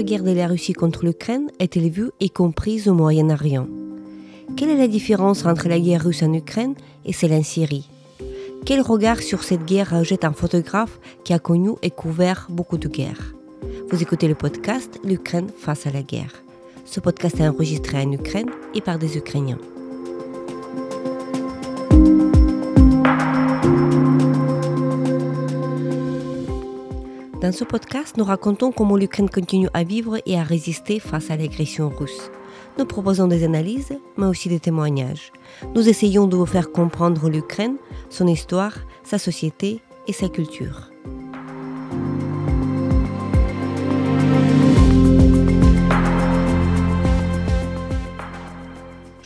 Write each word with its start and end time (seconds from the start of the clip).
la 0.00 0.04
guerre 0.04 0.22
de 0.22 0.32
la 0.32 0.46
Russie 0.46 0.72
contre 0.72 1.04
l'Ukraine 1.04 1.50
est-elle 1.58 1.90
vue 1.90 2.10
et 2.20 2.30
comprise 2.30 2.88
au 2.88 2.94
Moyen-Orient? 2.94 3.66
Quelle 4.56 4.70
est 4.70 4.78
la 4.78 4.88
différence 4.88 5.44
entre 5.44 5.68
la 5.68 5.78
guerre 5.78 6.04
russe 6.04 6.22
en 6.22 6.32
Ukraine 6.32 6.72
et 7.04 7.12
celle 7.12 7.34
en 7.34 7.42
Syrie? 7.42 7.86
Quel 8.64 8.80
regard 8.80 9.20
sur 9.20 9.44
cette 9.44 9.66
guerre 9.66 10.02
jette 10.02 10.24
un 10.24 10.32
photographe 10.32 10.98
qui 11.22 11.34
a 11.34 11.38
connu 11.38 11.72
et 11.82 11.90
couvert 11.90 12.46
beaucoup 12.48 12.78
de 12.78 12.88
guerres? 12.88 13.34
Vous 13.90 14.00
écoutez 14.00 14.26
le 14.26 14.34
podcast 14.34 14.98
L'Ukraine 15.04 15.50
face 15.54 15.86
à 15.86 15.90
la 15.90 16.02
guerre. 16.02 16.32
Ce 16.86 16.98
podcast 16.98 17.38
est 17.38 17.46
enregistré 17.46 17.98
en 17.98 18.10
Ukraine 18.10 18.48
et 18.74 18.80
par 18.80 18.98
des 18.98 19.18
Ukrainiens. 19.18 19.58
Dans 27.50 27.56
ce 27.56 27.64
podcast, 27.64 28.16
nous 28.16 28.22
racontons 28.22 28.70
comment 28.70 28.96
l'Ukraine 28.96 29.28
continue 29.28 29.68
à 29.74 29.82
vivre 29.82 30.18
et 30.24 30.38
à 30.38 30.44
résister 30.44 31.00
face 31.00 31.32
à 31.32 31.36
l'agression 31.36 31.88
russe. 31.88 32.30
Nous 32.78 32.84
proposons 32.84 33.26
des 33.26 33.42
analyses, 33.42 33.98
mais 34.16 34.26
aussi 34.26 34.48
des 34.48 34.60
témoignages. 34.60 35.32
Nous 35.74 35.88
essayons 35.88 36.28
de 36.28 36.36
vous 36.36 36.46
faire 36.46 36.70
comprendre 36.70 37.28
l'Ukraine, 37.28 37.74
son 38.08 38.28
histoire, 38.28 38.78
sa 39.02 39.18
société 39.18 39.82
et 40.06 40.12
sa 40.12 40.28
culture. 40.28 40.92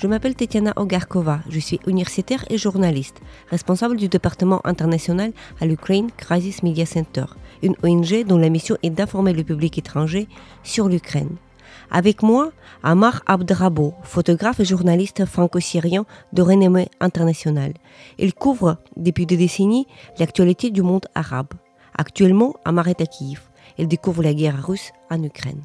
Je 0.04 0.08
m'appelle 0.08 0.34
Tetiana 0.34 0.74
Ogarkova, 0.76 1.40
je 1.48 1.58
suis 1.58 1.80
universitaire 1.86 2.44
et 2.50 2.58
journaliste, 2.58 3.22
responsable 3.48 3.96
du 3.96 4.08
département 4.08 4.60
international 4.64 5.32
à 5.62 5.64
l'Ukraine 5.64 6.10
Crisis 6.14 6.62
Media 6.62 6.84
Center, 6.84 7.24
une 7.64 7.74
ONG 7.82 8.24
dont 8.24 8.38
la 8.38 8.50
mission 8.50 8.76
est 8.82 8.90
d'informer 8.90 9.32
le 9.32 9.42
public 9.42 9.78
étranger 9.78 10.28
sur 10.62 10.88
l'Ukraine. 10.88 11.36
Avec 11.90 12.22
moi, 12.22 12.52
Amar 12.82 13.22
Abdrabo, 13.26 13.94
photographe 14.02 14.60
et 14.60 14.64
journaliste 14.64 15.24
franco-syrien 15.24 16.06
de 16.32 16.42
renommée 16.42 16.88
internationale. 17.00 17.74
Il 18.18 18.34
couvre 18.34 18.78
depuis 18.96 19.26
des 19.26 19.36
décennies 19.36 19.86
l'actualité 20.18 20.70
du 20.70 20.82
monde 20.82 21.06
arabe. 21.14 21.54
Actuellement, 21.96 22.54
Amar 22.64 22.88
est 22.88 23.00
à 23.00 23.06
Kiev. 23.06 23.40
Il 23.78 23.88
découvre 23.88 24.22
la 24.22 24.34
guerre 24.34 24.64
russe 24.64 24.92
en 25.10 25.22
Ukraine. 25.22 25.62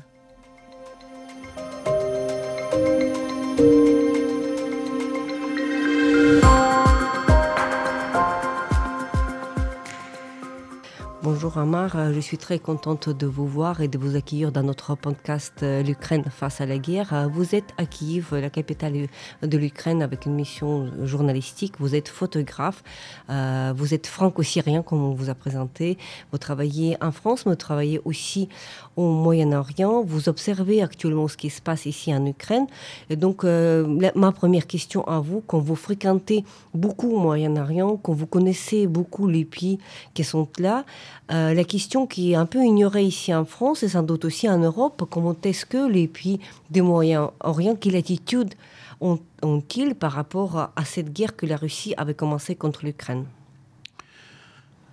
Bonjour 11.49 11.63
Amar, 11.63 11.95
euh, 11.95 12.13
je 12.13 12.19
suis 12.19 12.37
très 12.37 12.59
contente 12.59 13.09
de 13.09 13.25
vous 13.25 13.47
voir 13.47 13.81
et 13.81 13.87
de 13.87 13.97
vous 13.97 14.15
accueillir 14.15 14.51
dans 14.51 14.61
notre 14.61 14.93
podcast 14.93 15.63
euh, 15.63 15.81
L'Ukraine 15.81 16.25
face 16.29 16.61
à 16.61 16.67
la 16.67 16.77
guerre. 16.77 17.11
Euh, 17.11 17.25
vous 17.25 17.55
êtes 17.55 17.73
à 17.79 17.87
Kiev, 17.87 18.35
la 18.35 18.51
capitale 18.51 19.07
de 19.41 19.57
l'Ukraine, 19.57 20.03
avec 20.03 20.27
une 20.27 20.35
mission 20.35 20.91
journalistique. 21.05 21.73
Vous 21.79 21.95
êtes 21.95 22.07
photographe, 22.07 22.83
vous 23.27 23.93
êtes 23.95 24.05
franco-syrien 24.05 24.83
comme 24.83 25.03
on 25.03 25.13
vous 25.13 25.31
a 25.31 25.33
présenté. 25.33 25.97
Vous 26.31 26.37
travaillez 26.37 26.97
en 27.01 27.11
France, 27.11 27.47
mais 27.47 27.53
vous 27.53 27.55
travaillez 27.55 27.99
aussi 28.05 28.47
au 28.95 29.09
Moyen-Orient. 29.11 30.03
Vous 30.03 30.29
observez 30.29 30.83
actuellement 30.83 31.27
ce 31.27 31.37
qui 31.37 31.49
se 31.49 31.61
passe 31.63 31.87
ici 31.87 32.13
en 32.13 32.23
Ukraine. 32.27 32.67
Et 33.09 33.15
donc, 33.15 33.43
ma 33.43 34.31
première 34.33 34.67
question 34.67 35.03
à 35.07 35.19
vous, 35.19 35.41
quand 35.47 35.59
vous 35.59 35.75
fréquentez 35.75 36.43
beaucoup 36.75 37.11
au 37.15 37.19
Moyen-Orient, 37.19 37.97
quand 37.97 38.13
vous 38.13 38.27
connaissez 38.27 38.85
beaucoup 38.85 39.27
les 39.27 39.45
pays 39.45 39.79
qui 40.13 40.23
sont 40.23 40.47
là, 40.59 40.85
la 41.53 41.63
question 41.63 42.07
qui 42.07 42.31
est 42.31 42.35
un 42.35 42.45
peu 42.45 42.63
ignorée 42.63 43.03
ici 43.03 43.33
en 43.33 43.45
France 43.45 43.83
et 43.83 43.89
sans 43.89 44.03
doute 44.03 44.25
aussi 44.25 44.49
en 44.49 44.57
Europe, 44.57 45.07
comment 45.09 45.35
est-ce 45.43 45.65
que 45.65 45.89
les 45.89 46.07
pays 46.07 46.39
du 46.69 46.81
Moyen-Orient, 46.81 47.75
quelle 47.75 47.95
attitude 47.95 48.53
ont-ils 49.01 49.95
par 49.95 50.11
rapport 50.11 50.71
à 50.75 50.85
cette 50.85 51.13
guerre 51.13 51.35
que 51.35 51.45
la 51.45 51.57
Russie 51.57 51.93
avait 51.97 52.13
commencée 52.13 52.55
contre 52.55 52.85
l'Ukraine? 52.85 53.25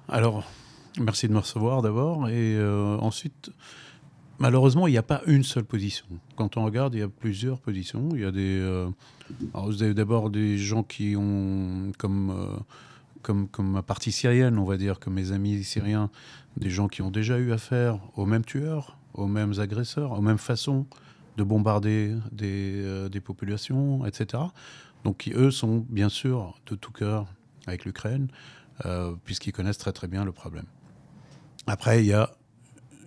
Alors, 0.08 0.44
merci 1.00 1.28
de 1.28 1.32
me 1.32 1.40
recevoir 1.40 1.82
d'abord. 1.82 2.28
Et 2.28 2.56
euh, 2.56 2.96
ensuite, 2.98 3.50
malheureusement, 4.38 4.86
il 4.86 4.92
n'y 4.92 4.98
a 4.98 5.02
pas 5.02 5.22
une 5.26 5.42
seule 5.42 5.64
position. 5.64 6.06
Quand 6.36 6.56
on 6.56 6.64
regarde, 6.64 6.94
il 6.94 7.00
y 7.00 7.02
a 7.02 7.08
plusieurs 7.08 7.58
positions. 7.58 8.08
Il 8.12 8.20
y 8.20 8.24
a. 8.24 8.28
Euh, 8.28 8.88
d'abord 9.94 10.30
des 10.30 10.56
gens 10.56 10.84
qui 10.84 11.16
ont 11.16 11.90
comme 11.98 12.32
comme, 13.26 13.70
ma 13.70 13.82
partie 13.82 14.12
syrienne, 14.12 14.58
on 14.58 14.64
va 14.64 14.76
dire, 14.76 15.00
comme 15.00 15.14
mes 15.14 15.32
amis 15.32 15.64
syriens, 15.64 16.10
des 16.56 16.70
gens 16.70 16.86
qui 16.86 17.02
ont 17.02 17.10
déjà 17.10 17.38
eu 17.38 17.52
affaire 17.52 17.98
aux 18.14 18.26
mêmes 18.26 18.44
tueurs, 18.44 18.98
aux 19.14 19.26
mêmes 19.26 19.58
agresseurs, 19.58 20.12
aux 20.12 20.20
mêmes 20.20 20.38
façons 20.38 20.86
de 21.36 21.42
bombarder 21.42 22.14
des, 22.30 22.82
euh, 22.84 23.20
populations, 23.20 24.06
etc. 24.06 24.44
Donc 25.04 25.18
qui, 25.18 25.32
eux, 25.32 25.50
sont 25.50 25.84
bien 25.88 26.08
sûr 26.08 26.58
de 26.66 26.76
tout 26.76 26.92
cœur 26.92 27.26
avec 27.66 27.84
l'Ukraine, 27.84 28.28
euh, 28.84 29.14
puisqu'ils 29.24 29.52
connaissent 29.52 29.78
très 29.78 29.92
très 29.92 30.06
bien 30.06 30.24
le 30.24 30.32
problème. 30.32 30.66
Après, 31.66 32.02
il 32.02 32.06
y 32.06 32.12
a 32.12 32.30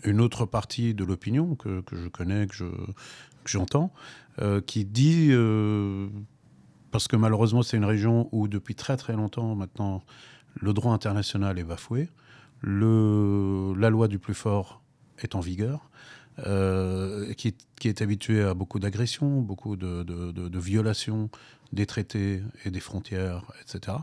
une 0.03 0.19
autre 0.19 0.45
partie 0.45 0.93
de 0.93 1.03
l'opinion 1.03 1.55
que, 1.55 1.81
que, 1.81 1.95
je 1.95 2.07
connais, 2.09 2.47
que 2.47 2.55
j'entends, 3.45 3.91
je, 4.37 4.43
euh, 4.43 4.61
qui 4.61 4.85
dit 4.85 5.31
parce 6.91 7.07
que 7.07 7.15
malheureusement, 7.15 7.61
c'est 7.63 7.77
une 7.77 7.85
région 7.85 8.29
où 8.31 8.47
depuis 8.47 8.75
très 8.75 8.97
très 8.97 9.13
longtemps 9.13 9.55
maintenant, 9.55 10.03
le 10.55 10.73
droit 10.73 10.93
international 10.93 11.59
est 11.59 11.63
bafoué, 11.63 12.09
le, 12.61 13.73
la 13.77 13.89
loi 13.89 14.07
du 14.07 14.19
plus 14.19 14.33
fort 14.33 14.81
est 15.19 15.35
en 15.35 15.39
vigueur, 15.39 15.89
euh, 16.47 17.33
qui, 17.33 17.53
est 17.83 18.01
habitué 18.01 18.43
à 18.43 18.53
beaucoup 18.53 18.79
d'agressions, 18.79 19.41
beaucoup 19.41 19.75
de, 19.75 20.59
violations 20.59 21.29
des 21.73 21.85
traités 21.85 22.41
et 22.65 22.71
des 22.71 22.79
frontières, 22.79 23.43
etc. 23.61 23.97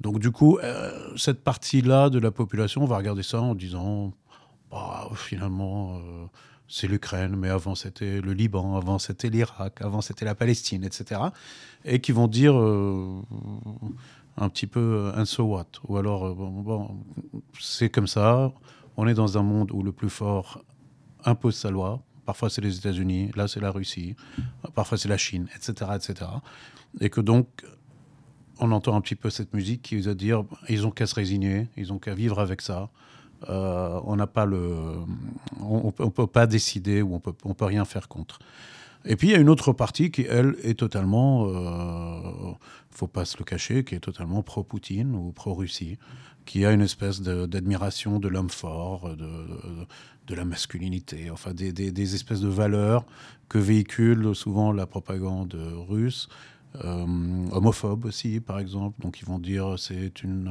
Donc 0.00 0.18
du 0.18 0.30
coup, 0.30 0.58
euh, 0.58 1.16
cette 1.16 1.42
partie-là 1.42 2.10
de 2.10 2.18
la 2.18 2.30
population 2.30 2.84
va 2.84 2.96
regarder 2.96 3.22
ça 3.22 3.40
en 3.40 3.54
disant, 3.54 4.12
bah, 4.70 5.08
finalement... 5.14 5.96
Euh, 5.98 6.26
c'est 6.68 6.86
l'Ukraine, 6.86 7.34
mais 7.34 7.48
avant 7.48 7.74
c'était 7.74 8.20
le 8.20 8.32
Liban, 8.32 8.76
avant 8.76 8.98
c'était 8.98 9.30
l'Irak, 9.30 9.80
avant 9.80 10.02
c'était 10.02 10.24
la 10.24 10.34
Palestine, 10.34 10.84
etc. 10.84 11.20
Et 11.84 12.00
qui 12.00 12.12
vont 12.12 12.28
dire 12.28 12.58
euh, 12.58 13.22
un 14.36 14.48
petit 14.50 14.66
peu 14.66 15.10
un 15.14 15.24
so 15.24 15.44
what. 15.44 15.66
Ou 15.88 15.96
alors, 15.96 16.26
euh, 16.26 16.34
bon, 16.34 17.02
c'est 17.58 17.88
comme 17.88 18.06
ça, 18.06 18.52
on 18.96 19.06
est 19.06 19.14
dans 19.14 19.38
un 19.38 19.42
monde 19.42 19.72
où 19.72 19.82
le 19.82 19.92
plus 19.92 20.10
fort 20.10 20.62
impose 21.24 21.56
sa 21.56 21.70
loi. 21.70 22.02
Parfois 22.26 22.50
c'est 22.50 22.60
les 22.60 22.76
États-Unis, 22.76 23.30
là 23.34 23.48
c'est 23.48 23.60
la 23.60 23.70
Russie, 23.70 24.14
parfois 24.74 24.98
c'est 24.98 25.08
la 25.08 25.16
Chine, 25.16 25.48
etc., 25.56 25.92
etc. 25.94 26.30
Et 27.00 27.08
que 27.08 27.22
donc, 27.22 27.64
on 28.60 28.70
entend 28.72 28.94
un 28.94 29.00
petit 29.00 29.14
peu 29.14 29.30
cette 29.30 29.54
musique 29.54 29.80
qui 29.80 29.96
veut 29.96 30.14
dire, 30.14 30.44
ils 30.68 30.86
ont 30.86 30.90
qu'à 30.90 31.06
se 31.06 31.14
résigner, 31.14 31.68
ils 31.78 31.90
ont 31.92 31.98
qu'à 31.98 32.14
vivre 32.14 32.38
avec 32.38 32.60
ça. 32.60 32.90
Euh, 33.48 34.00
on 34.04 34.16
n'a 34.16 34.26
pas 34.26 34.46
le, 34.46 34.74
on, 35.60 35.90
peut 35.92 36.26
pas 36.26 36.46
décider 36.46 37.02
ou 37.02 37.14
on 37.14 37.20
peut, 37.20 37.34
on 37.44 37.54
peut 37.54 37.64
rien 37.64 37.84
faire 37.84 38.08
contre. 38.08 38.38
Et 39.04 39.16
puis 39.16 39.28
il 39.28 39.30
y 39.30 39.34
a 39.34 39.38
une 39.38 39.48
autre 39.48 39.72
partie 39.72 40.10
qui, 40.10 40.22
elle, 40.22 40.56
est 40.62 40.78
totalement, 40.78 41.46
euh, 41.46 42.52
faut 42.90 43.06
pas 43.06 43.24
se 43.24 43.38
le 43.38 43.44
cacher, 43.44 43.84
qui 43.84 43.94
est 43.94 44.00
totalement 44.00 44.42
pro-Poutine 44.42 45.14
ou 45.14 45.30
pro-Russie, 45.30 45.98
qui 46.46 46.64
a 46.64 46.72
une 46.72 46.80
espèce 46.80 47.20
d'admiration 47.20 48.18
de, 48.18 48.28
l'homme 48.28 48.50
fort, 48.50 49.14
de, 49.16 49.28
de, 50.26 50.34
la 50.34 50.44
masculinité, 50.44 51.30
enfin 51.30 51.52
des, 51.54 51.72
des, 51.72 52.14
espèces 52.14 52.40
de 52.40 52.48
valeurs 52.48 53.04
que 53.48 53.58
véhicule 53.58 54.34
souvent 54.34 54.72
la 54.72 54.86
propagande 54.86 55.54
russe. 55.88 56.28
Euh, 56.84 57.06
homophobes 57.50 58.04
aussi, 58.04 58.40
par 58.40 58.58
exemple. 58.58 59.00
Donc 59.00 59.20
ils 59.20 59.26
vont 59.26 59.38
dire 59.38 59.78
c'est 59.78 60.22
une, 60.22 60.48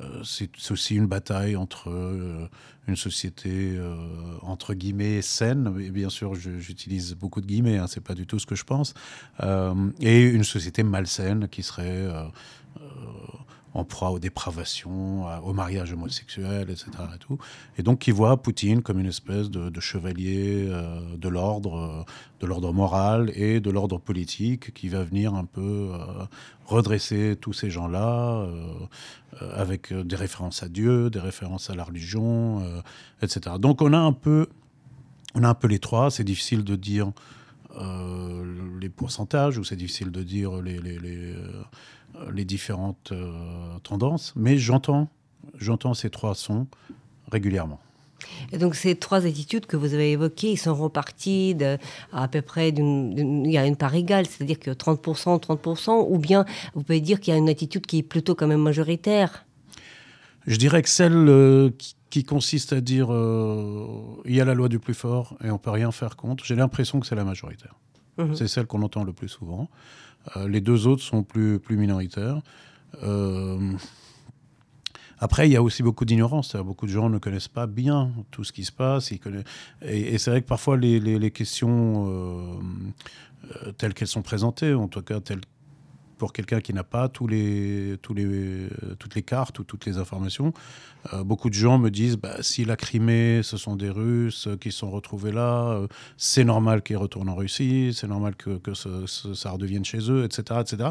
euh, 0.00 0.22
c'est 0.24 0.50
aussi 0.70 0.96
une 0.96 1.06
bataille 1.06 1.54
entre 1.54 1.90
euh, 1.90 2.48
une 2.88 2.96
société 2.96 3.78
entre 4.40 4.74
guillemets 4.74 5.22
saine, 5.22 5.72
et 5.80 5.90
bien 5.90 6.08
sûr 6.08 6.34
j'utilise 6.34 7.14
beaucoup 7.14 7.40
de 7.40 7.46
guillemets, 7.46 7.78
hein, 7.78 7.86
c'est 7.86 8.00
pas 8.00 8.14
du 8.14 8.26
tout 8.26 8.40
ce 8.40 8.46
que 8.46 8.56
je 8.56 8.64
pense, 8.64 8.94
et 10.00 10.22
une 10.22 10.42
société 10.42 10.82
malsaine 10.82 11.46
qui 11.48 11.62
serait 11.62 12.08
en 13.74 13.84
proie 13.84 14.10
aux 14.10 14.18
dépravations, 14.18 15.24
au 15.44 15.52
mariage 15.52 15.92
homosexuel, 15.92 16.70
etc. 16.70 16.90
Et, 17.78 17.82
donc 17.82 18.00
qui 18.00 18.10
voit 18.10 18.36
Poutine 18.36 18.82
comme 18.82 18.98
une 18.98 19.06
espèce 19.06 19.50
de, 19.50 19.80
chevalier 19.80 20.66
euh, 20.68 21.00
de 21.16 21.28
l'ordre, 21.28 21.76
euh, 21.76 22.04
de 22.40 22.46
l'ordre 22.46 22.72
moral 22.72 23.32
et 23.34 23.60
de 23.60 23.70
l'ordre 23.70 23.98
politique 23.98 24.74
qui 24.74 24.88
va 24.88 25.02
venir 25.02 25.34
un 25.34 25.44
peu 25.44 25.90
euh, 25.92 26.24
redresser 26.66 27.36
tous 27.40 27.52
ces 27.52 27.70
gens-là 27.70 28.46
avec 29.40 29.92
des 29.92 30.16
références 30.16 30.62
à 30.62 30.68
Dieu, 30.68 31.10
des 31.10 31.18
références 31.18 31.70
à 31.70 31.74
la 31.74 31.84
religion, 31.84 32.62
etc. 33.20 33.56
Donc 33.58 33.82
on 33.82 33.92
a 33.92 33.98
un 33.98 34.12
peu, 34.12 34.46
on 35.34 35.42
a 35.42 35.48
un 35.48 35.54
peu 35.54 35.68
les 35.68 35.78
trois. 35.78 36.10
C'est 36.10 36.24
difficile 36.24 36.64
de 36.64 36.76
dire 36.76 37.12
les 38.80 38.88
pourcentages 38.88 39.58
ou 39.58 39.64
c'est 39.64 39.76
difficile 39.76 40.10
de 40.10 40.22
dire 40.22 40.60
les, 40.60 40.78
les, 40.78 40.98
les 40.98 41.34
euh, 42.16 42.30
les 42.30 42.44
différentes 42.44 43.10
euh, 43.12 43.32
tendances, 43.82 44.34
mais 44.36 44.58
j'entends, 44.58 45.08
j'entends 45.56 45.94
ces 45.94 46.10
trois 46.10 46.34
sons 46.34 46.66
régulièrement. 47.30 47.80
Et 48.52 48.58
donc 48.58 48.74
ces 48.74 48.96
trois 48.96 49.24
attitudes 49.24 49.64
que 49.64 49.78
vous 49.78 49.94
avez 49.94 50.12
évoquées, 50.12 50.52
ils 50.52 50.58
sont 50.58 50.74
repartis 50.74 51.54
de, 51.54 51.78
à, 52.12 52.28
peu 52.28 52.42
près 52.42 52.70
d'une, 52.70 53.46
il 53.46 53.50
y 53.50 53.56
a 53.56 53.64
une 53.64 53.76
part 53.76 53.94
égale, 53.94 54.26
c'est-à-dire 54.26 54.58
que 54.58 54.70
30%, 54.70 55.40
30%, 55.40 56.06
ou 56.06 56.18
bien 56.18 56.44
vous 56.74 56.82
pouvez 56.82 57.00
dire 57.00 57.18
qu'il 57.18 57.32
y 57.32 57.34
a 57.34 57.38
une 57.38 57.48
attitude 57.48 57.86
qui 57.86 57.98
est 57.98 58.02
plutôt 58.02 58.34
quand 58.34 58.46
même 58.46 58.60
majoritaire? 58.60 59.46
Je 60.46 60.56
dirais 60.56 60.82
que 60.82 60.90
celle 60.90 61.28
euh, 61.28 61.70
qui, 61.78 61.94
consiste 62.20 62.72
à 62.72 62.80
dire 62.80 63.12
euh, 63.12 63.86
il 64.26 64.34
y 64.34 64.40
a 64.40 64.44
la 64.44 64.54
loi 64.54 64.68
du 64.68 64.78
plus 64.78 64.94
fort 64.94 65.36
et 65.42 65.50
on 65.50 65.58
peut 65.58 65.70
rien 65.70 65.90
faire 65.90 66.16
contre, 66.16 66.44
j'ai 66.44 66.54
l'impression 66.54 67.00
que 67.00 67.06
c'est 67.06 67.14
la 67.14 67.24
majoritaire. 67.24 67.74
Mhm. 68.18 68.34
C'est 68.34 68.48
celle 68.48 68.66
qu'on 68.66 68.82
entend 68.82 69.04
le 69.04 69.12
plus 69.12 69.28
souvent. 69.28 69.70
Euh, 70.36 70.46
les 70.46 70.60
deux 70.60 70.86
autres 70.86 71.02
sont 71.02 71.22
plus, 71.22 71.58
plus 71.58 71.76
minoritaires. 71.76 72.40
Après, 75.22 75.48
il 75.48 75.52
y 75.52 75.56
a 75.56 75.62
aussi 75.62 75.84
beaucoup 75.84 76.04
d'ignorance. 76.04 76.56
Beaucoup 76.56 76.86
de 76.86 76.90
gens 76.90 77.08
ne 77.08 77.18
connaissent 77.18 77.46
pas 77.46 77.68
bien 77.68 78.10
tout 78.32 78.42
ce 78.42 78.50
qui 78.50 78.64
se 78.64 78.72
passe. 78.72 79.12
Et, 79.12 80.18
c'est 80.18 80.30
vrai 80.32 80.42
que 80.42 80.48
parfois, 80.48 80.76
les, 80.76 81.30
questions 81.30 82.08
euh, 82.08 82.56
euh, 83.66 83.70
telles 83.70 83.94
qu'elles 83.94 84.08
sont 84.08 84.22
présentées, 84.22 84.74
en 84.74 84.88
tout 84.88 85.00
cas 85.00 85.20
telles 85.20 85.42
pour 86.22 86.32
quelqu'un 86.32 86.60
qui 86.60 86.72
n'a 86.72 86.84
pas 86.84 87.08
tous 87.08 87.26
les, 87.26 87.98
euh, 87.98 88.68
toutes 88.96 89.14
les 89.16 89.22
cartes 89.24 89.58
ou 89.58 89.64
toutes 89.64 89.86
les 89.86 89.98
informations, 89.98 90.52
beaucoup 91.24 91.50
de 91.50 91.54
gens 91.54 91.78
me 91.78 91.90
disent 91.90 92.16
bah, 92.16 92.36
si 92.42 92.64
la 92.64 92.76
Crimée, 92.76 93.40
ce 93.42 93.56
sont 93.56 93.74
des 93.74 93.90
Russes 93.90 94.46
qui 94.60 94.70
sont 94.70 94.88
retrouvés 94.88 95.32
là, 95.32 95.80
c'est 96.16 96.44
normal 96.44 96.84
qu'ils 96.84 96.96
retournent 96.96 97.28
en 97.28 97.34
Russie, 97.34 97.90
c'est 97.92 98.06
normal 98.06 98.36
que, 98.36 98.60
ça 98.72 99.50
redevienne 99.50 99.84
chez 99.84 100.12
eux, 100.12 100.22
etc. 100.22 100.60
etc. 100.60 100.90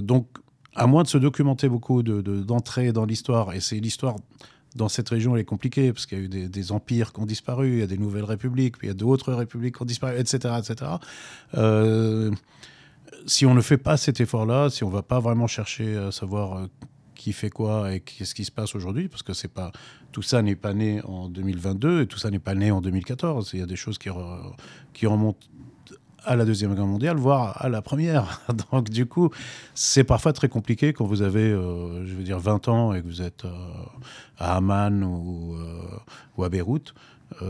donc, 0.00 0.26
à 0.74 0.86
moins 0.86 1.02
de 1.02 1.08
se 1.08 1.18
documenter 1.18 1.68
beaucoup, 1.68 2.02
d'entrer 2.02 2.86
de, 2.86 2.92
dans 2.92 3.04
l'histoire, 3.04 3.52
et 3.52 3.60
c'est 3.60 3.80
l'histoire 3.80 4.16
dans 4.76 4.88
cette 4.88 5.10
région, 5.10 5.34
elle 5.34 5.42
est 5.42 5.44
compliquée, 5.44 5.92
parce 5.92 6.06
qu'il 6.06 6.18
y 6.18 6.20
a 6.22 6.24
eu 6.24 6.48
des, 6.48 6.72
empires 6.72 7.12
qui 7.12 7.20
ont 7.20 7.26
disparu, 7.26 7.72
il 7.72 7.78
y 7.80 7.82
a 7.82 7.86
des 7.86 7.98
nouvelles 7.98 8.24
républiques, 8.24 8.78
puis 8.78 8.86
il 8.86 8.90
y 8.90 8.92
a 8.92 8.94
d'autres 8.94 9.34
républiques 9.34 9.76
qui 9.76 9.82
ont 9.82 9.86
disparu, 9.86 10.18
etc. 10.18 10.54
etc. 10.58 10.92
Euh, 11.54 12.30
si 13.28 13.46
on 13.46 13.54
ne 13.54 13.60
fait 13.60 13.78
pas 13.78 13.96
cet 13.96 14.20
effort-là, 14.20 14.70
si 14.70 14.84
on 14.84 14.88
ne 14.88 14.92
va 14.92 15.02
pas 15.02 15.20
vraiment 15.20 15.46
chercher 15.46 15.96
à 15.96 16.10
savoir 16.10 16.56
euh, 16.56 16.66
qui 17.14 17.32
fait 17.32 17.50
quoi 17.50 17.92
et 17.92 18.00
qu'est-ce 18.00 18.34
qui 18.34 18.44
se 18.44 18.50
passe 18.50 18.74
aujourd'hui, 18.74 19.08
parce 19.08 19.22
que 19.22 19.34
c'est 19.34 19.52
pas 19.52 19.70
tout 20.12 20.22
ça 20.22 20.40
n'est 20.40 20.56
pas 20.56 20.72
né 20.72 21.02
en 21.04 21.28
2022 21.28 22.02
et 22.02 22.06
tout 22.06 22.18
ça 22.18 22.30
n'est 22.30 22.38
pas 22.38 22.54
né 22.54 22.70
en 22.70 22.80
2014. 22.80 23.50
Il 23.52 23.60
y 23.60 23.62
a 23.62 23.66
des 23.66 23.76
choses 23.76 23.98
qui, 23.98 24.08
remontent 24.08 25.46
à 26.24 26.36
la 26.36 26.44
Deuxième 26.44 26.74
Guerre 26.74 26.86
mondiale, 26.86 27.16
voire 27.16 27.62
à 27.62 27.68
la 27.68 27.82
Première. 27.82 28.40
Donc 28.72 28.88
du 28.88 29.04
coup, 29.04 29.30
c'est 29.74 30.04
parfois 30.04 30.32
très 30.32 30.48
compliqué 30.48 30.92
quand 30.94 31.04
vous 31.04 31.20
avez, 31.20 31.50
euh, 31.50 32.06
je 32.06 32.14
veux 32.14 32.24
dire, 32.24 32.38
20 32.38 32.68
ans 32.68 32.94
et 32.94 33.02
que 33.02 33.06
vous 33.06 33.20
êtes 33.20 33.44
euh, 33.44 33.50
à 34.38 34.56
Amman 34.56 35.02
ou, 35.04 36.42
à 36.42 36.48
Beyrouth, 36.48 36.94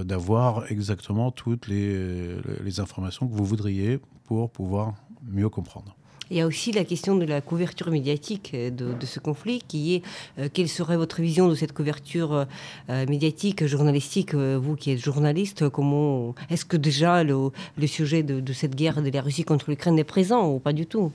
d'avoir 0.03 0.71
exactement 0.73 1.31
toutes 1.31 1.69
les 1.69 2.81
informations 2.81 3.29
que 3.29 3.33
vous 3.33 3.45
voudriez 3.45 4.01
pour 4.25 4.51
pouvoir 4.51 4.95
mieux 5.23 5.49
comprendre. 5.49 5.97
Il 6.31 6.37
y 6.37 6.41
a 6.43 6.47
aussi 6.47 6.73
la 6.73 6.85
question 6.85 7.17
de 7.17 7.25
la 7.25 7.41
couverture 7.41 7.91
médiatique 7.91 8.51
euh, 8.55 8.71
de, 8.71 9.07
ce 9.07 9.19
conflit, 9.19 9.63
qui 9.67 9.95
est 9.95 10.03
euh, 10.39 10.49
quelle 10.53 10.69
serait 10.69 10.97
votre 10.97 11.23
vision 11.23 11.49
de 11.49 11.55
cette 11.55 11.73
couverture 11.73 12.47
euh, 12.91 13.07
médiatique, 13.07 13.67
journalistique, 13.67 14.35
vous 14.35 14.77
qui 14.77 14.91
êtes 14.91 14.99
journaliste, 14.99 15.69
comment 15.69 16.35
est-ce 16.51 16.65
que 16.65 16.77
déjà 16.77 17.25
le, 17.25 17.51
sujet 17.87 18.23
de, 18.23 18.53
cette 18.53 18.75
guerre 18.75 19.03
de 19.03 19.11
la 19.11 19.23
Russie 19.23 19.45
contre 19.45 19.71
l'Ukraine 19.71 19.99
est 19.99 20.05
présent 20.05 20.51
ou 20.51 20.59
pas 20.59 20.73
du 20.73 20.87
tout? 20.87 21.13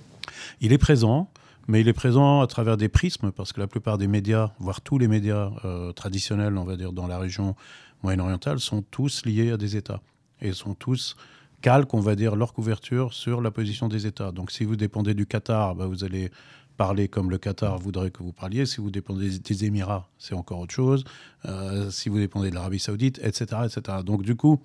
Il 0.61 0.73
est 0.73 0.77
présent. 0.77 1.29
Mais 1.69 1.79
il 1.79 1.87
est 1.87 1.93
présent 1.93 2.41
à 2.41 2.47
travers 2.47 2.75
des 2.75 2.89
prismes, 2.89 3.31
parce 3.31 3.53
que 3.53 3.61
la 3.61 3.67
plupart 3.67 3.97
des 3.97 4.07
médias, 4.07 4.51
voire 4.59 4.81
tous 4.81 4.97
les 4.97 5.07
médias 5.07 5.49
traditionnels, 5.95 6.57
on 6.57 6.65
va 6.65 6.75
dire, 6.75 6.91
dans 6.91 7.07
la 7.07 7.17
région 7.17 7.55
moyen-orientale, 8.01 8.59
sont 8.59 8.81
tous 8.81 9.25
liés 9.25 9.51
à 9.51 9.55
des 9.55 9.77
États. 9.77 10.01
Et 10.41 10.51
sont 10.51 10.73
tous 10.73 11.15
calquent, 11.63 11.93
on 11.93 12.01
va 12.01 12.15
dire, 12.15 12.35
leur 12.35 12.53
couverture 12.53 13.13
sur 13.13 13.41
la 13.41 13.49
position 13.49 13.87
des 13.87 14.05
États. 14.05 14.31
Donc 14.31 14.51
si 14.51 14.65
vous 14.65 14.75
dépendez 14.75 15.15
du 15.15 15.25
Qatar, 15.25 15.73
bah, 15.73 15.87
vous 15.87 16.03
allez 16.03 16.29
parler 16.77 17.07
comme 17.07 17.31
le 17.31 17.37
Qatar 17.37 17.79
voudrait 17.79 18.11
que 18.11 18.21
vous 18.21 18.33
parliez. 18.33 18.65
Si 18.65 18.81
vous 18.81 18.91
dépendez 18.91 19.39
des 19.39 19.65
Émirats, 19.65 20.09
c'est 20.17 20.35
encore 20.35 20.59
autre 20.59 20.73
chose. 20.73 21.05
Euh, 21.45 21.89
si 21.89 22.09
vous 22.09 22.19
dépendez 22.19 22.49
de 22.49 22.55
l'Arabie 22.55 22.79
saoudite, 22.79 23.19
etc., 23.23 23.61
etc. 23.65 23.99
Donc 24.05 24.23
du 24.23 24.35
coup, 24.35 24.59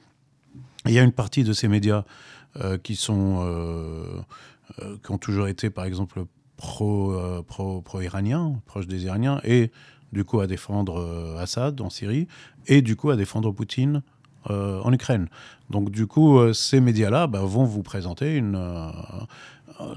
il 0.86 0.92
y 0.92 0.98
a 0.98 1.02
une 1.04 1.12
partie 1.12 1.44
de 1.44 1.52
ces 1.52 1.68
médias 1.68 2.04
euh, 2.56 2.78
qui 2.78 2.96
sont 2.96 3.44
euh, 3.46 4.20
qui 5.02 5.12
ont 5.12 5.18
toujours 5.18 5.46
été, 5.46 5.70
par 5.70 5.84
exemple, 5.84 6.24
pro, 6.56 7.16
pro, 7.46 7.80
pro 7.80 8.00
iraniens, 8.00 8.60
proches 8.66 8.86
des 8.86 9.04
Iraniens, 9.04 9.40
et 9.44 9.70
du 10.12 10.24
coup 10.24 10.40
à 10.40 10.46
défendre 10.46 11.36
Assad 11.38 11.80
en 11.80 11.90
Syrie, 11.90 12.26
et 12.66 12.82
du 12.82 12.94
coup 12.94 13.10
à 13.10 13.16
défendre 13.16 13.50
Poutine 13.50 14.02
euh, 14.50 14.80
en 14.82 14.92
Ukraine. 14.92 15.28
Donc 15.70 15.90
du 15.90 16.06
coup, 16.06 16.38
euh, 16.38 16.52
ces 16.52 16.80
médias-là 16.80 17.26
bah, 17.26 17.40
vont 17.40 17.64
vous 17.64 17.82
présenter 17.82 18.36
une... 18.36 18.56
Euh, 18.56 18.90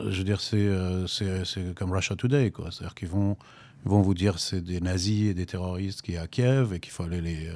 je 0.10 0.18
veux 0.18 0.24
dire, 0.24 0.42
c'est 0.42 1.74
comme 1.76 1.92
Russia 1.92 2.16
Today, 2.16 2.52
quoi. 2.52 2.70
C'est-à-dire 2.70 2.94
qu'ils 2.94 3.08
vont, 3.08 3.36
vont 3.84 4.02
vous 4.02 4.14
dire 4.14 4.38
c'est 4.40 4.62
des 4.62 4.80
nazis 4.80 5.32
et 5.32 5.34
des 5.34 5.46
terroristes 5.46 6.02
qui 6.04 6.14
sont 6.14 6.22
à 6.22 6.28
Kiev 6.28 6.74
et 6.74 6.80
qu'il 6.80 6.92
faut 6.92 7.04
aller 7.04 7.22
les... 7.22 7.50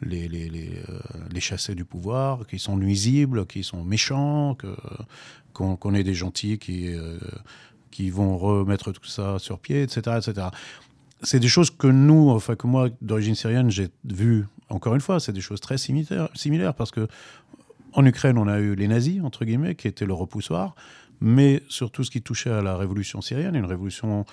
Les, 0.00 0.28
les, 0.28 0.48
les, 0.48 1.40
chasser 1.40 1.74
du 1.74 1.84
pouvoir, 1.84 2.46
qui 2.46 2.60
sont 2.60 2.76
nuisibles, 2.76 3.46
qui 3.46 3.64
sont 3.64 3.82
méchants, 3.82 4.56
qu'on 5.52 5.76
qu 5.76 5.96
est 5.96 6.04
des 6.04 6.14
gentils 6.14 6.56
qui, 6.56 6.94
qui 7.90 8.08
vont 8.10 8.38
remettre 8.38 8.92
tout 8.92 9.06
ça 9.06 9.40
sur 9.40 9.58
pied, 9.58 9.82
etc. 9.82 10.18
etc. 10.18 10.46
C'est 11.24 11.40
des 11.40 11.48
choses 11.48 11.70
que 11.70 11.88
nous, 11.88 12.30
enfin 12.30 12.54
que 12.54 12.68
moi, 12.68 12.90
d'origine 13.02 13.34
syrienne, 13.34 13.72
j'ai 13.72 13.88
vu 14.04 14.46
encore 14.68 14.94
une 14.94 15.00
fois, 15.00 15.20
c'est 15.20 15.32
des 15.32 15.40
choses 15.40 15.60
très 15.60 15.78
similaires, 15.78 16.74
parce 16.74 16.90
que 16.90 17.08
en 17.94 18.04
Ukraine, 18.04 18.38
on 18.38 18.48
a 18.48 18.58
eu 18.58 18.74
les 18.74 18.86
nazis, 18.86 19.22
entre 19.22 19.44
guillemets, 19.44 19.74
qui 19.74 19.88
étaient 19.88 20.06
le 20.06 20.12
repoussoir, 20.12 20.74
mais 21.20 21.62
surtout 21.68 22.04
ce 22.04 22.10
qui 22.10 22.22
touchait 22.22 22.50
à 22.50 22.62
la 22.62 22.76
révolution 22.76 23.20
syrienne, 23.20 23.56
une 23.56 23.64
révolution 23.64 24.24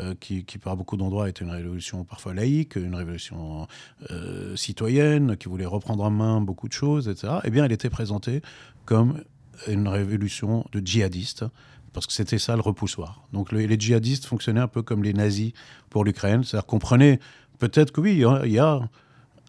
euh, 0.00 0.14
qui, 0.18 0.42
par 0.58 0.76
beaucoup 0.76 0.96
d'endroits 0.96 1.28
était 1.28 1.44
une 1.44 1.50
révolution 1.50 2.04
parfois 2.04 2.34
laïque, 2.34 2.76
une 2.76 2.94
révolution 2.94 3.66
euh, 4.10 4.56
citoyenne, 4.56 5.36
qui 5.36 5.48
voulait 5.48 5.66
reprendre 5.66 6.04
en 6.04 6.10
main 6.10 6.40
beaucoup 6.40 6.68
de 6.68 6.72
choses, 6.72 7.08
etc., 7.08 7.34
eh 7.44 7.50
bien, 7.50 7.64
elle 7.64 7.72
était 7.72 7.90
présentée 7.90 8.40
comme 8.86 9.22
une 9.68 9.86
révolution 9.86 10.64
de 10.72 10.80
djihadistes, 10.84 11.44
parce 11.92 12.06
que 12.06 12.12
c'était 12.12 12.38
ça 12.38 12.56
le 12.56 12.62
repoussoir. 12.62 13.26
Donc 13.32 13.52
les 13.52 13.78
djihadistes 13.78 14.24
fonctionnaient 14.24 14.60
un 14.60 14.68
peu 14.68 14.82
comme 14.82 15.04
les 15.04 15.12
nazis 15.12 15.52
pour 15.90 16.04
l'Ukraine, 16.04 16.42
c'est-à-dire 16.42 16.66
qu'on 16.66 16.78
peut-être 16.78 17.92
que 17.92 18.00
oui, 18.00 18.24
il 18.44 18.50
y 18.50 18.58
a 18.58 18.80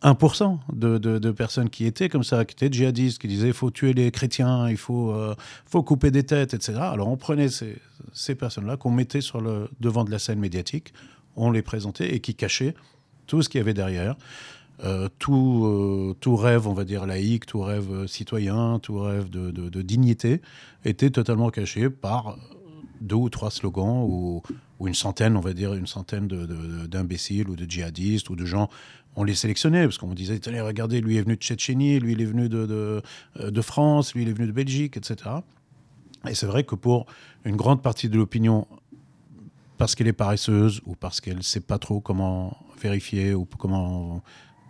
1% 0.03 0.59
de, 0.73 0.97
de, 0.97 1.31
personnes 1.31 1.69
qui 1.69 1.85
étaient 1.85 2.09
comme 2.09 2.23
ça, 2.23 2.43
qui 2.45 2.53
étaient 2.53 2.71
djihadistes, 2.71 3.19
qui 3.19 3.27
disaient 3.27 3.47
il 3.47 3.53
faut 3.53 3.71
tuer 3.71 3.93
les 3.93 4.11
chrétiens, 4.11 4.69
il 4.69 4.77
faut, 4.77 5.11
euh, 5.11 5.33
faut 5.65 5.81
couper 5.81 6.11
des 6.11 6.23
têtes, 6.23 6.53
etc. 6.53 6.77
Alors 6.79 7.07
on 7.07 7.15
prenait 7.15 7.49
ces, 7.49 7.77
ces 8.11 8.35
personnes-là 8.35 8.75
qu'on 8.75 8.91
mettait 8.91 9.21
sur 9.21 9.39
le 9.39 9.69
devant 9.79 10.03
de 10.03 10.11
la 10.11 10.19
scène 10.19 10.39
médiatique, 10.39 10.93
on 11.35 11.51
les 11.51 11.61
présentait 11.61 12.13
et 12.13 12.19
qui 12.19 12.35
cachaient 12.35 12.75
tout 13.27 13.41
ce 13.41 13.49
qu'il 13.49 13.59
y 13.59 13.61
avait 13.61 13.73
derrière. 13.73 14.15
Euh, 14.83 15.07
tout, 15.19 15.65
euh, 15.65 16.15
tout, 16.19 16.35
rêve, 16.35 16.67
on 16.67 16.73
va 16.73 16.83
dire, 16.83 17.05
laïque, 17.05 17.45
tout 17.45 17.61
rêve 17.61 18.05
citoyen, 18.07 18.79
tout 18.79 18.99
rêve 18.99 19.29
de, 19.29 19.51
de 19.51 19.81
dignité 19.81 20.41
était 20.83 21.11
totalement 21.11 21.49
caché 21.49 21.89
par 21.89 22.37
deux 23.03 23.15
ou 23.15 23.29
trois 23.29 23.51
slogans 23.51 24.03
ou, 24.07 24.41
ou, 24.79 24.87
une 24.87 24.95
centaine, 24.95 25.37
on 25.37 25.41
va 25.41 25.53
dire, 25.53 25.73
une 25.73 25.87
centaine 25.87 26.27
d'imbéciles 26.27 27.49
ou 27.49 27.55
de 27.55 27.69
djihadistes 27.69 28.29
ou 28.29 28.35
de 28.35 28.45
gens 28.45 28.69
on 29.15 29.23
les 29.23 29.35
sélectionnait 29.35 29.83
parce 29.83 29.97
qu'on 29.97 30.13
disait 30.13 30.39
tenez 30.39 30.61
regardez 30.61 31.01
lui 31.01 31.17
est 31.17 31.21
venu 31.21 31.35
de 31.35 31.41
Tchétchénie 31.41 31.99
lui 31.99 32.13
il 32.13 32.21
est 32.21 32.25
venu 32.25 32.49
de, 32.49 33.01
de, 33.39 33.61
France 33.61 34.13
lui 34.15 34.23
il 34.23 34.29
est 34.29 34.33
venu 34.33 34.47
de 34.47 34.51
Belgique 34.51 34.97
etc 34.97 35.29
et 36.27 36.33
c'est 36.33 36.45
vrai 36.45 36.63
que 36.63 36.75
pour 36.75 37.05
une 37.45 37.55
grande 37.55 37.81
partie 37.81 38.09
de 38.09 38.17
l'opinion 38.17 38.67
parce 39.77 39.95
qu'elle 39.95 40.07
est 40.07 40.13
paresseuse 40.13 40.81
ou 40.85 40.95
parce 40.95 41.21
qu'elle 41.21 41.37
ne 41.37 41.41
sait 41.41 41.59
pas 41.59 41.77
trop 41.77 41.99
comment 41.99 42.57
vérifier 42.81 43.33
ou 43.33 43.45
comment 43.45 44.21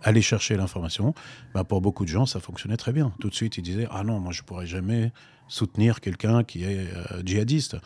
aller 0.04 0.22
chercher 0.22 0.56
l'information, 0.56 1.14
bah 1.54 1.64
pour 1.64 1.80
beaucoup 1.80 2.04
de 2.04 2.10
gens, 2.10 2.26
ça 2.26 2.38
fonctionnait 2.38 2.76
très 2.76 2.92
bien. 2.92 3.12
Tout 3.20 3.30
de 3.30 3.34
suite, 3.34 3.58
ils 3.58 3.62
disaient 3.62 3.88
Ah 3.90 4.04
non, 4.04 4.20
moi, 4.20 4.32
je 4.32 4.42
ne 4.42 4.46
pourrais 4.46 4.66
jamais 4.66 5.12
soutenir 5.48 6.00
quelqu'un 6.00 6.44
qui 6.44 6.64
est 6.64 6.86
euh, 6.94 7.22
djihadiste. 7.24 7.76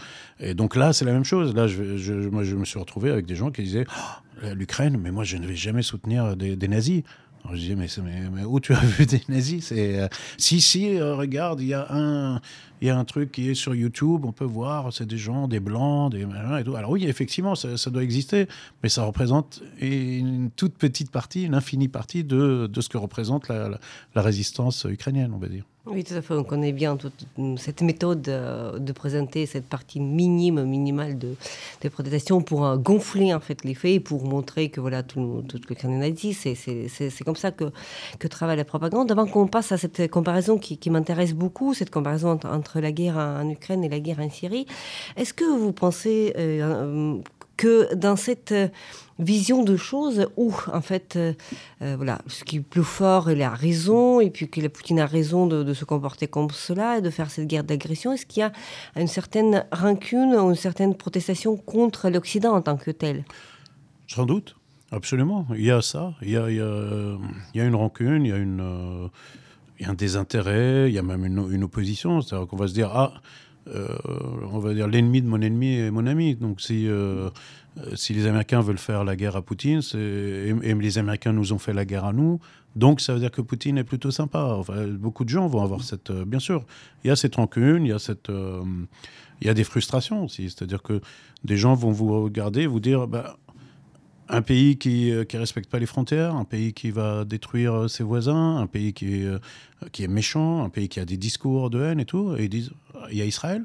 Et 0.40 0.54
donc 0.54 0.76
là, 0.76 0.92
c'est 0.92 1.04
la 1.04 1.12
même 1.12 1.24
chose. 1.24 1.54
Là, 1.54 1.66
je, 1.66 1.82
me 1.82 2.64
suis 2.64 2.78
retrouvé 2.78 3.10
avec 3.10 3.26
des 3.26 3.36
gens 3.36 3.50
qui 3.50 3.62
disaient 3.62 3.86
oh, 3.88 4.46
L'Ukraine, 4.54 4.98
mais 4.98 5.10
moi, 5.10 5.24
je 5.24 5.36
ne 5.36 5.46
vais 5.46 5.56
jamais 5.56 5.82
soutenir 5.82 6.36
des, 6.36 6.56
nazis. 6.68 7.02
Alors, 7.44 7.56
je 7.56 7.60
disais, 7.60 7.74
mais, 7.74 8.44
où 8.44 8.60
tu 8.60 8.72
as 8.72 8.80
vu 8.84 9.06
des 9.06 9.22
nazis? 9.28 9.72
Euh, 9.72 10.08
Si, 10.36 10.60
si, 10.60 10.96
euh, 10.96 11.14
regarde, 11.14 11.60
il 11.60 11.68
y 11.68 11.74
a 11.74 11.86
un, 11.90 12.40
il 12.80 12.88
y 12.88 12.90
a 12.90 12.98
un 12.98 13.04
truc 13.04 13.32
qui 13.32 13.50
est 13.50 13.54
sur 13.54 13.74
YouTube, 13.74 14.24
on 14.24 14.32
peut 14.32 14.44
voir, 14.44 14.92
c'est 14.92 15.06
des 15.06 15.18
gens, 15.18 15.48
des 15.48 15.60
blancs, 15.60 16.12
des 16.12 16.22
et 16.22 16.64
tout. 16.64 16.76
Alors 16.76 16.90
oui, 16.90 17.06
effectivement, 17.06 17.54
ça, 17.54 17.90
doit 17.90 18.02
exister, 18.02 18.46
mais 18.82 18.88
ça 18.88 19.04
représente 19.04 19.62
une 19.80 20.50
toute 20.54 20.74
petite 20.74 21.10
partie, 21.10 21.44
une 21.44 21.54
infinie 21.54 21.88
partie 21.88 22.24
de, 22.24 22.66
de 22.66 22.80
ce 22.80 22.88
que 22.88 22.98
représente 22.98 23.48
la, 23.48 23.78
la 24.14 24.22
résistance 24.22 24.86
ukrainienne, 24.88 25.32
on 25.34 25.38
va 25.38 25.48
dire. 25.48 25.64
Oui, 25.90 26.04
tout 26.04 26.14
à 26.14 26.20
fait. 26.20 26.34
On 26.34 26.44
connaît 26.44 26.72
bien 26.72 26.96
toute 26.96 27.24
cette 27.56 27.80
méthode 27.80 28.28
euh, 28.28 28.78
de 28.78 28.92
présenter 28.92 29.46
cette 29.46 29.64
partie 29.64 30.00
minime, 30.00 30.62
minimale 30.64 31.16
de, 31.16 31.34
de 31.80 31.88
protestation 31.88 32.42
pour 32.42 32.66
euh, 32.66 32.76
gonfler 32.76 33.32
en 33.32 33.40
fait 33.40 33.64
les 33.64 33.74
faits 33.74 34.04
pour 34.04 34.24
montrer 34.24 34.68
que 34.68 34.82
voilà 34.82 35.02
tout, 35.02 35.42
tout 35.48 35.58
que 35.58 36.02
a 36.02 36.10
dit. 36.10 36.34
C'est 36.34 37.24
comme 37.24 37.36
ça 37.36 37.52
que, 37.52 37.72
que 38.18 38.28
travaille 38.28 38.58
la 38.58 38.66
propagande. 38.66 39.10
Avant 39.10 39.26
qu'on 39.26 39.46
passe 39.46 39.72
à 39.72 39.78
cette 39.78 40.10
comparaison 40.10 40.58
qui, 40.58 40.76
qui 40.76 40.90
m'intéresse 40.90 41.32
beaucoup, 41.32 41.72
cette 41.72 41.90
comparaison 41.90 42.32
entre, 42.32 42.48
la 42.76 42.92
guerre 42.92 43.16
en, 43.16 43.48
Ukraine 43.48 43.84
et 43.84 43.88
la 43.88 44.00
guerre 44.00 44.20
en 44.20 44.30
Syrie, 44.30 44.66
est-ce 45.16 45.34
que 45.34 45.44
vous 45.44 45.72
pensez 45.72 46.32
euh, 46.36 47.18
que 47.56 47.94
dans 47.94 48.16
cette 48.16 48.54
vision 49.18 49.64
de 49.64 49.76
choses 49.76 50.28
où, 50.36 50.54
en 50.72 50.80
fait, 50.80 51.16
euh, 51.16 51.32
euh, 51.82 51.94
voilà, 51.96 52.20
ce 52.26 52.44
qui 52.44 52.56
est 52.56 52.60
plus 52.60 52.84
fort, 52.84 53.30
il 53.30 53.42
a 53.42 53.50
raison, 53.50 54.20
et 54.20 54.30
puis 54.30 54.48
que 54.48 54.66
Poutine 54.68 55.00
a 55.00 55.06
raison 55.06 55.46
de, 55.46 55.74
se 55.74 55.84
comporter 55.84 56.28
comme 56.28 56.50
cela 56.50 56.98
et 56.98 57.02
de 57.02 57.10
faire 57.10 57.30
cette 57.30 57.46
guerre 57.46 57.64
d'agression. 57.64 58.12
Est-ce 58.12 58.26
qu'il 58.26 58.40
y 58.40 58.44
a 58.44 58.52
une 58.96 59.08
certaine 59.08 59.66
rancune 59.72 60.34
ou 60.34 60.50
une 60.50 60.54
certaine 60.54 60.94
protestation 60.94 61.56
contre 61.56 62.08
l'Occident 62.08 62.54
en 62.54 62.62
tant 62.62 62.76
que 62.76 62.90
tel? 62.90 63.24
Sans 64.06 64.24
doute, 64.24 64.56
absolument. 64.90 65.46
Il 65.54 65.64
y 65.64 65.70
a 65.70 65.82
ça. 65.82 66.14
Il 66.22 66.30
y 66.30 66.36
a, 66.36 67.64
une 67.64 67.74
rancune, 67.74 68.24
il 68.24 68.28
y 68.28 68.32
a 68.32 68.38
une. 68.38 68.60
Euh, 68.60 69.08
y 69.80 69.84
a 69.84 69.90
un 69.90 69.94
désintérêt, 69.94 70.88
il 70.88 70.94
y 70.94 70.98
a 70.98 71.02
même 71.02 71.24
une, 71.24 71.64
opposition. 71.64 72.20
C'est-à-dire 72.20 72.46
qu'on 72.46 72.56
va 72.56 72.68
se 72.68 72.74
dire, 72.74 72.90
ah, 72.94 73.14
on 74.50 74.58
va 74.58 74.74
dire 74.74 74.88
l'ennemi 74.88 75.20
de 75.22 75.28
mon 75.28 75.40
ennemi 75.40 75.74
est 75.74 75.90
mon 75.90 76.06
ami. 76.06 76.34
Donc 76.36 76.60
si, 76.60 76.88
euh, 76.88 77.30
si 77.94 78.14
les 78.14 78.26
Américains 78.26 78.60
veulent 78.60 78.78
faire 78.78 79.04
la 79.04 79.16
guerre 79.16 79.36
à 79.36 79.42
Poutine, 79.42 79.80
et, 79.94 80.54
et, 80.62 80.74
les 80.74 80.98
Américains 80.98 81.32
nous 81.32 81.52
ont 81.52 81.58
fait 81.58 81.72
la 81.72 81.84
guerre 81.84 82.04
à 82.04 82.12
nous, 82.12 82.40
donc 82.76 83.00
ça 83.00 83.12
veut 83.14 83.20
dire 83.20 83.30
que 83.30 83.40
Poutine 83.40 83.78
est 83.78 83.84
plutôt 83.84 84.10
sympa. 84.10 84.60
Beaucoup 84.98 85.24
de 85.24 85.28
gens 85.28 85.46
vont 85.48 85.62
avoir 85.62 85.82
cette... 85.82 86.10
Euh, 86.10 86.24
bien 86.24 86.38
sûr, 86.38 86.64
il 87.04 87.08
y 87.08 87.10
a 87.10 87.16
cette 87.16 87.36
rancune, 87.36 87.84
il 87.84 87.88
y 87.88 87.92
a, 87.92 87.98
cette, 87.98 88.30
euh, 88.30 88.62
il 89.40 89.46
y 89.46 89.50
a 89.50 89.54
des 89.54 89.64
frustrations 89.64 90.24
aussi. 90.24 90.44
C'est-à-dire 90.44 90.82
que 90.82 91.00
des 91.44 91.56
gens 91.56 91.74
vont 91.74 91.90
vous 91.90 92.22
regarder 92.22 92.66
vous 92.66 92.80
dire... 92.80 93.06
Bah, 93.08 93.36
un 94.28 94.42
pays 94.42 94.76
qui 94.76 95.10
ne 95.10 95.38
respecte 95.38 95.70
pas 95.70 95.78
les 95.78 95.86
frontières, 95.86 96.34
un 96.34 96.44
pays 96.44 96.72
qui 96.72 96.90
va 96.90 97.24
détruire 97.24 97.88
ses 97.88 98.04
voisins, 98.04 98.56
un 98.56 98.66
pays 98.66 98.92
qui 98.92 99.22
est, 99.22 99.28
qui 99.92 100.04
est 100.04 100.08
méchant, 100.08 100.64
un 100.64 100.68
pays 100.68 100.88
qui 100.88 101.00
a 101.00 101.04
des 101.04 101.16
discours 101.16 101.70
de 101.70 101.82
haine 101.82 102.00
et 102.00 102.04
tout, 102.04 102.34
et 102.36 102.44
ils 102.44 102.48
disent 102.48 102.70
il 103.10 103.16
y 103.16 103.22
a 103.22 103.24
Israël, 103.24 103.64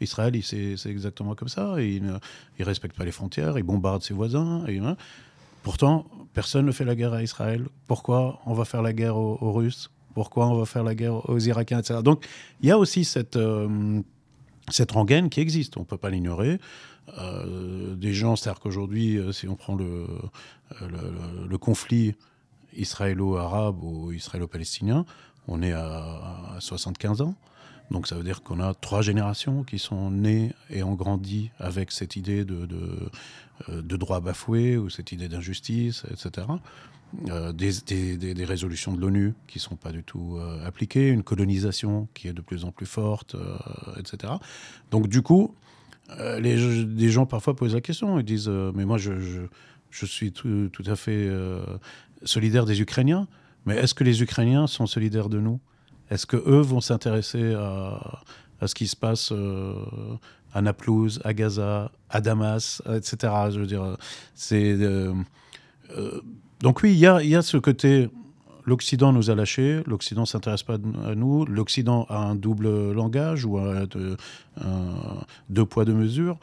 Israël, 0.00 0.32
c'est 0.42 0.76
exactement 0.86 1.34
comme 1.34 1.48
ça. 1.48 1.76
il 1.80 2.04
ne 2.04 2.64
respecte 2.64 2.96
pas 2.96 3.04
les 3.04 3.12
frontières, 3.12 3.58
il 3.58 3.64
bombarde 3.64 4.02
ses 4.02 4.14
voisins. 4.14 4.64
Et, 4.66 4.78
hein. 4.78 4.96
Pourtant, 5.62 6.06
personne 6.34 6.66
ne 6.66 6.72
fait 6.72 6.84
la 6.84 6.94
guerre 6.94 7.12
à 7.12 7.22
Israël. 7.22 7.66
Pourquoi 7.86 8.40
on 8.46 8.54
va 8.54 8.64
faire 8.64 8.82
la 8.82 8.92
guerre 8.92 9.16
aux, 9.16 9.52
Russes? 9.52 9.90
Pourquoi 10.14 10.48
on 10.48 10.56
va 10.56 10.64
faire 10.66 10.84
la 10.84 10.94
guerre 10.94 11.28
aux 11.28 11.38
Irakiens, 11.38 11.80
etc. 11.80 12.00
Donc, 12.02 12.26
il 12.62 12.68
y 12.68 12.72
a 12.72 12.78
aussi 12.78 13.04
cette, 13.04 13.36
euh, 13.36 14.00
cette 14.70 14.92
rengaine 14.92 15.30
qui 15.30 15.40
existe. 15.40 15.76
On 15.76 15.80
ne 15.80 15.84
peut 15.86 15.98
pas 15.98 16.10
l'ignorer. 16.10 16.58
Euh, 17.18 17.94
des 17.94 18.12
gens, 18.12 18.36
c'est-à-dire 18.36 18.60
qu'aujourd'hui, 18.60 19.16
euh, 19.16 19.32
si 19.32 19.48
on 19.48 19.56
prend 19.56 19.74
le, 19.74 20.06
le, 20.80 21.46
le 21.48 21.58
conflit 21.58 22.14
israélo-arabe 22.76 23.82
ou 23.82 24.12
israélo-palestinien, 24.12 25.04
on 25.46 25.62
est 25.62 25.72
à 25.72 26.56
75 26.60 27.22
ans. 27.22 27.34
Donc 27.90 28.06
ça 28.06 28.16
veut 28.16 28.22
dire 28.22 28.42
qu'on 28.42 28.60
a 28.60 28.74
trois 28.74 29.02
générations 29.02 29.64
qui 29.64 29.78
sont 29.78 30.10
nées 30.10 30.52
et 30.70 30.82
ont 30.82 30.94
grandi 30.94 31.50
avec 31.58 31.90
cette 31.90 32.16
idée 32.16 32.44
de, 32.44 32.66
de, 32.66 33.10
euh, 33.70 33.82
droit 33.82 34.20
bafoué 34.20 34.76
ou 34.76 34.90
cette 34.90 35.12
idée 35.12 35.28
d'injustice, 35.28 36.04
etc. 36.10 36.46
Euh, 37.30 37.52
des, 37.52 38.44
résolutions 38.44 38.92
de 38.92 39.00
l'ONU 39.00 39.34
qui 39.46 39.58
ne 39.58 39.62
sont 39.62 39.76
pas 39.76 39.92
du 39.92 40.02
tout 40.02 40.36
euh, 40.36 40.66
appliquées, 40.66 41.08
une 41.08 41.22
colonisation 41.22 42.06
qui 42.12 42.28
est 42.28 42.34
de 42.34 42.42
plus 42.42 42.64
en 42.64 42.70
plus 42.70 42.86
forte, 42.86 43.34
etc. 43.98 44.34
Donc 44.90 45.08
du 45.08 45.22
coup, 45.22 45.54
les, 46.38 46.84
des 46.84 47.08
gens 47.10 47.24
parfois 47.24 47.56
posent 47.56 47.74
la 47.74 47.80
question, 47.80 48.18
ils 48.18 48.24
disent, 48.24 48.48
mais 48.48 48.84
moi 48.84 48.98
je, 48.98 49.12
je, 49.90 50.06
suis 50.06 50.32
tout, 50.32 50.68
tout, 50.70 50.84
à 50.86 50.96
fait 50.96 51.30
solidaire 52.24 52.66
des 52.66 52.80
Ukrainiens, 52.80 53.26
mais 53.64 53.76
est-ce 53.76 53.94
que 53.94 54.04
les 54.04 54.22
Ukrainiens 54.22 54.66
sont 54.66 54.86
solidaires 54.86 55.28
de 55.28 55.40
nous? 55.40 55.60
Est-ce 56.10 56.26
que 56.26 56.36
eux 56.36 56.60
vont 56.60 56.80
s'intéresser 56.80 57.54
à, 57.54 58.22
ce 58.66 58.74
qui 58.74 58.88
se 58.88 58.96
passe 58.96 59.30
euh, 59.32 59.74
à 60.52 60.62
Naplouse, 60.62 61.20
à 61.24 61.34
Gaza, 61.34 61.92
à 62.08 62.20
Damas, 62.20 62.82
etc. 62.86 63.32
Je 63.50 63.60
veux 63.60 63.66
dire, 63.66 63.96
c'est 64.34 64.72
euh, 64.72 65.12
euh, 65.96 66.20
donc 66.60 66.82
oui, 66.82 66.92
il 66.92 66.98
y 66.98 67.06
a, 67.06 67.42
ce 67.42 67.56
côté. 67.56 68.08
L'Occident 68.64 69.14
nous 69.14 69.30
a 69.30 69.34
lâchés, 69.34 69.82
l'Occident 69.86 70.26
s'intéresse 70.26 70.62
pas 70.62 70.74
à 71.06 71.14
nous, 71.14 71.46
l'Occident 71.46 72.04
a 72.10 72.18
un 72.18 72.34
double 72.34 72.92
langage 72.92 73.46
ou 73.46 73.58
deux 75.48 75.64
poids 75.64 75.86
deux 75.86 75.94
mesures. 75.94 76.36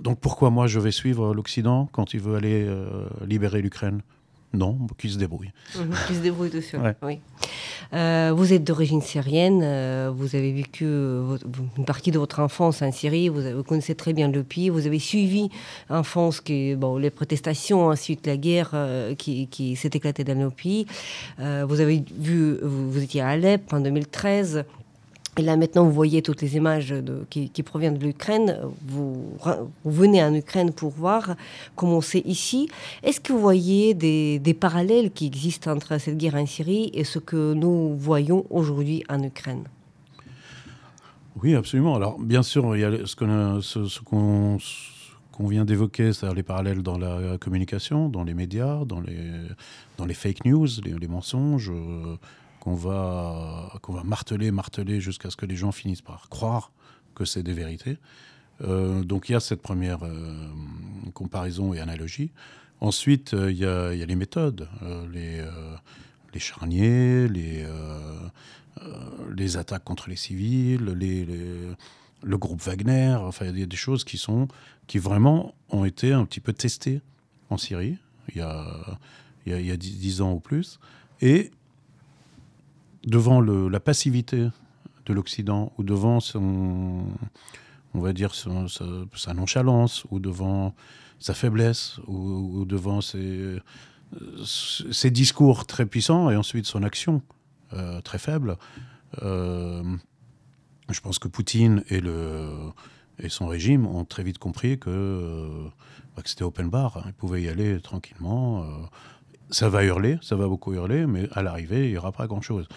Donc 0.00 0.18
pourquoi 0.18 0.50
moi 0.50 0.66
je 0.66 0.80
vais 0.80 0.90
suivre 0.90 1.32
l'Occident 1.34 1.88
quand 1.92 2.12
il 2.12 2.20
veut 2.20 2.34
aller 2.34 2.68
libérer 3.24 3.62
l'Ukraine? 3.62 4.02
Non, 4.54 4.78
qui 4.96 5.10
se 5.10 5.18
débrouille. 5.18 5.50
Mhm, 5.76 5.94
qui 6.06 6.14
se 6.14 6.20
débrouille 6.20 6.50
tout 6.50 6.62
seul, 6.62 6.96
oui. 7.02 7.20
Euh, 7.94 8.32
vous 8.34 8.52
êtes 8.52 8.64
d'origine 8.64 9.00
syrienne, 9.00 9.60
euh, 9.62 10.10
vous 10.14 10.36
avez 10.36 10.52
vécu 10.52 10.84
euh, 10.84 11.38
une 11.78 11.84
partie 11.84 12.10
de 12.10 12.18
votre 12.18 12.40
enfance 12.40 12.82
en 12.82 12.92
Syrie, 12.92 13.28
vous, 13.28 13.62
connaissez 13.62 13.94
très 13.94 14.12
bien 14.12 14.28
le 14.28 14.42
pays, 14.42 14.68
vous 14.68 14.86
avez 14.86 14.98
suivi 14.98 15.48
en 15.88 16.02
France 16.02 16.42
bon, 16.76 16.98
les 16.98 17.10
protestations, 17.10 17.86
ensuite 17.86 18.26
la 18.26 18.36
guerre 18.36 18.74
qui, 19.16 19.46
qui 19.48 19.76
s'est 19.76 19.90
éclatée 19.94 20.24
dans 20.24 20.34
nos 20.34 20.50
pays. 20.50 20.86
vous 21.38 21.80
avez 21.80 22.04
vu, 22.18 22.58
vous 22.62 23.02
étiez 23.02 23.20
à 23.20 23.28
Alep 23.28 23.72
en 23.72 23.80
2013. 23.80 24.64
Et 25.38 25.42
là, 25.42 25.56
maintenant, 25.56 25.84
vous 25.84 25.92
voyez 25.92 26.20
toutes 26.20 26.42
les 26.42 26.56
images 26.56 26.92
qui, 27.30 27.62
proviennent 27.62 27.96
de 27.96 28.04
l'Ukraine. 28.04 28.58
Vous, 28.88 29.36
venez 29.84 30.20
en 30.22 30.34
Ukraine 30.34 30.72
pour 30.72 30.90
voir 30.90 31.36
comment 31.76 32.00
c'est 32.00 32.26
ici. 32.26 32.68
Est-ce 33.04 33.20
que 33.20 33.32
vous 33.32 33.38
voyez 33.38 33.94
des, 33.94 34.56
parallèles 34.58 35.12
qui 35.12 35.26
existent 35.26 35.70
entre 35.70 35.98
cette 35.98 36.16
guerre 36.16 36.34
en 36.34 36.44
Syrie 36.44 36.90
et 36.92 37.04
ce 37.04 37.20
que 37.20 37.54
nous 37.54 37.94
voyons 37.96 38.46
aujourd'hui 38.50 39.04
en 39.08 39.22
Ukraine? 39.22 39.62
Oui, 41.40 41.54
absolument. 41.54 41.94
Alors, 41.94 42.18
bien 42.18 42.42
sûr, 42.42 42.74
il 42.74 42.80
y 42.80 42.84
a 42.84 43.06
ce 43.06 43.14
qu'on 44.00 44.58
vient 45.46 45.64
d'évoquer, 45.64 46.12
c'est-à-dire 46.12 46.34
les 46.34 46.42
parallèles 46.42 46.82
dans 46.82 46.98
la 46.98 47.38
communication, 47.38 48.08
dans 48.08 48.24
les 48.24 48.34
médias, 48.34 48.84
dans 48.84 49.00
les, 49.00 50.14
fake 50.14 50.46
news, 50.46 50.66
les, 50.84 51.06
mensonges. 51.06 51.70
Euh, 51.70 52.16
qu'on 52.68 52.74
va, 52.74 53.72
qu'on 53.80 53.92
va 53.92 54.04
marteler, 54.04 54.50
marteler 54.50 55.00
jusqu'à 55.00 55.30
ce 55.30 55.36
que 55.36 55.46
les 55.46 55.56
gens 55.56 55.72
finissent 55.72 56.02
par 56.02 56.28
croire 56.28 56.70
que 57.14 57.24
c'est 57.24 57.42
des 57.42 57.54
vérités. 57.54 57.96
Euh, 58.62 59.02
donc 59.02 59.28
il 59.28 59.32
y 59.32 59.34
a 59.34 59.40
cette 59.40 59.62
première 59.62 60.04
euh, 60.04 60.34
comparaison 61.14 61.72
et 61.72 61.80
analogie. 61.80 62.30
Ensuite, 62.80 63.32
euh, 63.34 63.50
il 63.50 63.58
y, 63.58 63.64
a, 63.64 63.92
les 63.92 64.14
méthodes, 64.16 64.68
les, 65.12 65.42
les, 66.34 66.40
charniers, 66.40 67.26
les, 67.28 67.66
les 69.34 69.56
attaques 69.56 69.84
contre 69.84 70.10
les 70.10 70.16
civils, 70.16 70.84
les, 70.84 71.26
le 72.22 72.38
groupe 72.38 72.60
Wagner. 72.60 73.16
Enfin, 73.20 73.46
il 73.46 73.58
y 73.58 73.62
a 73.62 73.66
des 73.66 73.76
choses 73.76 74.04
qui, 74.04 74.18
sont, 74.18 74.46
qui 74.86 74.98
vraiment 74.98 75.54
ont 75.70 75.84
été 75.84 76.12
un 76.12 76.24
petit 76.24 76.40
peu 76.40 76.52
testées 76.52 77.00
en 77.50 77.56
Syrie 77.56 77.96
il 78.28 78.36
y 78.36 78.40
a, 78.42 78.98
il 79.46 79.66
y 79.66 80.20
a, 80.20 80.24
ans 80.24 80.34
ou 80.34 80.40
plus. 80.40 80.78
Et 81.22 81.50
devant 83.08 83.40
la 83.40 83.80
passivité 83.80 84.48
de 85.06 85.12
l'Occident 85.12 85.72
ou 85.78 85.82
devant 85.82 86.20
son, 86.20 87.04
on 87.94 88.00
va 88.00 88.12
dire, 88.12 88.32
sa, 88.34 89.34
nonchalance 89.34 90.04
ou 90.10 90.18
devant 90.18 90.74
sa 91.18 91.34
faiblesse 91.34 91.98
ou, 92.06 92.64
devant 92.66 93.00
ses, 93.00 93.58
ses, 94.44 95.10
discours 95.10 95.66
très 95.66 95.86
puissants 95.86 96.30
et 96.30 96.36
ensuite 96.36 96.66
son 96.66 96.82
action 96.82 97.22
euh, 97.72 98.00
très 98.02 98.18
faible, 98.18 98.56
euh, 99.22 99.82
je 100.90 101.00
pense 101.00 101.18
que 101.18 101.28
Poutine 101.28 101.82
et, 101.88 102.00
le, 102.00 102.50
et 103.18 103.28
son 103.28 103.46
régime 103.46 103.86
ont 103.86 104.04
très 104.04 104.22
vite 104.22 104.38
compris 104.38 104.78
que, 104.78 104.90
euh, 104.90 105.68
bah, 106.14 106.22
c'était 106.24 106.44
open 106.44 106.68
bar. 106.68 106.98
Hein. 106.98 107.04
Ils 107.06 107.14
pouvaient 107.14 107.42
y 107.42 107.48
aller 107.48 107.80
tranquillement 107.80 108.64
ça 109.50 109.68
va 109.68 109.84
hurler, 109.84 110.18
ça 110.20 110.36
va 110.36 110.46
beaucoup 110.46 110.74
hurler, 110.74 111.06
mais 111.06 111.28
à 111.32 111.42
l'arrivée, 111.42 111.86
il 111.86 111.92
n'y 111.92 111.96
aura 111.96 112.12
pas 112.12 112.26
grand-chose. 112.26 112.68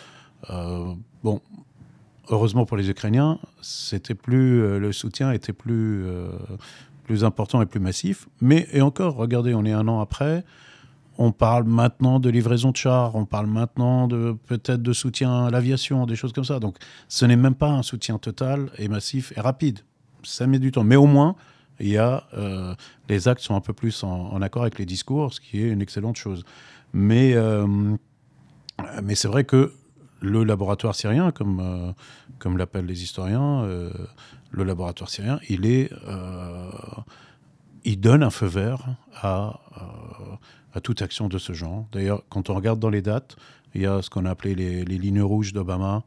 Euh, 0.50 0.94
bon, 1.24 1.42
heureusement 2.30 2.66
pour 2.66 2.78
les 2.78 2.90
Ukrainiens, 2.90 3.40
c'était 3.62 4.16
plus 4.16 4.62
euh, 4.62 4.80
le 4.80 4.92
soutien 4.92 5.32
était 5.32 5.54
plus 5.54 6.06
euh, 6.06 6.30
plus 7.04 7.24
important 7.24 7.62
et 7.62 7.66
plus 7.66 7.80
massif. 7.80 8.28
Mais 8.42 8.68
et 8.72 8.82
encore, 8.82 9.16
regardez, 9.16 9.54
on 9.54 9.66
est 9.66 9.72
un 9.72 9.88
an 9.88 10.00
après, 10.00 10.44
on 11.18 11.32
parle 11.32 11.66
maintenant 11.66 12.20
de 12.20 12.30
livraison 12.30 12.72
de 12.72 12.78
chars, 12.78 13.16
on 13.16 13.26
parle 13.26 13.48
maintenant 13.48 14.08
de 14.08 14.36
peut-être 14.48 14.82
de 14.82 14.94
soutien 14.94 15.46
à 15.46 15.50
l'aviation, 15.50 16.06
des 16.06 16.16
choses 16.16 16.34
comme 16.34 16.46
ça. 16.46 16.60
Donc 16.60 16.78
ce 17.08 17.26
n'est 17.26 17.36
même 17.36 17.56
pas 17.56 17.70
un 17.70 17.84
soutien 17.84 18.18
total 18.18 18.72
et 18.78 18.88
massif 18.88 19.34
et 19.36 19.42
rapide. 19.42 19.80
Ça 20.24 20.48
met 20.48 20.60
du 20.60 20.72
temps. 20.72 20.84
Mais 20.84 20.96
au 20.96 21.08
moins, 21.08 21.36
il 21.80 21.90
y 21.90 21.98
a, 21.98 22.28
les 23.10 23.28
actes 23.28 23.42
sont 23.42 23.56
un 23.56 23.60
peu 23.60 23.74
plus 23.74 24.04
en, 24.04 24.40
accord 24.44 24.62
avec 24.62 24.78
les 24.78 24.86
discours, 24.86 25.34
ce 25.34 25.42
qui 25.42 25.64
est 25.64 25.70
une 25.70 25.82
excellente 25.82 26.16
chose. 26.16 26.44
Mais, 26.94 27.36
mais 29.02 29.16
c'est 29.16 29.28
vrai 29.28 29.46
que 29.46 29.74
le 30.22 30.44
laboratoire 30.44 30.96
syrien, 30.96 31.32
comme, 31.32 31.60
euh, 31.60 31.92
comme 32.40 32.58
l'appellent 32.58 32.86
les 32.86 33.04
historiens, 33.04 33.68
le 34.52 34.64
laboratoire 34.64 35.10
syrien, 35.10 35.40
il 35.50 35.66
est 35.66 35.92
il 37.84 38.00
donne 38.00 38.22
un 38.22 38.30
feu 38.30 38.46
vert 38.46 38.96
à, 39.16 39.60
à 40.74 40.82
toute 40.82 41.02
action 41.02 41.28
de 41.28 41.38
ce 41.38 41.54
genre. 41.54 41.88
D'ailleurs, 41.92 42.24
quand 42.30 42.50
on 42.50 42.56
regarde 42.56 42.80
dans 42.80 42.90
les 42.90 43.02
dates, 43.02 43.36
il 43.74 43.82
y 43.82 43.86
a 43.86 44.02
ce 44.02 44.10
qu'on 44.10 44.26
a 44.26 44.32
appelé 44.32 44.56
les, 44.56 44.84
lignes 44.84 45.22
rouges 45.22 45.54
d'Obama, 45.54 46.04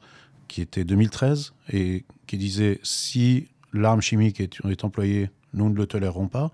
qui 0.48 0.60
était 0.60 0.84
2013, 0.84 1.52
et 1.72 2.04
qui 2.26 2.38
disait 2.38 2.80
si 2.82 3.48
l'arme 3.72 4.00
chimique 4.00 4.40
est, 4.40 4.64
est, 4.68 4.84
employée, 4.84 5.30
nous 5.52 5.68
ne 5.68 5.74
le 5.74 5.86
tolérerons 5.86 6.28
pas. 6.28 6.50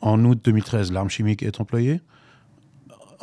En 0.00 0.22
août 0.24 0.40
2013, 0.44 0.92
l'arme 0.92 1.08
chimique 1.08 1.42
est 1.42 1.60
employée. 1.60 2.00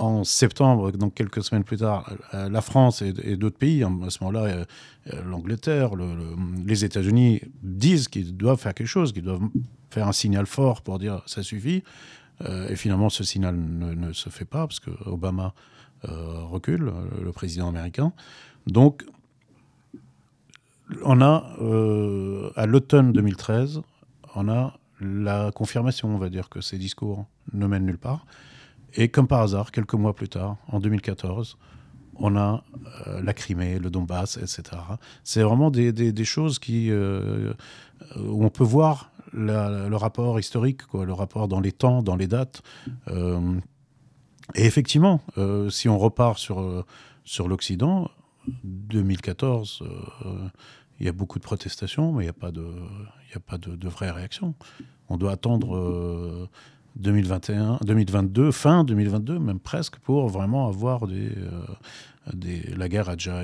En 0.02 0.24
septembre, 0.24 0.92
donc 0.92 1.14
quelques 1.14 1.44
semaines 1.44 1.64
plus 1.64 1.78
tard, 1.78 2.12
la 2.34 2.62
France 2.62 3.04
et, 3.04 3.36
d'autres 3.38 3.58
pays, 3.58 3.84
à 3.84 4.10
ce 4.10 4.24
moment-là, 4.24 4.46
euh, 4.50 4.66
l'Angleterre, 5.24 5.92
les 6.66 6.84
États-Unis 6.84 7.42
disent 7.62 8.08
qu'ils 8.08 8.36
doivent 8.36 8.60
faire 8.60 8.74
quelque 8.74 8.88
chose, 8.88 9.14
qu'ils 9.14 9.24
doivent 9.24 9.48
faire 9.92 10.08
un 10.08 10.12
signal 10.12 10.48
fort 10.48 10.82
pour 10.82 10.98
dire 10.98 11.22
ça 11.28 11.44
suffit. 11.44 11.84
Euh, 12.46 12.70
et 12.70 12.76
finalement, 12.76 13.10
ce 13.10 13.24
signal 13.24 13.56
ne, 13.56 14.14
se 14.14 14.30
fait 14.30 14.46
pas 14.46 14.66
parce 14.68 14.80
que 14.80 14.92
Obama 15.06 15.54
euh, 16.10 16.44
recule, 16.46 16.92
le 17.24 17.32
président 17.32 17.70
américain. 17.70 18.14
Donc, 18.68 19.06
on 21.04 21.22
a, 21.22 21.56
euh, 21.62 22.52
à 22.56 22.66
l'automne 22.66 23.14
2013, 23.14 23.82
on 24.36 24.50
a 24.50 24.78
la 25.00 25.52
confirmation, 25.52 26.14
on 26.14 26.18
va 26.18 26.30
dire, 26.30 26.50
que 26.50 26.62
ces 26.62 26.78
discours 26.78 27.26
ne 27.54 27.68
mènent 27.68 27.86
nulle 27.86 27.98
part. 27.98 28.26
Et 28.96 29.10
comme 29.10 29.28
par 29.28 29.42
hasard, 29.42 29.72
quelques 29.72 29.94
mois 29.94 30.14
plus 30.14 30.30
tard, 30.30 30.58
en 30.68 30.80
2014, 30.80 31.58
on 32.16 32.36
a 32.36 32.64
la 33.24 33.34
Crimée, 33.34 33.80
le 33.80 33.90
Donbass, 33.90 34.38
etc. 34.38 34.64
C'est 35.24 35.42
vraiment 35.42 35.72
des, 35.72 36.24
choses 36.24 36.60
qui, 36.60 36.92
où 36.92 38.46
on 38.46 38.50
peut 38.50 38.64
voir 38.64 39.12
le 39.34 39.96
rapport 39.96 40.40
historique, 40.40 40.82
le 40.94 41.14
rapport 41.14 41.48
dans 41.48 41.60
les 41.60 41.72
temps, 41.72 42.04
dans 42.04 42.16
les 42.16 42.28
dates. 42.28 42.62
Euh, 43.08 43.60
et 44.56 44.66
effectivement, 44.66 45.22
euh, 45.38 45.70
si 45.70 45.88
on 45.90 45.98
repart 45.98 46.38
sur, 46.38 46.60
euh, 46.60 46.86
sur 47.24 47.48
l'Occident, 47.48 48.10
2014, 48.64 49.84
il 51.00 51.06
y 51.06 51.10
a 51.10 51.12
beaucoup 51.12 51.38
de 51.38 51.44
protestations, 51.44 52.12
mais 52.12 52.24
il 52.24 52.26
n'y 52.26 52.30
a 52.30 52.34
pas 52.34 52.52
de, 52.52 52.66
il 53.30 53.38
a 53.38 53.40
pas 53.40 53.58
de, 53.60 53.88
vraie 53.88 54.10
réaction. 54.10 54.56
On 55.10 55.18
doit 55.18 55.32
attendre 55.32 56.50
2021, 56.98 57.80
2022, 57.84 58.52
fin 58.52 58.84
2022, 58.84 59.40
même 59.40 59.60
presque, 59.60 59.98
pour 59.98 60.28
vraiment 60.28 60.68
avoir 60.68 61.08
des, 61.08 61.32
des 62.34 62.62
la 62.76 62.90
guerre 62.90 63.10
a 63.10 63.16
déjà 63.16 63.44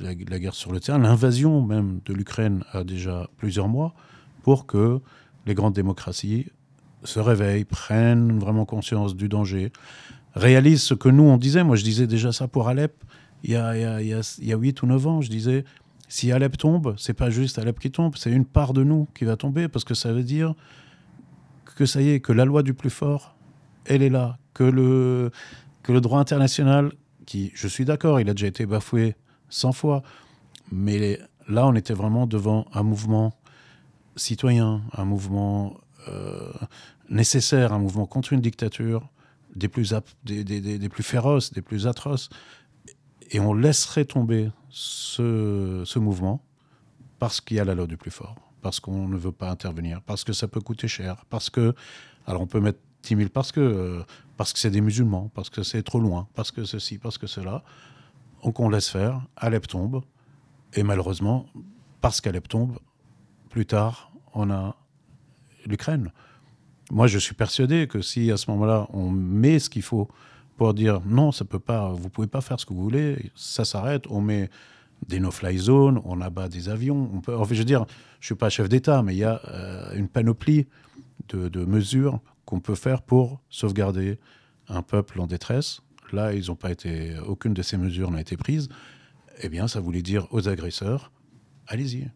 la, 0.00 0.38
guerre 0.38 0.54
sur 0.54 0.72
le 0.72 0.80
terrain, 0.80 0.98
l'invasion 0.98 1.62
même 1.62 2.00
de 2.04 2.14
l'Ukraine 2.14 2.64
a 2.72 2.84
déjà 2.84 3.28
plusieurs 3.36 3.68
mois, 3.68 3.94
pour 4.42 4.66
que 4.66 5.00
les 5.46 5.54
grandes 5.54 5.74
démocraties 5.74 6.46
se 7.04 7.20
réveillent, 7.20 7.64
prennent 7.64 8.38
vraiment 8.38 8.64
conscience 8.64 9.16
du 9.16 9.28
danger, 9.28 9.72
réalisent 10.34 10.82
ce 10.82 10.94
que 10.94 11.08
nous 11.08 11.24
on 11.24 11.36
disait. 11.36 11.64
Moi 11.64 11.76
je 11.76 11.84
disais 11.84 12.06
déjà 12.06 12.32
ça 12.32 12.48
pour 12.48 12.68
Alep 12.68 12.92
il 13.42 13.50
y 13.50 13.56
a, 13.56 14.00
il 14.00 14.20
il 14.38 14.46
y 14.46 14.52
a 14.52 14.56
8 14.56 14.82
ou 14.82 14.86
9 14.86 15.06
ans. 15.06 15.20
Je 15.20 15.30
disais, 15.30 15.64
si 16.08 16.30
Alep 16.32 16.58
tombe, 16.58 16.94
c'est 16.98 17.14
pas 17.14 17.30
juste 17.30 17.58
Alep 17.58 17.78
qui 17.78 17.90
tombe, 17.90 18.16
c'est 18.16 18.30
une 18.30 18.44
part 18.44 18.72
de 18.72 18.84
nous 18.84 19.08
qui 19.14 19.24
va 19.24 19.36
tomber, 19.36 19.68
parce 19.68 19.84
que 19.84 19.94
ça 19.94 20.12
veut 20.12 20.22
dire 20.22 20.54
que 21.80 21.86
ça 21.86 22.02
y 22.02 22.10
est, 22.10 22.20
que 22.20 22.34
la 22.34 22.44
loi 22.44 22.62
du 22.62 22.74
plus 22.74 22.90
fort, 22.90 23.34
elle 23.86 24.02
est 24.02 24.10
là, 24.10 24.36
que 24.52 24.64
le, 24.64 25.30
que 25.82 25.92
le 25.92 26.02
droit 26.02 26.20
international, 26.20 26.92
qui, 27.24 27.52
je 27.54 27.66
suis 27.68 27.86
d'accord, 27.86 28.20
il 28.20 28.28
a 28.28 28.34
déjà 28.34 28.48
été 28.48 28.66
bafoué 28.66 29.16
100 29.48 29.72
fois. 29.72 30.02
Mais 30.70 31.18
là, 31.48 31.66
on 31.66 31.74
était 31.74 31.94
vraiment 31.94 32.26
devant 32.26 32.66
un 32.74 32.82
mouvement 32.82 33.32
citoyen, 34.14 34.82
un 34.92 35.06
mouvement 35.06 35.78
euh, 36.08 36.52
nécessaire, 37.08 37.72
un 37.72 37.78
mouvement 37.78 38.04
contre 38.04 38.34
une 38.34 38.42
dictature 38.42 39.08
des 39.56 39.68
plus, 39.68 39.94
des, 40.24 40.44
des, 40.44 40.88
plus 40.90 41.02
féroces, 41.02 41.50
des 41.50 41.62
plus 41.62 41.86
atroces. 41.86 42.28
Et 43.30 43.40
on 43.40 43.54
laisserait 43.54 44.04
tomber 44.04 44.50
ce, 44.68 45.82
ce 45.86 45.98
mouvement 45.98 46.44
parce 47.18 47.40
qu'il 47.40 47.56
y 47.56 47.60
a 47.60 47.64
la 47.64 47.74
loi 47.74 47.86
du 47.86 47.96
plus 47.96 48.10
fort, 48.10 48.34
parce 48.60 48.80
qu'on 48.80 49.08
ne 49.08 49.16
veut 49.16 49.32
pas 49.32 49.50
intervenir, 49.50 50.02
parce 50.02 50.24
que 50.24 50.32
ça 50.32 50.48
peut 50.48 50.60
coûter 50.60 50.88
cher, 50.88 51.24
parce 51.30 51.50
que... 51.50 51.74
Alors 52.26 52.42
on 52.42 52.46
peut 52.46 52.60
mettre 52.60 52.78
10 53.02 53.16
000 53.16 53.28
parce 53.30 53.52
que 53.52 53.60
euh, 53.60 54.02
parce 54.36 54.52
que 54.52 54.58
c'est 54.58 54.70
des 54.70 54.80
musulmans, 54.80 55.30
parce 55.34 55.50
que 55.50 55.62
c'est 55.62 55.82
trop 55.82 56.00
loin, 56.00 56.28
parce 56.34 56.50
que 56.50 56.64
ceci, 56.64 56.98
parce 56.98 57.18
que 57.18 57.26
cela. 57.26 57.62
Donc 58.42 58.58
on 58.60 58.70
laisse 58.70 58.88
faire, 58.88 59.20
Alep 59.36 59.66
tombe, 59.66 60.02
et 60.72 60.82
malheureusement, 60.82 61.46
parce 62.00 62.20
qu'Alep 62.20 62.48
tombe, 62.48 62.78
plus 63.50 63.66
tard, 63.66 64.12
on 64.32 64.50
a 64.50 64.76
l'Ukraine. 65.66 66.10
Moi, 66.90 67.06
je 67.06 67.18
suis 67.18 67.34
persuadé 67.34 67.86
que 67.86 68.00
si 68.00 68.30
à 68.30 68.36
ce 68.36 68.50
moment-là, 68.50 68.86
on 68.92 69.10
met 69.10 69.58
ce 69.58 69.68
qu'il 69.68 69.82
faut 69.82 70.08
pour 70.56 70.74
dire 70.74 71.00
non, 71.04 71.32
ça 71.32 71.44
peut 71.44 71.58
pas, 71.58 71.90
vous 71.90 72.08
pouvez 72.08 72.26
pas 72.26 72.40
faire 72.40 72.58
ce 72.58 72.66
que 72.66 72.72
vous 72.72 72.82
voulez, 72.82 73.30
ça 73.34 73.64
s'arrête, 73.64 74.06
on 74.08 74.20
met 74.20 74.50
des 75.06 75.20
no-fly 75.20 75.58
zones, 75.58 76.00
on 76.04 76.20
abat 76.20 76.48
des 76.48 76.68
avions. 76.68 77.22
Je 77.26 77.54
veux 77.54 77.64
dire, 77.64 77.86
je 78.20 78.26
suis 78.26 78.34
pas 78.34 78.50
chef 78.50 78.68
d'État, 78.68 79.02
mais 79.02 79.14
il 79.14 79.18
y 79.18 79.24
a 79.24 79.40
euh, 79.48 79.94
une 79.94 80.08
panoplie 80.08 80.66
de, 81.28 81.48
de 81.48 81.64
mesures 81.64 82.20
qu'on 82.44 82.60
peut 82.60 82.74
faire 82.74 83.02
pour 83.02 83.40
sauvegarder 83.48 84.18
un 84.68 84.82
peuple 84.82 85.20
en 85.20 85.26
détresse 85.26 85.82
là, 86.12 86.32
ils 86.32 86.50
ont 86.50 86.56
pas 86.56 86.70
été, 86.70 87.18
aucune 87.26 87.54
de 87.54 87.62
ces 87.62 87.76
mesures 87.76 88.10
n'a 88.10 88.20
été 88.20 88.36
prise, 88.36 88.68
eh 89.42 89.48
bien, 89.48 89.68
ça 89.68 89.80
voulait 89.80 90.02
dire 90.02 90.26
aux 90.30 90.48
agresseurs, 90.48 91.12
allez-y. 91.66 92.10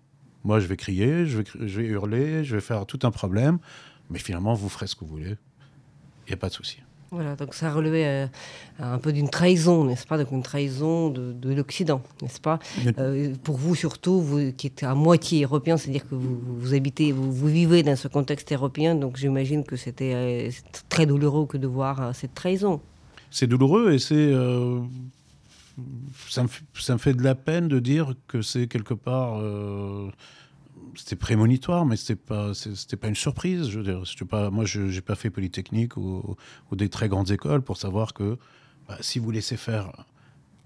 Moi, 0.44 0.60
je 0.60 0.66
vais 0.66 0.76
crier, 0.76 1.26
je 1.26 1.38
vais, 1.38 1.44
je 1.66 1.80
vais 1.80 1.86
hurler, 1.86 2.44
je 2.44 2.56
vais 2.56 2.60
faire 2.60 2.84
tout 2.86 2.98
un 3.02 3.10
problème, 3.10 3.58
mais 4.10 4.18
finalement, 4.18 4.54
vous 4.54 4.68
ferez 4.68 4.86
ce 4.86 4.94
que 4.94 5.04
vous 5.04 5.10
voulez. 5.10 5.36
Il 6.26 6.30
n'y 6.30 6.34
a 6.34 6.36
pas 6.36 6.48
de 6.48 6.54
souci. 6.54 6.83
Voilà, 7.14 7.36
donc 7.36 7.54
ça 7.54 7.72
relevait 7.72 8.06
euh, 8.06 8.26
un 8.80 8.98
peu 8.98 9.12
d'une 9.12 9.30
trahison, 9.30 9.84
n'est-ce 9.84 10.04
pas? 10.04 10.18
Donc 10.18 10.32
une 10.32 10.42
trahison 10.42 11.10
de, 11.10 11.54
l'Occident, 11.54 12.02
n'est-ce 12.22 12.40
pas? 12.40 12.58
Euh, 12.98 13.32
Pour 13.44 13.56
vous 13.56 13.76
surtout, 13.76 14.20
vous 14.20 14.52
qui 14.52 14.66
êtes 14.66 14.82
à 14.82 14.96
moitié 14.96 15.44
européen, 15.44 15.76
c'est-à-dire 15.76 16.08
que 16.08 16.16
vous, 16.16 16.40
vous 16.44 16.74
habitez, 16.74 17.12
vous, 17.12 17.32
vous, 17.32 17.46
vivez 17.46 17.84
dans 17.84 17.94
ce 17.94 18.08
contexte 18.08 18.50
européen, 18.52 18.96
donc 18.96 19.16
j'imagine 19.16 19.62
que 19.62 19.76
c'était 19.76 20.12
euh, 20.14 20.50
très 20.88 21.06
douloureux 21.06 21.46
que 21.46 21.56
de 21.56 21.68
voir 21.68 22.12
cette 22.16 22.34
trahison. 22.34 22.80
C'est 23.30 23.46
douloureux 23.46 23.92
et 23.92 24.00
c'est 24.00 24.14
euh, 24.14 24.80
ça, 26.28 26.42
me, 26.42 26.48
ça, 26.74 26.94
me, 26.94 26.98
fait 26.98 27.14
de 27.14 27.22
la 27.22 27.36
peine 27.36 27.68
de 27.68 27.78
dire 27.78 28.14
que 28.26 28.42
c'est 28.42 28.66
quelque 28.66 28.94
part 28.94 29.40
euh, 29.40 30.10
c'était 30.96 31.16
prémonitoire, 31.16 31.86
mais 31.86 31.96
c'était 31.96 32.16
pas 32.16 32.54
c'était 32.54 32.96
pas 32.96 33.08
une 33.08 33.14
surprise. 33.14 33.68
Je 33.68 33.80
veux 33.80 33.84
dire, 33.84 34.02
pas, 34.28 34.50
moi, 34.50 34.64
je 34.64 34.80
n'ai 34.80 35.00
pas 35.00 35.14
fait 35.14 35.30
polytechnique 35.30 35.96
ou, 35.96 36.36
des 36.72 36.88
très 36.88 37.08
grandes 37.08 37.30
écoles 37.30 37.62
pour 37.62 37.76
savoir 37.76 38.14
que 38.14 38.38
bah, 38.88 38.96
si 39.00 39.18
vous 39.18 39.30
laissez 39.30 39.56
faire 39.56 40.04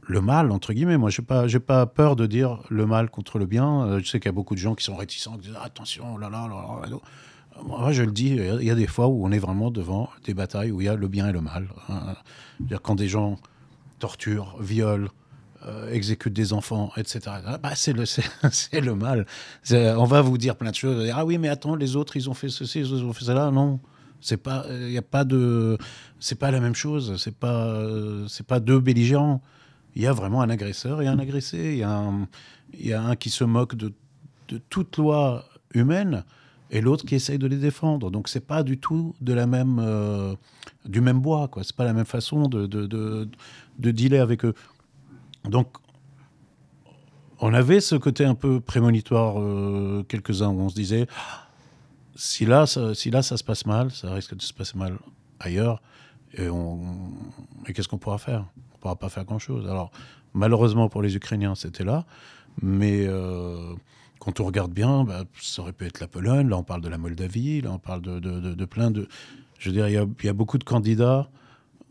le 0.02 0.20
mal 0.20 0.50
entre 0.50 0.72
guillemets, 0.72 0.96
moi, 0.96 1.10
j'ai 1.10 1.22
pas 1.22 1.46
j'ai 1.46 1.60
pas 1.60 1.86
peur 1.86 2.16
de 2.16 2.26
dire 2.26 2.62
le 2.70 2.86
mal 2.86 3.10
contre 3.10 3.38
le 3.38 3.46
bien. 3.46 3.82
Euh, 3.82 4.00
je 4.02 4.08
sais 4.08 4.20
qu'il 4.20 4.28
y 4.28 4.30
a 4.30 4.32
beaucoup 4.32 4.54
de 4.54 4.60
gens 4.60 4.74
qui 4.74 4.84
sont 4.84 4.96
réticents, 4.96 5.36
qui 5.36 5.48
disent 5.48 5.58
attention, 5.62 6.16
là 6.16 6.30
là 6.30 6.48
là. 6.48 6.88
là 6.88 6.96
moi, 7.64 7.90
je 7.90 8.04
le 8.04 8.12
dis, 8.12 8.36
il 8.36 8.64
y 8.64 8.70
a 8.70 8.74
des 8.76 8.86
fois 8.86 9.08
où 9.08 9.26
on 9.26 9.32
est 9.32 9.38
vraiment 9.38 9.72
devant 9.72 10.08
des 10.24 10.32
batailles 10.32 10.70
où 10.70 10.80
il 10.80 10.84
y 10.84 10.88
a 10.88 10.94
le 10.94 11.08
bien 11.08 11.28
et 11.28 11.32
le 11.32 11.40
mal. 11.40 11.68
-dire 12.62 12.78
quand 12.80 12.94
des 12.94 13.08
gens 13.08 13.36
torturent, 13.98 14.56
violent, 14.60 15.08
euh, 15.66 15.92
exécutent 15.92 16.32
des 16.32 16.52
enfants, 16.52 16.92
etc. 16.96 17.20
Bah, 17.62 17.72
c'est 17.74 17.92
le, 17.92 18.94
mal. 18.94 19.26
On 19.72 20.04
va 20.04 20.20
vous 20.20 20.38
dire 20.38 20.56
plein 20.56 20.70
de 20.70 20.76
choses. 20.76 21.10
Ah 21.14 21.24
oui, 21.24 21.38
mais 21.38 21.48
attends, 21.48 21.74
les 21.74 21.96
autres, 21.96 22.16
ils 22.16 22.28
ont 22.30 22.34
fait 22.34 22.48
ceci, 22.48 22.80
ils 22.80 22.92
ont 22.92 23.12
fait 23.12 23.24
cela. 23.24 23.50
Non, 23.50 23.80
c'est 24.20 24.36
pas, 24.36 24.66
il 24.70 24.90
y 24.90 24.98
a 24.98 25.02
pas 25.02 25.24
de, 25.24 25.78
c'est 26.20 26.38
pas 26.38 26.50
la 26.50 26.60
même 26.60 26.74
chose. 26.74 27.16
C'est 27.18 27.34
pas, 27.34 27.76
c'est 28.28 28.46
pas 28.46 28.60
deux 28.60 28.80
belligérants. 28.80 29.42
Il 29.96 30.02
y 30.02 30.06
a 30.06 30.12
vraiment 30.12 30.42
un 30.42 30.50
agresseur 30.50 31.02
et 31.02 31.06
un 31.06 31.18
agressé. 31.18 31.58
Il 31.58 31.78
y 31.78 31.82
a 31.82 31.90
un, 31.90 32.28
il 32.74 32.86
y 32.86 32.92
a 32.92 33.02
un 33.02 33.16
qui 33.16 33.30
se 33.30 33.44
moque 33.44 33.74
de, 33.74 33.92
de 34.48 34.58
toute 34.70 34.96
loi 34.96 35.44
humaine 35.74 36.24
et 36.70 36.80
l'autre 36.80 37.04
qui 37.04 37.14
essaye 37.14 37.38
de 37.38 37.46
les 37.46 37.56
défendre. 37.56 38.10
Donc 38.10 38.28
c'est 38.28 38.46
pas 38.46 38.62
du 38.62 38.78
tout 38.78 39.14
de 39.20 39.32
la 39.32 39.46
même, 39.46 39.78
euh, 39.80 40.34
du 40.84 41.00
même 41.00 41.20
bois, 41.20 41.48
quoi. 41.48 41.64
C'est 41.64 41.76
pas 41.76 41.84
la 41.84 41.92
même 41.92 42.04
façon 42.04 42.48
de, 42.48 42.66
de, 42.66 42.86
de, 42.86 43.90
dealer 43.90 44.20
avec 44.20 44.44
eux. 44.44 44.54
Donc 45.44 45.68
on 47.40 47.54
avait 47.54 47.80
ce 47.80 47.94
côté 47.94 48.24
un 48.24 48.34
peu 48.34 48.60
prémonitoire, 48.60 49.40
euh, 49.40 50.04
quelques-uns, 50.08 50.48
où 50.48 50.60
on 50.60 50.68
se 50.68 50.74
disait, 50.74 51.06
si 52.16 52.46
là, 52.46 52.66
ça, 52.66 52.94
si 52.94 53.10
là 53.10 53.22
ça 53.22 53.36
se 53.36 53.44
passe 53.44 53.64
mal, 53.64 53.90
ça 53.92 54.12
risque 54.12 54.34
de 54.34 54.42
se 54.42 54.52
passer 54.52 54.76
mal 54.76 54.98
ailleurs. 55.38 55.80
Et, 56.34 56.48
qu'est-ce 57.72 57.88
qu'on 57.88 57.98
pourra 57.98 58.18
faire? 58.18 58.44
On 58.56 58.76
ne 58.76 58.80
pourra 58.80 58.96
pas 58.96 59.08
faire 59.08 59.24
grand-chose. 59.24 59.68
Alors, 59.68 59.90
malheureusement 60.34 60.88
pour 60.88 61.00
les 61.00 61.16
Ukrainiens, 61.16 61.54
c'était 61.54 61.84
là. 61.84 62.04
Mais 62.60 63.06
euh, 63.06 63.74
quand 64.18 64.40
on 64.40 64.44
regarde 64.44 64.72
bien, 64.72 65.04
bah, 65.04 65.24
ça 65.40 65.62
aurait 65.62 65.72
pu 65.72 65.86
être 65.86 66.00
la 66.00 66.08
Pologne. 66.08 66.48
Là, 66.48 66.58
on 66.58 66.64
parle 66.64 66.80
de 66.80 66.88
la 66.88 66.98
Moldavie. 66.98 67.60
Là, 67.60 67.70
on 67.72 67.78
parle 67.78 68.02
de, 68.02 68.64
plein 68.64 68.90
de. 68.90 69.08
Je 69.58 69.70
veux 69.70 69.74
dire, 69.74 69.88
il 69.88 69.94
y, 70.24 70.28
a 70.28 70.32
beaucoup 70.32 70.58
de 70.58 70.64
candidats 70.64 71.30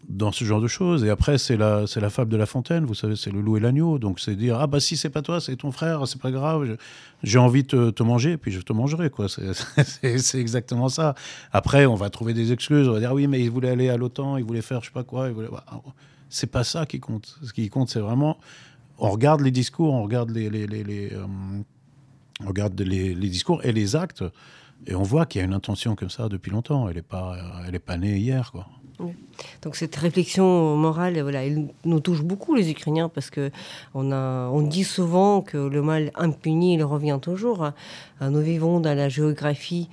dans 0.07 0.31
ce 0.31 0.45
genre 0.45 0.61
de 0.61 0.67
choses. 0.67 1.03
Et 1.03 1.09
après, 1.09 1.37
c'est 1.37 1.57
la, 1.57 1.85
c'est 1.85 1.99
la 1.99 2.09
fable 2.09 2.31
de 2.31 2.37
la 2.37 2.45
fontaine, 2.45 2.85
vous 2.85 2.93
savez, 2.93 3.15
c'est 3.15 3.31
le 3.31 3.41
loup 3.41 3.57
et 3.57 3.59
l'agneau. 3.59 3.99
Donc 3.99 4.19
c'est 4.19 4.35
dire, 4.35 4.59
ah 4.59 4.67
bah 4.67 4.79
si 4.79 4.95
c'est 4.95 5.09
pas 5.09 5.21
toi, 5.21 5.41
c'est 5.41 5.55
ton 5.57 5.71
frère, 5.71 6.07
c'est 6.07 6.21
pas 6.21 6.31
grave, 6.31 6.77
j'ai 7.23 7.39
envie 7.39 7.63
de 7.63 7.67
te, 7.67 7.89
te, 7.89 8.03
manger, 8.03 8.37
puis 8.37 8.51
je 8.51 8.61
te 8.61 8.73
mangerai, 8.73 9.09
quoi. 9.09 9.27
C'est, 9.83 10.39
exactement 10.39 10.89
ça. 10.89 11.15
Après, 11.51 11.85
on 11.85 11.95
va 11.95 12.09
trouver 12.09 12.33
des 12.33 12.51
excuses, 12.51 12.87
on 12.87 12.93
va 12.93 12.99
dire, 12.99 13.13
oui, 13.13 13.27
mais 13.27 13.41
il 13.41 13.49
voulait 13.49 13.69
aller 13.69 13.89
à 13.89 13.97
l'OTAN, 13.97 14.37
il 14.37 14.43
voulait 14.43 14.61
faire 14.61 14.81
je 14.81 14.87
sais 14.87 14.93
pas 14.93 15.03
quoi, 15.03 15.27
il 15.27 15.33
voulait... 15.33 15.49
C'est 16.29 16.51
pas 16.51 16.63
ça 16.63 16.85
qui 16.85 16.99
compte. 16.99 17.37
Ce 17.41 17.53
qui 17.53 17.69
compte, 17.69 17.89
c'est 17.89 17.99
vraiment, 17.99 18.37
on 18.99 19.09
regarde 19.09 19.41
les 19.41 19.51
discours, 19.51 19.93
on 19.93 20.03
regarde 20.03 20.29
les, 20.29 20.49
les, 20.49 21.13
euh, 21.13 21.25
on 22.43 22.47
regarde 22.47 22.79
les, 22.81 23.15
les 23.15 23.29
discours 23.29 23.63
et 23.63 23.71
les 23.71 23.95
actes, 23.95 24.23
et 24.85 24.93
on 24.93 25.03
voit 25.03 25.25
qu'il 25.25 25.39
y 25.39 25.41
a 25.41 25.45
une 25.45 25.53
intention 25.53 25.95
comme 25.95 26.09
ça 26.09 26.29
depuis 26.29 26.51
longtemps. 26.51 26.87
Elle 26.87 26.95
n'est 26.95 27.01
pas, 27.01 27.37
pas 27.85 27.97
née 27.97 28.17
hier, 28.17 28.51
quoi. 28.51 28.67
Donc 29.61 29.75
cette 29.75 29.95
réflexion 29.95 30.75
morale, 30.75 31.19
voilà, 31.21 31.45
elle 31.45 31.67
nous 31.85 31.99
touche 31.99 32.23
beaucoup 32.23 32.55
les 32.55 32.71
Ukrainiens 32.71 33.09
parce 33.09 33.29
que 33.29 33.51
on 33.93 34.11
a, 34.11 34.49
on 34.49 34.61
dit 34.61 34.83
souvent 34.83 35.41
que 35.41 35.57
le 35.57 35.81
mal 35.81 36.11
impuni, 36.15 36.73
il 36.73 36.83
revient 36.83 37.19
toujours. 37.21 37.71
Nous 38.21 38.41
vivons 38.41 38.79
dans 38.79 38.95
la 38.95 39.09
géographie 39.09 39.89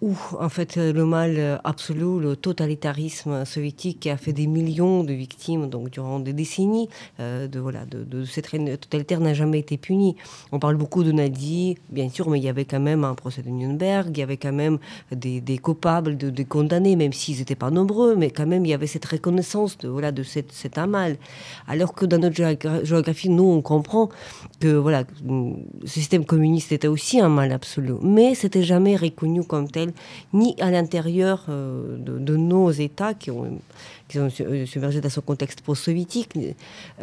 où 0.00 0.14
en 0.38 0.48
fait 0.48 0.76
le 0.76 1.04
mal 1.04 1.60
absolu, 1.64 2.20
le 2.20 2.36
totalitarisme 2.36 3.44
soviétique 3.44 4.00
qui 4.00 4.10
a 4.10 4.16
fait 4.16 4.32
des 4.32 4.46
millions 4.46 5.04
de 5.04 5.12
victimes 5.12 5.68
donc 5.68 5.90
durant 5.90 6.20
des 6.20 6.32
décennies 6.32 6.88
euh, 7.20 7.48
de 7.48 7.58
voilà 7.58 7.84
de, 7.86 8.24
cette 8.24 8.46
règne 8.46 8.76
totalitaire 8.76 9.20
n'a 9.20 9.34
jamais 9.34 9.58
été 9.58 9.76
puni. 9.76 10.16
On 10.52 10.58
parle 10.58 10.76
beaucoup 10.76 11.02
de 11.02 11.12
nazis, 11.12 11.76
bien 11.90 12.08
sûr, 12.08 12.28
mais 12.30 12.38
il 12.38 12.44
y 12.44 12.48
avait 12.48 12.64
quand 12.64 12.80
même 12.80 13.04
un 13.04 13.14
procès 13.14 13.42
de 13.42 13.48
Nuremberg, 13.48 14.08
il 14.10 14.18
y 14.18 14.22
avait 14.22 14.36
quand 14.36 14.52
même 14.52 14.78
des, 15.10 15.40
des 15.40 15.58
coupables, 15.58 16.16
de, 16.16 16.30
des 16.30 16.44
condamnés, 16.44 16.96
même 16.96 17.12
s'ils 17.12 17.38
n'étaient 17.38 17.54
pas 17.54 17.70
nombreux, 17.70 18.16
mais 18.16 18.30
quand 18.30 18.46
même 18.46 18.64
il 18.64 18.70
y 18.70 18.74
avait 18.74 18.86
cette 18.86 19.04
reconnaissance 19.04 19.78
de 19.78 19.88
voilà 19.88 20.12
de 20.12 20.22
cet 20.22 20.78
mal. 20.78 21.16
Alors 21.68 21.94
que 21.94 22.06
dans 22.06 22.18
notre 22.18 22.36
géographie, 22.84 23.28
nous 23.28 23.44
on 23.44 23.62
comprend 23.62 24.08
que 24.60 24.74
voilà 24.74 25.04
le 25.26 25.54
système 25.86 26.24
communiste 26.24 26.72
était 26.72 26.88
aussi 26.88 27.20
un 27.20 27.28
mal 27.28 27.52
absolu, 27.62 27.94
mais 28.02 28.34
c'était 28.34 28.64
jamais 28.64 28.96
reconnu 28.96 29.44
comme 29.44 29.68
tel 29.70 29.92
ni 30.32 30.56
à 30.60 30.70
l'intérieur 30.70 31.46
euh, 31.48 31.96
de, 31.96 32.36
nos 32.36 32.70
États 32.72 33.14
qui 33.14 33.30
ont, 33.30 33.60
qui 34.08 34.18
ont 34.18 34.30
submergé 34.66 35.00
dans 35.00 35.08
son 35.08 35.20
contexte 35.20 35.60
post-soviétique. 35.60 36.32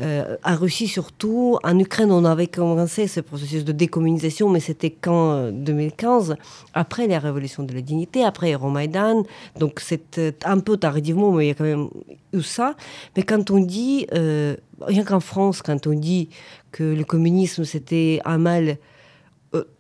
Euh, 0.02 0.36
en 0.44 0.56
Russie 0.58 0.88
surtout, 0.88 1.58
en 1.64 1.80
Ukraine, 1.80 2.12
on 2.12 2.26
avait 2.26 2.48
commencé 2.48 3.08
ce 3.08 3.22
processus 3.22 3.64
de 3.64 3.72
décommunisation, 3.72 4.50
mais 4.50 4.60
c'était 4.60 4.90
qu'en 4.90 5.50
2015, 5.52 6.36
après 6.74 7.08
la 7.08 7.20
révolution 7.20 7.64
de 7.64 7.74
la 7.74 7.82
dignité, 7.82 8.26
après 8.26 8.52
Euromaidan. 8.52 9.24
Donc 9.58 9.80
c'est 9.80 10.22
un 10.44 10.60
peu 10.60 10.76
tardivement, 10.76 11.32
mais 11.32 11.46
il 11.46 11.48
y 11.48 11.52
a 11.52 11.56
quand 11.56 11.72
même 11.76 11.88
eu 12.34 12.42
ça. 12.42 12.76
Mais 13.16 13.24
quand 13.24 13.50
on 13.50 13.60
dit, 13.60 14.08
euh, 14.14 14.58
rien 14.82 15.06
qu'en 15.06 15.22
France, 15.22 15.62
quand 15.62 15.88
on 15.88 15.94
dit 15.94 16.28
que 16.74 16.84
le 16.84 17.06
communisme 17.06 17.64
c'était 17.64 18.20
un 18.26 18.38
mal 18.38 18.78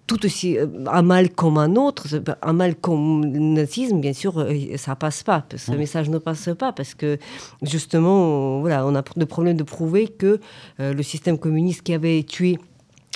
tout 0.09 0.25
aussi 0.25 0.57
un 0.87 1.03
mal 1.03 1.29
comme 1.29 1.59
un 1.59 1.75
autre, 1.75 2.07
un 2.41 2.53
mal 2.53 2.75
comme 2.75 3.31
le 3.31 3.39
nazisme, 3.39 4.01
bien 4.01 4.13
sûr, 4.13 4.43
ça 4.75 4.95
passe 4.95 5.21
pas. 5.21 5.45
Ce 5.55 5.71
message 5.71 6.09
ne 6.09 6.17
passe 6.17 6.49
pas 6.57 6.73
parce 6.73 6.95
que 6.95 7.19
justement, 7.61 8.59
voilà, 8.59 8.87
on 8.87 8.95
a 8.95 9.03
de 9.03 9.25
problème 9.25 9.55
de 9.55 9.63
prouver 9.63 10.07
que 10.07 10.39
euh, 10.79 10.93
le 10.93 11.03
système 11.03 11.37
communiste 11.37 11.83
qui 11.83 11.93
avait 11.93 12.23
tué 12.23 12.57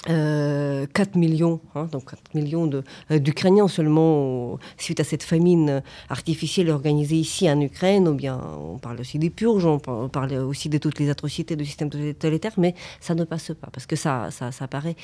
euh, 0.10 0.86
4 0.93 1.15
millions, 1.15 1.62
hein, 1.75 1.88
donc 1.91 2.12
4 2.12 2.36
millions 2.36 2.69
euh, 3.10 3.19
d'Ukrainiens 3.19 3.67
seulement 3.69 4.60
suite 4.77 4.99
à 4.99 5.03
cette 5.03 5.23
famine 5.23 5.82
artificielle 6.10 6.69
organisée 6.69 7.15
ici 7.15 7.49
en 7.49 7.60
Ukraine, 7.60 8.08
ou 8.08 8.13
bien 8.13 8.39
on 8.60 8.77
parle 8.77 8.99
aussi 8.99 9.17
des 9.17 9.29
purges, 9.32 9.65
on 9.65 9.79
parle 9.79 10.34
aussi 10.34 10.69
de 10.69 10.77
toutes 10.77 10.99
les 10.99 11.10
atrocités 11.10 11.56
du 11.56 11.65
système 11.65 11.89
totalitaire, 11.89 12.53
mais 12.58 12.75
ça 12.99 13.15
ne 13.15 13.23
passe 13.23 13.51
pas 13.60 13.69
parce 13.71 13.86
que 13.86 13.95
ça, 13.95 14.29
ça, 14.29 14.51
ça 14.51 14.67
paraît 14.67 14.97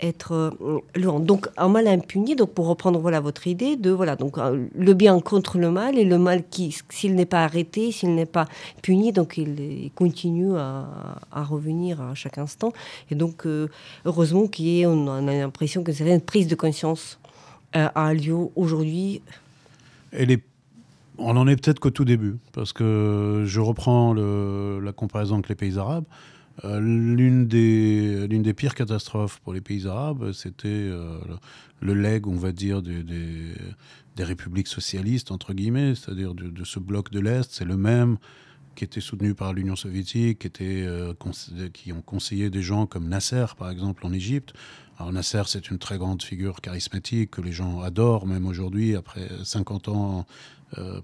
être 0.00 0.32
euh, 0.32 0.80
lourd. 0.94 1.20
Donc 1.20 1.48
un 1.56 1.68
mal 1.68 1.86
impuni, 1.88 2.36
donc 2.36 2.52
pour 2.52 2.66
reprendre 2.66 2.98
voilà 2.98 3.20
votre 3.20 3.46
idée 3.46 3.76
de 3.76 3.90
voilà 3.90 4.16
donc 4.16 4.38
euh, 4.38 4.66
le 4.74 4.94
bien 4.94 5.18
contre 5.20 5.58
le 5.58 5.70
mal 5.70 5.98
et 5.98 6.04
le 6.04 6.18
mal 6.18 6.44
qui 6.48 6.76
s'il 6.88 7.14
n'est 7.14 7.26
pas 7.26 7.44
arrêté, 7.44 7.92
s'il 7.92 8.14
n'est 8.14 8.26
pas 8.26 8.46
puni, 8.82 9.12
donc 9.12 9.38
il, 9.38 9.90
continue 9.94 10.56
à, 10.56 10.86
revenir 11.32 12.00
à 12.00 12.14
chaque 12.14 12.38
instant. 12.38 12.72
Et 13.10 13.14
donc 13.14 13.46
euh, 13.46 13.68
heureusement 14.04 14.48
y 14.58 14.80
ait, 14.80 14.86
on 14.86 15.08
a 15.08 15.20
l'impression 15.20 15.82
que 15.82 15.92
c'est 15.92 16.08
une 16.08 16.20
prise 16.20 16.48
de 16.48 16.54
conscience 16.54 17.18
euh, 17.76 17.88
a 17.94 18.14
lieu 18.14 18.36
aujourd'hui. 18.56 19.20
On 21.18 21.36
en 21.36 21.48
est 21.48 21.56
peut-être 21.56 21.80
qu'au 21.80 21.90
tout 21.90 22.04
début, 22.04 22.36
parce 22.52 22.72
que 22.72 23.42
je 23.44 23.60
reprends 23.60 24.14
la 24.14 24.92
comparaison 24.92 25.34
avec 25.34 25.48
les 25.48 25.54
pays 25.54 25.78
arabes. 25.78 26.04
Euh, 26.64 26.80
l'une 26.80 27.46
des, 27.46 28.26
l'une 28.26 28.42
des 28.42 28.54
pires 28.54 28.74
catastrophes 28.74 29.38
pour 29.40 29.52
les 29.52 29.60
pays 29.60 29.86
arabes, 29.86 30.32
c'était 30.32 30.68
euh, 30.68 31.18
le, 31.80 31.94
le 31.94 32.00
leg, 32.00 32.26
on 32.26 32.36
va 32.36 32.52
dire, 32.52 32.82
des, 32.82 33.02
des, 33.02 34.24
républiques 34.24 34.66
socialistes, 34.66 35.30
entre 35.30 35.54
guillemets, 35.54 35.94
c'est-à-dire 35.94 36.34
de, 36.34 36.64
ce 36.64 36.80
bloc 36.80 37.12
de 37.12 37.20
l'Est. 37.20 37.52
C'est 37.52 37.64
le 37.64 37.76
même 37.76 38.18
qui 38.74 38.84
était 38.84 39.00
soutenu 39.00 39.34
par 39.34 39.52
l'Union 39.52 39.76
soviétique, 39.76 40.40
qui, 40.40 40.46
était, 40.48 40.82
euh, 40.84 41.14
qui 41.72 41.92
ont 41.92 42.02
conseillé 42.02 42.50
des 42.50 42.62
gens 42.62 42.86
comme 42.86 43.08
Nasser, 43.08 43.46
par 43.56 43.70
exemple, 43.70 44.04
en 44.04 44.12
Égypte. 44.12 44.54
Alors 44.98 45.12
Nasser, 45.12 45.42
c'est 45.46 45.70
une 45.70 45.78
très 45.78 45.98
grande 45.98 46.22
figure 46.22 46.60
charismatique 46.60 47.30
que 47.30 47.40
les 47.40 47.52
gens 47.52 47.80
adorent, 47.80 48.26
même 48.26 48.46
aujourd'hui, 48.46 48.96
après 48.96 49.28
50 49.44 49.88
ans, 49.88 50.26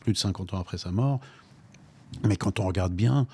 plus 0.01 0.13
de 0.13 0.19
50 0.19 0.55
ans 0.55 0.59
après 0.59 0.79
sa 0.79 0.91
mort. 0.91 1.21
Mais 2.25 2.37
quand 2.37 2.59
on 2.61 2.67
regarde 2.67 2.93
bien, 2.93 3.27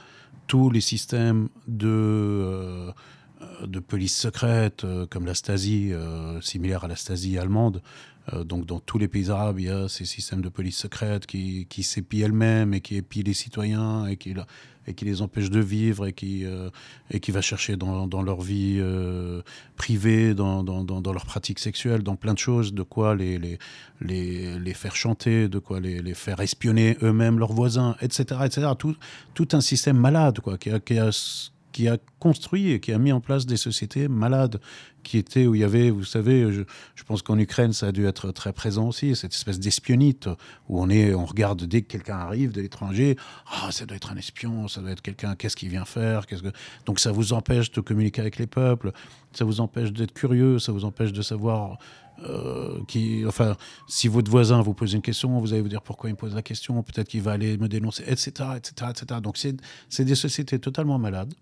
tous 0.50 0.68
les 0.68 0.80
systèmes 0.80 1.48
de, 1.68 1.86
euh, 1.86 3.80
police 3.86 4.16
secrète, 4.16 4.82
euh, 4.82 5.06
comme 5.06 5.24
la 5.24 5.34
Stasi, 5.34 5.92
euh, 5.92 6.40
similaire 6.40 6.82
à 6.82 6.88
la 6.88 6.96
Stasi 6.96 7.38
allemande, 7.38 7.82
donc 8.44 8.66
dans 8.66 8.80
tous 8.80 8.98
les 8.98 9.08
pays 9.08 9.30
arabes, 9.30 9.58
il 9.58 9.66
y 9.66 9.70
a 9.70 9.88
ces 9.88 10.04
systèmes 10.04 10.42
de 10.42 10.48
police 10.48 10.76
secrète 10.76 11.26
qui, 11.26 11.66
qui 11.68 11.82
s'épient 11.82 12.22
elles-mêmes 12.22 12.74
et 12.74 12.80
qui 12.80 12.96
épient 12.96 13.24
les 13.24 13.34
citoyens 13.34 14.06
et 14.06 14.16
qui, 14.16 14.34
les 15.02 15.22
empêche 15.22 15.50
de 15.50 15.60
vivre 15.60 16.06
et 16.06 16.12
qui, 16.12 16.44
euh, 16.44 16.70
va 17.28 17.40
chercher 17.40 17.76
dans, 17.76 18.22
leur 18.22 18.40
vie 18.40 18.76
euh, 18.78 19.42
privée, 19.76 20.34
dans, 20.34 20.62
dans, 20.62 20.84
dans, 20.84 21.12
leur 21.12 21.24
pratique 21.24 21.58
sexuelle, 21.58 22.02
dans 22.02 22.16
plein 22.16 22.34
de 22.34 22.38
choses, 22.38 22.72
de 22.72 22.82
quoi 22.82 23.16
les, 23.16 23.38
les, 23.38 23.58
les, 24.00 24.74
faire 24.74 24.94
chanter, 24.94 25.48
de 25.48 25.58
quoi 25.58 25.80
les, 25.80 26.00
les 26.00 26.14
faire 26.14 26.40
espionner 26.40 26.98
eux-mêmes, 27.02 27.38
leurs 27.38 27.52
voisins, 27.52 27.96
etc. 28.00 28.40
etc. 28.44 28.68
Tout, 28.78 29.48
un 29.52 29.60
système 29.60 29.96
malade 29.96 30.40
quoi, 30.40 30.58
qui 30.58 30.70
a 30.70 31.10
qui 31.72 31.88
a 31.88 31.98
construit 32.18 32.72
et 32.72 32.80
qui 32.80 32.92
a 32.92 32.98
mis 32.98 33.12
en 33.12 33.20
place 33.20 33.46
des 33.46 33.56
sociétés 33.56 34.08
malades 34.08 34.60
qui 35.02 35.18
étaient 35.18 35.46
où 35.46 35.54
il 35.54 35.62
y 35.62 35.64
avait, 35.64 35.90
vous 35.90 36.04
savez, 36.04 36.52
je, 36.52 37.04
pense 37.04 37.22
qu'en 37.22 37.38
Ukraine, 37.38 37.72
ça 37.72 37.88
a 37.88 37.92
dû 37.92 38.06
être 38.06 38.30
très 38.32 38.52
présent 38.52 38.88
aussi, 38.88 39.16
cette 39.16 39.32
espèce 39.32 39.58
d'espionnite 39.58 40.28
où 40.68 40.80
on 40.80 40.88
est, 40.90 41.14
on 41.14 41.24
regarde 41.24 41.64
dès 41.64 41.82
que 41.82 41.88
quelqu'un 41.88 42.18
arrive 42.18 42.52
de 42.52 42.60
l'étranger, 42.60 43.16
ah, 43.50 43.72
ça 43.72 43.86
doit 43.86 43.96
être 43.96 44.12
un 44.12 44.16
espion, 44.16 44.68
ça 44.68 44.80
doit 44.80 44.90
être 44.90 45.02
quelqu'un, 45.02 45.34
qu'est-ce 45.34 45.56
qu'il 45.56 45.70
vient 45.70 45.84
faire, 45.84 46.26
qu'est-ce 46.26 46.42
que... 46.42 46.52
donc 46.86 47.00
ça 47.00 47.12
vous 47.12 47.32
empêche 47.32 47.72
de 47.72 47.80
communiquer 47.80 48.20
avec 48.20 48.38
les 48.38 48.46
peuples, 48.46 48.92
ça 49.32 49.44
vous 49.44 49.60
empêche 49.60 49.92
d'être 49.92 50.12
curieux, 50.12 50.58
ça 50.58 50.72
vous 50.72 50.84
empêche 50.84 51.12
de 51.12 51.22
savoir 51.22 51.78
euh, 52.24 52.80
qui, 52.86 53.24
enfin, 53.26 53.56
si 53.88 54.06
votre 54.08 54.30
voisin 54.30 54.60
vous 54.60 54.74
pose 54.74 54.92
une 54.92 55.00
question, 55.02 55.38
vous 55.40 55.52
allez 55.52 55.62
vous 55.62 55.68
dire 55.68 55.82
pourquoi 55.82 56.10
il 56.10 56.12
me 56.12 56.18
pose 56.18 56.34
la 56.34 56.42
question, 56.42 56.82
peut-être 56.82 57.08
qu'il 57.08 57.22
va 57.22 57.32
aller 57.32 57.56
me 57.56 57.68
dénoncer, 57.68 58.04
etc., 58.06 58.30
etc., 58.56 58.90
etc. 58.90 59.20
Donc 59.22 59.38
c'est 59.38 60.04
des 60.04 60.14
sociétés 60.14 60.58
totalement 60.58 60.98
malades 60.98 61.32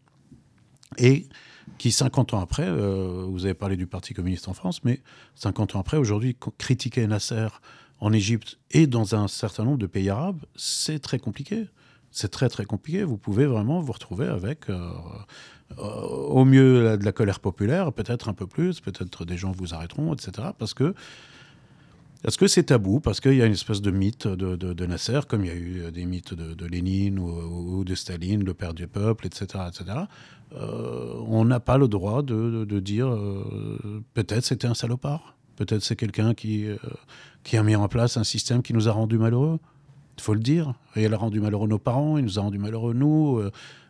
et 0.96 1.28
qui, 1.76 1.92
50 1.92 2.34
ans 2.34 2.40
après, 2.40 2.66
euh, 2.66 3.26
vous 3.28 3.44
avez 3.44 3.54
parlé 3.54 3.76
du 3.76 3.86
Parti 3.86 4.14
communiste 4.14 4.48
en 4.48 4.54
France, 4.54 4.82
mais 4.84 5.00
50 5.34 5.76
ans 5.76 5.80
après, 5.80 5.96
aujourd'hui, 5.96 6.36
critiquer 6.56 7.06
Nasser 7.06 7.48
en 8.00 8.12
Égypte 8.12 8.58
et 8.70 8.86
dans 8.86 9.14
un 9.14 9.28
certain 9.28 9.64
nombre 9.64 9.78
de 9.78 9.86
pays 9.86 10.08
arabes, 10.08 10.40
c'est 10.56 11.00
très 11.00 11.18
compliqué. 11.18 11.66
C'est 12.10 12.30
très 12.30 12.48
très 12.48 12.64
compliqué. 12.64 13.04
Vous 13.04 13.18
pouvez 13.18 13.46
vraiment 13.46 13.80
vous 13.80 13.92
retrouver 13.92 14.26
avec, 14.26 14.70
euh, 14.70 14.90
euh, 15.78 15.82
au 15.82 16.44
mieux, 16.44 16.96
de 16.96 17.04
la 17.04 17.12
colère 17.12 17.40
populaire, 17.40 17.92
peut-être 17.92 18.28
un 18.28 18.34
peu 18.34 18.46
plus, 18.46 18.80
peut-être 18.80 19.24
des 19.24 19.36
gens 19.36 19.52
vous 19.52 19.74
arrêteront, 19.74 20.14
etc. 20.14 20.48
Parce 20.58 20.74
que 20.74 20.94
est-ce 22.24 22.36
que 22.36 22.48
c'est 22.48 22.64
tabou 22.64 22.98
Parce 22.98 23.20
qu'il 23.20 23.34
y 23.34 23.42
a 23.42 23.46
une 23.46 23.52
espèce 23.52 23.80
de 23.80 23.92
mythe 23.92 24.26
de, 24.26 24.56
de, 24.56 24.72
de, 24.72 24.86
Nasser, 24.86 25.20
comme 25.28 25.44
il 25.44 25.48
y 25.48 25.54
a 25.54 25.56
eu 25.56 25.92
des 25.92 26.04
mythes 26.04 26.34
de, 26.34 26.66
Lénine 26.66 27.18
ou, 27.18 27.84
de 27.84 27.94
Staline, 27.94 28.44
le 28.44 28.54
père 28.54 28.74
du 28.74 28.88
peuple, 28.88 29.26
etc. 29.26 29.64
etc. 29.68 29.98
Euh, 30.54 31.14
on 31.26 31.44
n'a 31.44 31.60
pas 31.60 31.78
le 31.78 31.86
droit 31.86 32.22
de, 32.22 32.80
dire 32.80 33.08
euh, 33.08 34.02
peut-être 34.14 34.44
c'était 34.44 34.66
un 34.66 34.74
salopard, 34.74 35.36
peut-être 35.56 35.82
c'est 35.82 35.94
quelqu'un 35.94 36.34
qui, 36.34 36.66
euh, 36.66 36.76
qui 37.44 37.56
a 37.56 37.62
mis 37.62 37.76
en 37.76 37.86
place 37.86 38.16
un 38.16 38.24
système 38.24 38.62
qui 38.62 38.72
nous 38.72 38.88
a 38.88 38.92
rendus 38.92 39.18
malheureux. 39.18 39.60
il 40.16 40.22
faut 40.22 40.34
le 40.34 40.40
dire. 40.40 40.74
Et 40.96 41.02
elle 41.04 41.14
a 41.14 41.18
rendu 41.18 41.38
malheureux 41.38 41.68
nos 41.68 41.78
parents, 41.78 42.18
il 42.18 42.24
nous 42.24 42.40
a 42.40 42.42
rendu 42.42 42.58
malheureux 42.58 42.94
nous. 42.94 43.40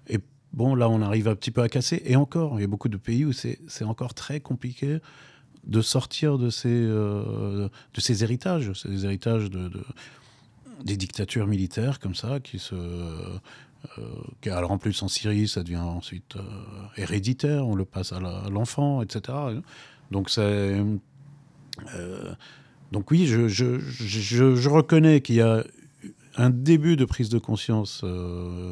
et 0.06 0.18
bon, 0.52 0.74
là, 0.74 0.90
on 0.90 1.00
arrive 1.00 1.28
un 1.28 1.34
petit 1.34 1.50
peu 1.50 1.62
à 1.62 1.68
casser. 1.70 2.02
Et 2.04 2.16
encore, 2.16 2.58
il 2.58 2.60
y 2.60 2.64
a 2.64 2.68
beaucoup 2.68 2.90
de 2.90 2.98
pays 2.98 3.24
où 3.24 3.32
c'est 3.32 3.84
encore 3.84 4.12
très 4.12 4.40
compliqué 4.40 4.98
de 5.68 5.83
sortir 5.83 6.38
de 6.38 6.50
ces, 6.50 6.68
de 6.68 7.70
ces 7.98 8.24
héritages, 8.24 8.72
ces 8.72 9.04
héritages 9.04 9.50
de, 9.50 9.70
des 10.85 10.96
dictatures 10.96 11.46
militaires 11.46 12.00
comme 12.00 12.14
ça 12.14 12.40
qui 12.40 12.59
se 12.59 12.74
euh, 13.98 14.50
alors 14.50 14.70
en 14.70 14.78
plus 14.78 15.02
en 15.02 15.09
Syrie, 15.09 15.48
ça 15.48 15.62
devient 15.62 15.76
ensuite 15.76 16.37
euh, 16.37 16.42
héréditaire, 16.96 17.66
on 17.66 17.74
le 17.74 17.85
passe 17.85 18.12
à 18.12 18.20
l'enfant, 18.50 19.02
etc. 19.02 19.38
Donc 20.11 20.31
c'est 20.31 20.83
euh, 21.94 22.35
donc 22.90 23.11
oui, 23.11 23.26
je, 23.26 23.48
je, 23.48 23.78
je, 23.78 24.57
je 24.57 24.68
reconnais 24.68 25.20
qu'il 25.20 25.37
y 25.37 25.40
a 25.40 25.62
un 26.37 26.50
début 26.50 26.96
de 26.96 27.04
prise 27.04 27.28
de 27.28 27.38
conscience 27.38 28.00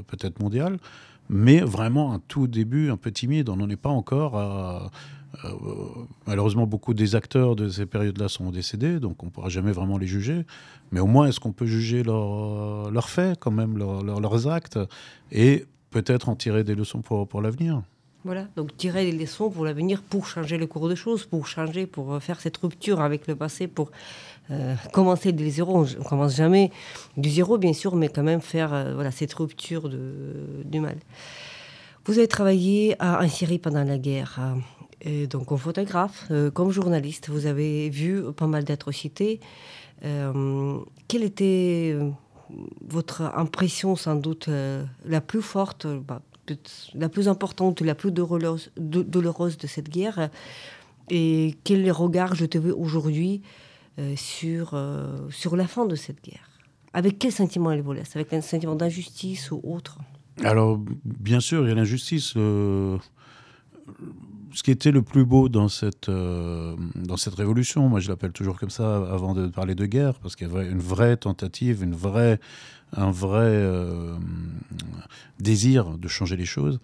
peut-être 0.06 0.40
mondiale, 0.40 0.78
mais 1.28 1.60
vraiment 1.60 2.12
un 2.12 2.20
tout 2.20 2.46
début 2.46 2.90
un 2.90 2.96
peu 2.96 3.10
timide. 3.10 3.48
On 3.48 3.56
n'en 3.56 3.68
est 3.68 3.76
pas 3.76 3.90
encore 3.90 4.38
à, 4.38 4.90
euh, 5.44 5.50
malheureusement, 6.26 6.66
beaucoup 6.66 6.94
des 6.94 7.14
acteurs 7.14 7.56
de 7.56 7.68
ces 7.68 7.86
périodes-là 7.86 8.28
sont 8.28 8.50
décédés, 8.50 9.00
donc 9.00 9.22
on 9.22 9.26
ne 9.26 9.30
pourra 9.30 9.48
jamais 9.48 9.72
vraiment 9.72 9.98
les 9.98 10.06
juger. 10.06 10.44
Mais 10.92 11.00
au 11.00 11.06
moins, 11.06 11.28
est-ce 11.28 11.40
qu'on 11.40 11.52
peut 11.52 11.66
juger 11.66 12.02
leurs 12.02 13.08
faits, 13.08 13.38
quand 13.40 13.50
même, 13.50 13.76
leurs 13.76 14.48
actes, 14.48 14.78
et 15.32 15.66
peut-être 15.90 16.28
en 16.28 16.36
tirer 16.36 16.64
des 16.64 16.74
leçons 16.74 17.02
pour, 17.02 17.42
l'avenir? 17.42 17.82
Voilà, 18.24 18.48
donc 18.56 18.76
tirer 18.76 19.10
des 19.10 19.16
leçons 19.16 19.50
pour 19.50 19.64
l'avenir, 19.64 20.02
pour 20.02 20.26
changer 20.26 20.58
le 20.58 20.66
cours 20.66 20.88
de 20.88 20.94
choses, 20.96 21.26
pour 21.26 21.46
changer, 21.46 21.86
pour 21.86 22.14
euh, 22.14 22.20
faire 22.20 22.40
cette 22.40 22.56
rupture 22.56 23.00
avec 23.00 23.28
le 23.28 23.36
passé, 23.36 23.68
pour 23.68 23.92
euh, 24.50 24.74
commencer 24.92 25.30
des 25.30 25.48
zéro. 25.50 25.78
On 25.78 25.82
ne 25.84 26.08
commence 26.08 26.34
jamais 26.34 26.72
du 27.16 27.30
zéro, 27.30 27.56
bien 27.56 27.72
sûr, 27.72 27.94
mais 27.94 28.08
quand 28.08 28.24
même 28.24 28.40
faire 28.40 28.70
voilà, 28.94 29.12
cette 29.12 29.32
rupture 29.34 29.88
de, 29.88 30.62
du 30.64 30.80
mal. 30.80 30.96
Vous 32.04 32.18
avez 32.18 32.28
travaillé 32.28 32.96
en 33.00 33.28
Syrie 33.28 33.58
pendant 33.58 33.82
la 33.82 33.98
guerre 33.98 34.40
donc, 35.04 35.46
comme 35.46 35.58
photographe, 35.58 36.26
euh, 36.30 36.50
comme 36.50 36.70
journaliste, 36.70 37.28
vous 37.28 37.46
avez 37.46 37.90
vu 37.90 38.22
pas 38.32 38.46
mal 38.46 38.64
d'atrocités. 38.64 39.40
Euh, 40.04 40.78
quelle 41.08 41.22
était 41.22 41.92
euh, 41.94 42.10
votre 42.86 43.22
impression, 43.22 43.96
sans 43.96 44.16
doute, 44.16 44.48
la 45.04 45.20
plus 45.20 45.42
forte, 45.42 45.86
bah, 45.86 46.22
la 46.94 47.08
plus 47.08 47.28
importante, 47.28 47.80
la 47.80 47.94
plus 47.94 48.12
douloureuse, 48.12 48.70
de 48.76 49.66
cette 49.66 49.88
guerre? 49.88 50.30
Et 51.10 51.56
quel 51.64 51.90
regard 51.90 52.34
jetez-vous 52.34 52.70
aujourd'hui 52.70 53.42
sur, 54.16 54.80
sur 55.30 55.56
la 55.56 55.66
fin 55.66 55.86
de 55.86 55.96
cette 55.96 56.22
guerre? 56.22 56.50
Avec 56.92 57.18
quel 57.18 57.32
sentiment 57.32 57.72
elle 57.72 57.82
vous 57.82 57.92
laisse? 57.92 58.14
Avec 58.16 58.32
un 58.32 58.40
sentiment 58.40 58.76
d'injustice 58.76 59.50
ou 59.50 59.60
autre? 59.64 59.98
Alors, 60.44 60.80
bien 61.04 61.40
sûr, 61.40 61.64
il 61.64 61.68
y 61.68 61.72
a 61.72 61.74
l'injustice 61.74 62.34
ce 64.52 64.62
qui 64.62 64.70
était 64.70 64.90
le 64.90 65.02
plus 65.02 65.24
beau 65.24 65.48
dans 65.48 65.68
cette, 65.68 66.08
euh, 66.08 66.76
dans 66.94 67.16
cette 67.16 67.34
révolution, 67.34 67.88
moi 67.88 68.00
je 68.00 68.08
l'appelle 68.08 68.32
toujours 68.32 68.58
comme 68.58 68.70
ça 68.70 68.96
avant 69.10 69.34
de 69.34 69.48
parler 69.48 69.74
de 69.74 69.86
guerre, 69.86 70.18
parce 70.20 70.36
qu'il 70.36 70.48
y 70.48 70.50
avait 70.50 70.68
une 70.68 70.80
vraie 70.80 71.16
tentative, 71.16 71.82
une 71.82 71.94
vraie, 71.94 72.40
un 72.92 73.10
vrai 73.10 73.40
euh, 73.40 74.16
désir 75.40 75.98
de 75.98 76.08
changer 76.08 76.36
les 76.36 76.44
choses. 76.44 76.80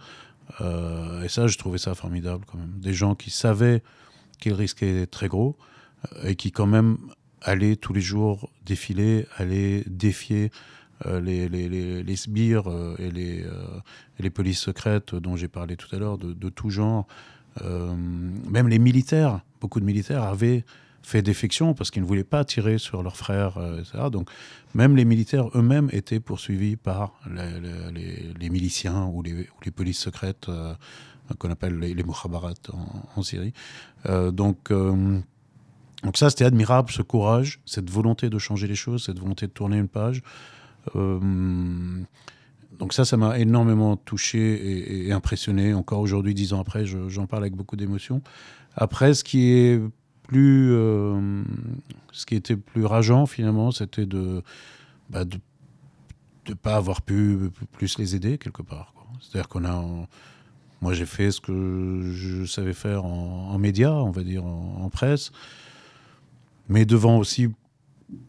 Euh, 0.60 1.22
et 1.22 1.28
ça, 1.28 1.46
je 1.46 1.56
trouvais 1.56 1.78
ça 1.78 1.94
formidable 1.94 2.44
quand 2.46 2.58
même. 2.58 2.72
Des 2.78 2.92
gens 2.92 3.14
qui 3.14 3.30
savaient 3.30 3.82
qu'ils 4.38 4.54
risquaient 4.54 5.06
très 5.06 5.28
gros 5.28 5.56
et 6.24 6.34
qui 6.34 6.50
quand 6.50 6.66
même 6.66 6.98
allaient 7.40 7.76
tous 7.76 7.92
les 7.92 8.00
jours 8.00 8.50
défiler, 8.66 9.26
allaient 9.36 9.84
défier 9.86 10.50
les, 11.20 11.48
les, 11.48 11.68
les, 12.02 12.16
sbires 12.16 12.68
et 12.98 13.10
les, 13.10 13.44
les 14.20 14.30
polices 14.30 14.60
secrètes 14.60 15.14
dont 15.14 15.36
j'ai 15.36 15.48
parlé 15.48 15.76
tout 15.76 15.94
à 15.94 15.98
l'heure, 15.98 16.16
de, 16.16 16.48
tout 16.48 16.70
genre, 16.70 17.06
même 17.60 18.68
les 18.68 18.78
militaires, 18.78 19.40
beaucoup 19.60 19.80
de 19.80 19.84
militaires 19.84 20.22
avaient 20.22 20.64
fait 21.02 21.22
défection 21.22 21.74
parce 21.74 21.90
qu'ils 21.90 22.02
ne 22.02 22.06
voulaient 22.06 22.24
pas 22.24 22.44
tirer 22.44 22.78
sur 22.78 23.02
leurs 23.02 23.16
frères, 23.16 23.58
euh, 23.58 23.80
etc. 23.80 24.04
Donc 24.10 24.30
même 24.74 24.96
les 24.96 25.04
militaires 25.04 25.48
eux-mêmes 25.56 25.88
étaient 25.92 26.20
poursuivis 26.20 26.76
par 26.76 27.12
les, 27.28 28.50
miliciens 28.50 29.06
ou 29.06 29.22
les, 29.22 29.70
polices 29.74 29.98
secrètes 29.98 30.48
euh, 30.48 30.74
qu'on 31.38 31.50
appelle 31.50 31.78
les, 31.78 31.94
les 31.94 32.04
en, 33.16 33.22
Syrie. 33.22 33.52
donc, 34.32 34.70
donc 34.70 36.16
ça, 36.16 36.30
c'était 36.30 36.44
admirable, 36.44 36.90
ce 36.90 37.00
courage, 37.00 37.60
cette 37.64 37.88
volonté 37.88 38.28
de 38.28 38.38
changer 38.38 38.66
les 38.66 38.74
choses, 38.74 39.04
cette 39.04 39.18
volonté 39.18 39.46
de 39.46 39.52
tourner 39.52 39.78
une 39.78 39.88
page 39.88 40.22
donc 42.78 42.92
ça, 42.92 43.04
ça 43.04 43.16
m'a 43.16 43.38
énormément 43.38 43.96
touché 43.96 45.06
et, 45.06 45.12
impressionné. 45.12 45.74
Encore 45.74 46.00
aujourd'hui, 46.00 46.34
dix 46.34 46.52
ans 46.52 46.60
après, 46.60 46.84
j'en 46.86 47.26
parle 47.26 47.44
avec 47.44 47.54
beaucoup 47.54 47.76
d'émotion. 47.76 48.22
Après, 48.74 49.10
euh, 49.10 49.88
ce 52.12 52.26
qui 52.26 52.34
était 52.34 52.56
plus 52.56 52.84
rageant 52.84 53.26
finalement, 53.26 53.70
c'était 53.70 54.06
de 54.06 54.42
bah, 55.10 55.24
pas 56.62 56.76
avoir 56.76 57.02
pu 57.02 57.50
plus 57.72 57.98
les 57.98 58.16
aider 58.16 58.38
quelque 58.38 58.62
part. 58.62 58.94
C'est-à-dire 59.20 59.48
qu'on 59.48 59.64
a, 59.64 59.84
moi 60.80 60.94
j'ai 60.94 61.06
fait 61.06 61.30
ce 61.30 61.40
que 61.40 62.10
je 62.12 62.44
savais 62.44 62.72
faire 62.72 63.04
en, 63.04 63.58
médias, 63.58 63.92
on 63.92 64.10
va 64.10 64.22
dire 64.22 64.44
en 64.44 64.88
presse, 64.90 65.30
mais 66.68 66.84
devant 66.84 67.18
aussi 67.18 67.48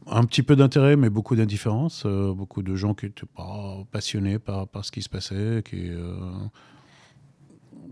un 0.08 0.24
petit 0.26 0.43
peu 0.43 0.56
d'intérêt, 0.56 0.96
mais 0.96 1.10
beaucoup 1.10 1.36
d'indifférence. 1.36 2.04
Euh, 2.06 2.34
beaucoup 2.34 2.62
de 2.62 2.76
gens 2.76 2.93
qui 2.93 3.06
n'étaient 3.06 3.26
pas 3.26 3.84
passionnés 3.91 4.39
par, 4.39 4.67
ce 4.82 4.91
qui 4.91 5.02
se 5.02 5.10
passait, 5.10 5.63
qui. 5.65 5.89
Euh, 5.89 6.15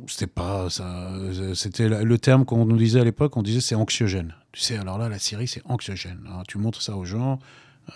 c'était 0.07 0.27
pas 0.27 0.69
ça. 0.69 1.11
C'était 1.53 1.87
le 1.87 2.17
terme 2.17 2.45
qu'on 2.45 2.65
nous 2.65 2.77
disait 2.77 2.99
à 2.99 3.03
l'époque. 3.03 3.37
On 3.37 3.43
disait 3.43 3.61
c'est 3.61 3.75
anxiogène. 3.75 4.35
Tu 4.51 4.61
sais, 4.61 4.77
alors 4.77 4.97
là, 4.97 5.09
la 5.09 5.19
Syrie, 5.19 5.47
c'est 5.47 5.61
anxiogène. 5.65 6.27
Hein. 6.27 6.43
tu 6.47 6.57
montres 6.57 6.81
ça 6.81 6.97
aux 6.97 7.05
gens, 7.05 7.39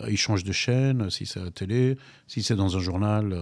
euh, 0.02 0.10
ils 0.10 0.18
changent 0.18 0.44
de 0.44 0.52
chaîne. 0.52 1.10
Si 1.10 1.26
c'est 1.26 1.40
à 1.40 1.46
la 1.46 1.52
télé, 1.52 1.98
si 2.28 2.44
c'est 2.44 2.56
dans 2.56 2.78
un 2.78 2.80
journal, 2.80 3.36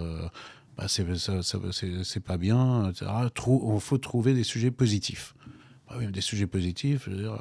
bah, 0.77 0.85
c'est 0.87 2.23
pas 2.23 2.37
bien. 2.37 2.91
Il 3.01 3.79
faut 3.79 3.97
trouver 3.97 4.33
des 4.33 4.43
sujets 4.43 4.71
positifs. 4.71 5.35
Bah 5.89 5.97
des 6.05 6.21
sujets 6.21 6.47
positifs. 6.47 7.03
Je 7.05 7.11
veux 7.11 7.17
dire, 7.17 7.37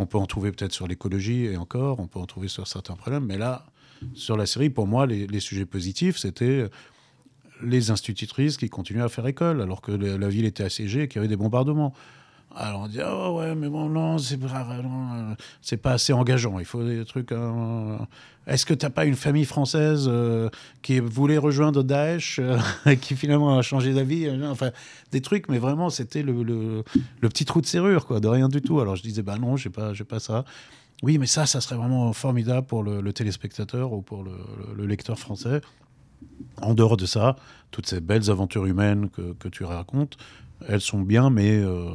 on 0.00 0.06
peut 0.06 0.18
en 0.18 0.26
trouver 0.26 0.50
peut-être 0.50 0.72
sur 0.72 0.86
l'écologie 0.86 1.44
et 1.44 1.56
encore, 1.56 2.00
on 2.00 2.06
peut 2.06 2.18
en 2.18 2.26
trouver 2.26 2.48
sur 2.48 2.66
certains 2.66 2.94
problèmes, 2.94 3.26
mais 3.26 3.38
là, 3.38 3.66
sur 4.14 4.36
la 4.36 4.46
série, 4.46 4.70
pour 4.70 4.86
moi, 4.86 5.06
les, 5.06 5.40
sujets 5.40 5.66
positifs, 5.66 6.16
c'était 6.16 6.70
les 7.62 7.90
institutrices 7.90 8.56
qui 8.56 8.70
continuaient 8.70 9.02
à 9.02 9.10
faire 9.10 9.26
école, 9.26 9.60
alors 9.60 9.82
que 9.82 9.92
la, 9.92 10.28
ville 10.28 10.46
était 10.46 10.64
assiégée 10.64 11.02
et 11.02 11.08
qu'il 11.08 11.16
y 11.16 11.18
avait 11.20 11.28
des 11.28 11.36
bombardements. 11.36 11.92
Alors 12.56 12.80
on 12.80 12.88
dit 12.88 12.98
oh 13.00 13.38
ouais 13.38 13.54
mais 13.54 13.68
bon 13.68 13.88
non 13.88 14.18
c'est 14.18 14.36
pas 14.36 14.66
c'est 15.62 15.76
pas 15.76 15.92
assez 15.92 16.12
engageant. 16.12 16.58
Il 16.58 16.64
faut 16.64 16.82
des 16.82 17.04
trucs 17.04 17.30
hein. 17.30 18.06
est-ce 18.46 18.66
que 18.66 18.74
t'as 18.74 18.90
pas 18.90 19.04
une 19.04 19.14
famille 19.14 19.44
française 19.44 20.06
euh, 20.08 20.48
qui 20.82 20.98
voulait 20.98 21.38
rejoindre 21.38 21.84
Daesh 21.84 22.40
euh, 22.40 22.58
qui 23.00 23.14
finalement 23.14 23.56
a 23.56 23.62
changé 23.62 23.94
d'avis 23.94 24.26
euh, 24.26 24.50
enfin 24.50 24.72
des 25.12 25.20
trucs 25.20 25.48
mais 25.48 25.58
vraiment 25.58 25.90
c'était 25.90 26.22
le, 26.22 26.42
le, 26.42 27.28
petit 27.28 27.44
trou 27.44 27.60
de 27.60 27.66
serrure 27.66 28.04
quoi 28.04 28.18
de 28.18 28.26
rien 28.26 28.48
du 28.48 28.60
tout. 28.60 28.80
Alors 28.80 28.96
je 28.96 29.02
disais 29.02 29.22
bah 29.22 29.38
non 29.38 29.56
j'ai 29.56 29.70
pas 29.70 29.94
j'ai 29.94 30.04
pas 30.04 30.18
ça. 30.18 30.44
Oui 31.04 31.18
mais 31.18 31.26
ça 31.26 31.46
ça 31.46 31.60
serait 31.60 31.76
vraiment 31.76 32.12
formidable 32.12 32.66
pour 32.66 32.82
le, 32.82 33.12
téléspectateur 33.12 33.92
ou 33.92 34.02
pour 34.02 34.24
le, 34.24 34.86
lecteur 34.86 35.20
français. 35.20 35.60
En 36.60 36.74
dehors 36.74 36.96
de 36.96 37.06
ça 37.06 37.36
toutes 37.70 37.86
ces 37.86 38.00
belles 38.00 38.28
aventures 38.28 38.66
humaines 38.66 39.08
que, 39.08 39.34
que 39.34 39.46
tu 39.46 39.62
racontes 39.62 40.18
elles 40.68 40.80
sont 40.80 41.00
bien, 41.00 41.30
mais 41.30 41.58
euh, 41.58 41.88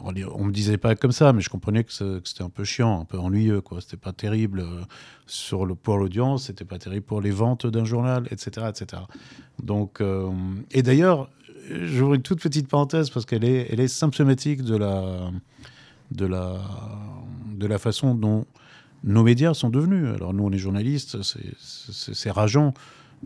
on, 0.00 0.12
ne 0.12 0.44
me 0.44 0.52
disait 0.52 0.78
pas 0.78 0.94
comme 0.94 1.12
ça, 1.12 1.32
mais 1.32 1.40
je 1.40 1.50
comprenais 1.50 1.84
que 1.84 1.92
c'était 1.92 2.42
un 2.42 2.48
peu 2.48 2.64
chiant, 2.64 3.00
un 3.00 3.04
peu 3.04 3.18
ennuyeux, 3.18 3.60
quoi. 3.60 3.80
C'était 3.80 3.96
pas 3.96 4.12
terrible 4.12 4.60
euh, 4.60 5.64
le, 5.64 5.74
pour 5.74 5.98
l'audience, 5.98 6.44
c'était 6.44 6.64
pas 6.64 6.78
terrible 6.78 7.04
pour 7.06 7.20
les 7.20 7.30
ventes 7.30 7.66
d'un 7.66 7.84
journal, 7.84 8.26
etc., 8.30 8.66
etc. 8.68 9.02
Donc, 9.62 10.00
euh, 10.00 10.30
et 10.70 10.82
d'ailleurs, 10.82 11.28
j'ouvre 11.70 12.14
une 12.14 12.22
toute 12.22 12.40
petite 12.40 12.68
parenthèse 12.68 13.10
parce 13.10 13.26
qu'elle 13.26 13.44
est, 13.44 13.68
elle 13.70 13.80
est 13.80 13.88
symptomatique 13.88 14.62
de 14.62 14.76
la, 14.76 15.30
de 16.10 16.26
la, 16.26 16.60
de 17.54 17.66
la 17.66 17.78
façon 17.78 18.14
dont 18.14 18.46
nos 19.04 19.22
médias 19.22 19.54
sont 19.54 19.70
devenus. 19.70 20.08
Alors 20.14 20.32
nous, 20.32 20.44
on 20.44 20.50
est 20.50 20.58
journalistes, 20.58 21.18
c'est 21.22 22.30
rageant 22.30 22.74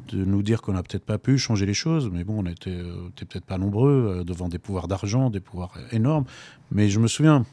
de 0.09 0.25
nous 0.25 0.43
dire 0.43 0.63
qu'on 0.63 0.73
n'a 0.73 0.83
peut-être 0.83 1.05
pas 1.05 1.19
pu 1.19 1.39
changer 1.39 1.67
les 1.67 1.75
choses, 1.75 2.11
mais 2.13 2.25
bon, 2.25 2.41
on 2.41 2.43
n'était 2.45 2.71
euh, 2.71 3.11
peut-être 3.17 3.45
pas 3.45 3.59
nombreux 3.59 4.19
euh, 4.19 4.25
devant 4.25 4.49
des 4.49 4.59
pouvoirs 4.59 4.89
d'argent, 4.89 5.31
des 5.31 5.41
pouvoirs 5.41 5.75
énormes. 5.93 6.25
Mais 6.71 6.89
je 6.89 6.99
me 7.01 7.09
souviens, 7.09 7.45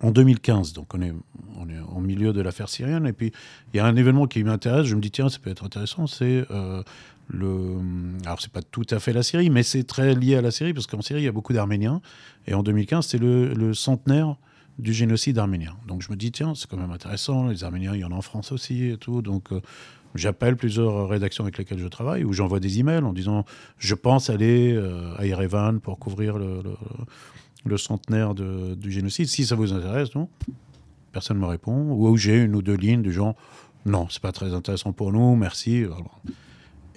en 0.00 0.10
2015, 0.12 0.72
donc 0.72 0.94
on 0.94 1.02
est, 1.02 1.12
on 1.56 1.68
est 1.68 1.78
au 1.94 2.00
milieu 2.00 2.32
de 2.32 2.40
l'affaire 2.40 2.68
syrienne, 2.68 3.06
et 3.06 3.12
puis 3.12 3.32
il 3.72 3.76
y 3.76 3.80
a 3.80 3.86
un 3.86 3.96
événement 3.96 4.26
qui 4.26 4.42
m'intéresse, 4.44 4.86
je 4.86 4.94
me 4.94 5.00
dis, 5.00 5.10
tiens, 5.10 5.28
ça 5.28 5.38
peut 5.40 5.50
être 5.50 5.64
intéressant, 5.64 6.06
c'est 6.06 6.44
euh, 6.50 6.82
le... 7.28 7.78
Alors 8.24 8.40
c'est 8.40 8.52
pas 8.52 8.62
tout 8.62 8.86
à 8.90 9.00
fait 9.00 9.12
la 9.12 9.22
Syrie, 9.22 9.50
mais 9.50 9.62
c'est 9.62 9.84
très 9.84 10.14
lié 10.14 10.36
à 10.36 10.42
la 10.42 10.50
Syrie, 10.50 10.72
parce 10.72 10.86
qu'en 10.86 11.02
Syrie, 11.02 11.22
il 11.22 11.24
y 11.24 11.28
a 11.28 11.32
beaucoup 11.32 11.52
d'Arméniens, 11.52 12.00
et 12.46 12.54
en 12.54 12.62
2015, 12.62 13.06
c'est 13.06 13.18
le, 13.18 13.74
centenaire 13.74 14.36
du 14.78 14.92
génocide 14.94 15.36
arménien. 15.38 15.76
Donc 15.86 16.00
je 16.02 16.10
me 16.10 16.16
dis, 16.16 16.32
tiens, 16.32 16.54
c'est 16.54 16.70
quand 16.70 16.78
même 16.78 16.92
intéressant, 16.92 17.48
les 17.48 17.64
Arméniens, 17.64 17.94
il 17.94 18.00
y 18.00 18.04
en 18.04 18.12
a 18.12 18.14
en 18.14 18.22
France 18.22 18.52
aussi, 18.52 18.86
et 18.86 18.96
tout, 18.96 19.22
donc 19.22 19.50
J'appelle 20.14 20.56
plusieurs 20.56 21.08
rédactions 21.08 21.44
avec 21.44 21.58
lesquelles 21.58 21.78
je 21.78 21.86
travaille 21.86 22.24
ou 22.24 22.32
j'envoie 22.32 22.60
des 22.60 22.80
emails 22.80 23.04
en 23.04 23.12
disant 23.12 23.44
je 23.78 23.94
pense 23.94 24.30
aller 24.30 24.74
euh, 24.74 25.14
à 25.16 25.26
Yerevan 25.26 25.80
pour 25.80 25.98
couvrir 25.98 26.36
le, 26.36 27.76
centenaire 27.76 28.34
du 28.34 28.90
génocide. 28.90 29.26
Si 29.26 29.46
ça 29.46 29.54
vous 29.54 29.72
intéresse, 29.72 30.14
non 30.14 30.28
Personne 31.12 31.38
ne 31.38 31.42
me 31.42 31.46
répond. 31.46 31.92
Ou 31.92 32.16
j'ai 32.16 32.38
une 32.38 32.54
ou 32.56 32.62
deux 32.62 32.76
lignes 32.76 33.02
du 33.02 33.12
genre 33.12 33.34
non, 33.86 34.08
c'est 34.10 34.20
pas 34.20 34.32
très 34.32 34.52
intéressant 34.52 34.92
pour 34.92 35.12
nous, 35.12 35.36
merci. 35.36 35.84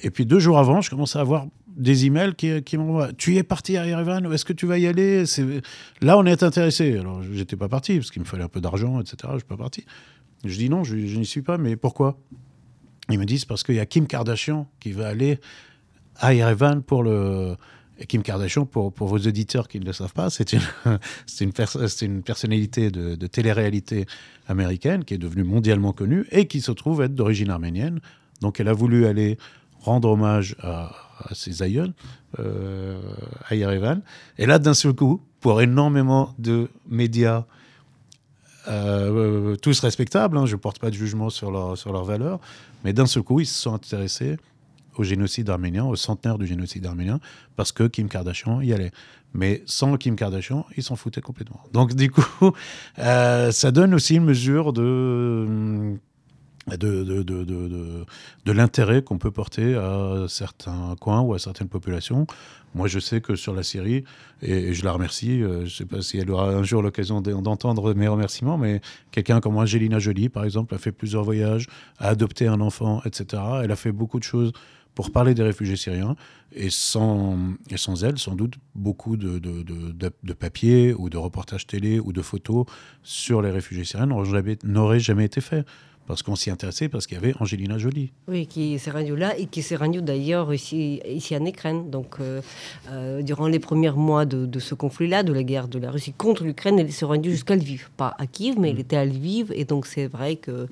Et 0.01 0.09
puis 0.09 0.25
deux 0.25 0.39
jours 0.39 0.57
avant, 0.59 0.81
je 0.81 0.89
commence 0.89 1.15
à 1.15 1.21
avoir 1.21 1.45
des 1.67 2.05
emails 2.05 2.35
qui, 2.35 2.61
qui 2.63 2.77
m'envoient 2.77 3.13
Tu 3.13 3.37
es 3.37 3.43
parti 3.43 3.77
à 3.77 3.87
Yerevan 3.87 4.31
Est-ce 4.31 4.45
que 4.45 4.53
tu 4.53 4.65
vas 4.65 4.77
y 4.77 4.87
aller? 4.87 5.23
Là, 6.01 6.17
on 6.17 6.25
est 6.25 6.43
intéressé. 6.43 6.97
Alors, 6.97 7.23
j'étais 7.23 7.55
pas 7.55 7.69
parti 7.69 7.97
parce 7.97 8.11
qu'il 8.11 8.21
me 8.21 8.27
fallait 8.27 8.43
un 8.43 8.49
peu 8.49 8.61
d'argent, 8.61 8.99
etc. 8.99 9.17
Je 9.33 9.37
suis 9.37 9.47
pas 9.47 9.57
parti. 9.57 9.85
Je 10.43 10.57
dis 10.57 10.69
non, 10.69 10.83
je, 10.83 10.95
n'y 10.95 11.25
suis 11.25 11.41
pas, 11.41 11.57
mais 11.57 11.75
pourquoi? 11.75 12.17
Ils 13.09 13.19
me 13.19 13.25
disent 13.25 13.45
parce 13.45 13.63
qu'il 13.63 13.75
y 13.75 13.79
a 13.79 13.85
Kim 13.85 14.07
Kardashian 14.07 14.67
qui 14.79 14.91
va 14.91 15.07
aller 15.07 15.39
à 16.17 16.33
Yerevan 16.33 16.81
pour 16.81 17.03
le. 17.03 17.55
Et 17.99 18.07
Kim 18.07 18.23
Kardashian, 18.23 18.65
pour, 18.65 18.91
pour 18.91 19.07
vos 19.07 19.19
auditeurs 19.19 19.67
qui 19.67 19.79
ne 19.79 19.85
le 19.85 19.93
savent 19.93 20.13
pas, 20.13 20.31
c'est 20.31 20.53
une, 20.53 20.61
une, 21.41 21.51
une, 22.01 22.23
personnalité 22.23 22.89
de, 22.89 23.13
de 23.13 23.27
télé-réalité 23.27 24.07
américaine 24.47 25.05
qui 25.05 25.13
est 25.13 25.19
devenue 25.19 25.43
mondialement 25.43 25.93
connue 25.93 26.25
et 26.31 26.47
qui 26.47 26.59
se 26.59 26.71
trouve 26.71 27.03
être 27.03 27.13
d'origine 27.13 27.51
arménienne. 27.51 27.99
Donc 28.41 28.59
elle 28.59 28.67
a 28.67 28.73
voulu 28.73 29.05
aller 29.05 29.37
rendre 29.83 30.09
hommage 30.09 30.55
à, 30.61 30.91
ses 31.33 31.61
aïeuls 31.61 31.93
euh, 32.39 32.99
à 33.47 33.55
Yerevan. 33.55 34.01
Et 34.37 34.45
là, 34.45 34.59
d'un 34.59 34.73
seul 34.73 34.93
coup, 34.93 35.21
pour 35.39 35.61
énormément 35.61 36.33
de 36.39 36.69
médias, 36.89 37.45
euh, 38.67 39.55
tous 39.55 39.79
respectables, 39.79 40.37
hein, 40.37 40.45
je 40.45 40.55
ne 40.55 40.59
porte 40.59 40.79
pas 40.79 40.89
de 40.89 40.95
jugement 40.95 41.29
sur 41.29 41.51
leur, 41.51 41.77
sur 41.77 41.91
leur 41.91 42.03
valeur, 42.03 42.39
mais 42.83 42.93
d'un 42.93 43.05
seul 43.05 43.23
coup, 43.23 43.39
ils 43.39 43.45
se 43.45 43.59
sont 43.59 43.73
intéressés 43.73 44.37
au 44.95 45.03
génocide 45.03 45.49
arménien, 45.49 45.85
au 45.85 45.95
centenaire 45.95 46.37
du 46.37 46.45
génocide 46.45 46.85
arménien, 46.85 47.19
parce 47.55 47.71
que 47.71 47.83
Kim 47.87 48.09
Kardashian 48.09 48.61
y 48.61 48.73
allait. 48.73 48.91
Mais 49.33 49.63
sans 49.65 49.97
Kim 49.97 50.15
Kardashian, 50.15 50.65
ils 50.77 50.83
s'en 50.83 50.95
foutaient 50.95 51.21
complètement. 51.21 51.59
Donc 51.73 51.95
du 51.95 52.11
coup, 52.11 52.51
euh, 52.99 53.51
ça 53.51 53.71
donne 53.71 53.93
aussi 53.95 54.15
une 54.15 54.25
mesure 54.25 54.73
de 54.73 55.97
de, 56.67 57.03
de, 57.03 57.23
de, 57.23 57.43
de, 57.43 58.05
de 58.45 58.51
l'intérêt 58.51 59.01
qu'on 59.01 59.17
peut 59.17 59.31
porter 59.31 59.75
à 59.75 60.25
certains 60.29 60.95
coins 60.99 61.21
ou 61.21 61.33
à 61.33 61.39
certaines 61.39 61.67
populations. 61.67 62.25
Moi, 62.75 62.87
je 62.87 62.99
sais 62.99 63.21
que 63.21 63.35
sur 63.35 63.53
la 63.53 63.63
Syrie, 63.63 64.03
et 64.41 64.73
je 64.73 64.83
la 64.83 64.93
remercie, 64.93 65.43
euh, 65.43 65.59
je 65.59 65.63
ne 65.63 65.69
sais 65.69 65.85
pas 65.85 66.01
si 66.01 66.17
elle 66.17 66.31
aura 66.31 66.49
un 66.49 66.63
jour 66.63 66.81
l'occasion 66.81 67.21
d'entendre 67.21 67.93
mes 67.93 68.07
remerciements, 68.07 68.57
mais 68.57 68.81
quelqu'un 69.11 69.41
comme 69.41 69.57
Angelina 69.57 69.99
Jolie, 69.99 70.29
par 70.29 70.43
exemple, 70.43 70.73
a 70.73 70.77
fait 70.77 70.91
plusieurs 70.91 71.23
voyages, 71.23 71.67
a 71.99 72.07
adopté 72.07 72.47
un 72.47 72.61
enfant, 72.61 73.01
etc. 73.05 73.41
Elle 73.63 73.71
a 73.71 73.75
fait 73.75 73.91
beaucoup 73.91 74.17
de 74.17 74.23
choses 74.23 74.51
pour 74.95 75.11
parler 75.11 75.33
des 75.33 75.43
réfugiés 75.43 75.75
syriens. 75.75 76.15
Et 76.51 76.69
sans, 76.69 77.37
et 77.69 77.77
sans 77.77 78.03
elle, 78.03 78.19
sans 78.19 78.35
doute, 78.35 78.55
beaucoup 78.75 79.17
de, 79.17 79.39
de, 79.39 79.63
de, 79.63 79.93
de 80.23 80.33
papiers 80.33 80.93
ou 80.93 81.09
de 81.09 81.17
reportages 81.17 81.65
télé 81.65 81.99
ou 81.99 82.13
de 82.13 82.21
photos 82.21 82.65
sur 83.01 83.41
les 83.41 83.49
réfugiés 83.49 83.85
syriens 83.85 84.07
n'auraient 84.63 84.99
jamais 84.99 85.25
été 85.25 85.41
faits 85.41 85.65
parce 86.07 86.21
qu'on 86.21 86.35
s'y 86.35 86.49
intéressait, 86.49 86.89
parce 86.89 87.07
qu'il 87.07 87.15
y 87.15 87.17
avait 87.17 87.33
Angelina 87.39 87.77
Jolie. 87.77 88.11
Oui, 88.27 88.45
qui 88.47 88.77
s'est 88.77 88.91
rendue 88.91 89.15
là 89.15 89.37
et 89.37 89.45
qui 89.45 89.61
s'est 89.61 89.75
rendue 89.75 90.01
d'ailleurs 90.01 90.53
ici, 90.53 91.01
ici 91.07 91.35
en 91.35 91.45
Ukraine. 91.45 91.89
Donc, 91.89 92.15
euh, 92.19 92.41
euh, 92.89 93.21
durant 93.21 93.47
les 93.47 93.59
premiers 93.59 93.91
mois 93.91 94.25
de, 94.25 94.59
ce 94.59 94.75
conflit-là, 94.75 95.23
de 95.23 95.31
la 95.31 95.43
guerre 95.43 95.67
de 95.67 95.79
la 95.79 95.91
Russie 95.91 96.13
contre 96.13 96.43
l'Ukraine, 96.43 96.79
elle 96.79 96.91
s'est 96.91 97.05
rendue 97.05 97.31
jusqu'à 97.31 97.55
Lviv. 97.55 97.89
Pas 97.95 98.15
à 98.17 98.27
Kiev, 98.27 98.55
mais 98.59 98.69
elle 98.69 98.77
mm. 98.77 98.79
était 98.79 98.97
à 98.97 99.05
Lviv. 99.05 99.51
Et 99.55 99.65
donc, 99.65 99.85
c'est 99.85 100.07
vrai 100.07 100.35
que 100.35 100.67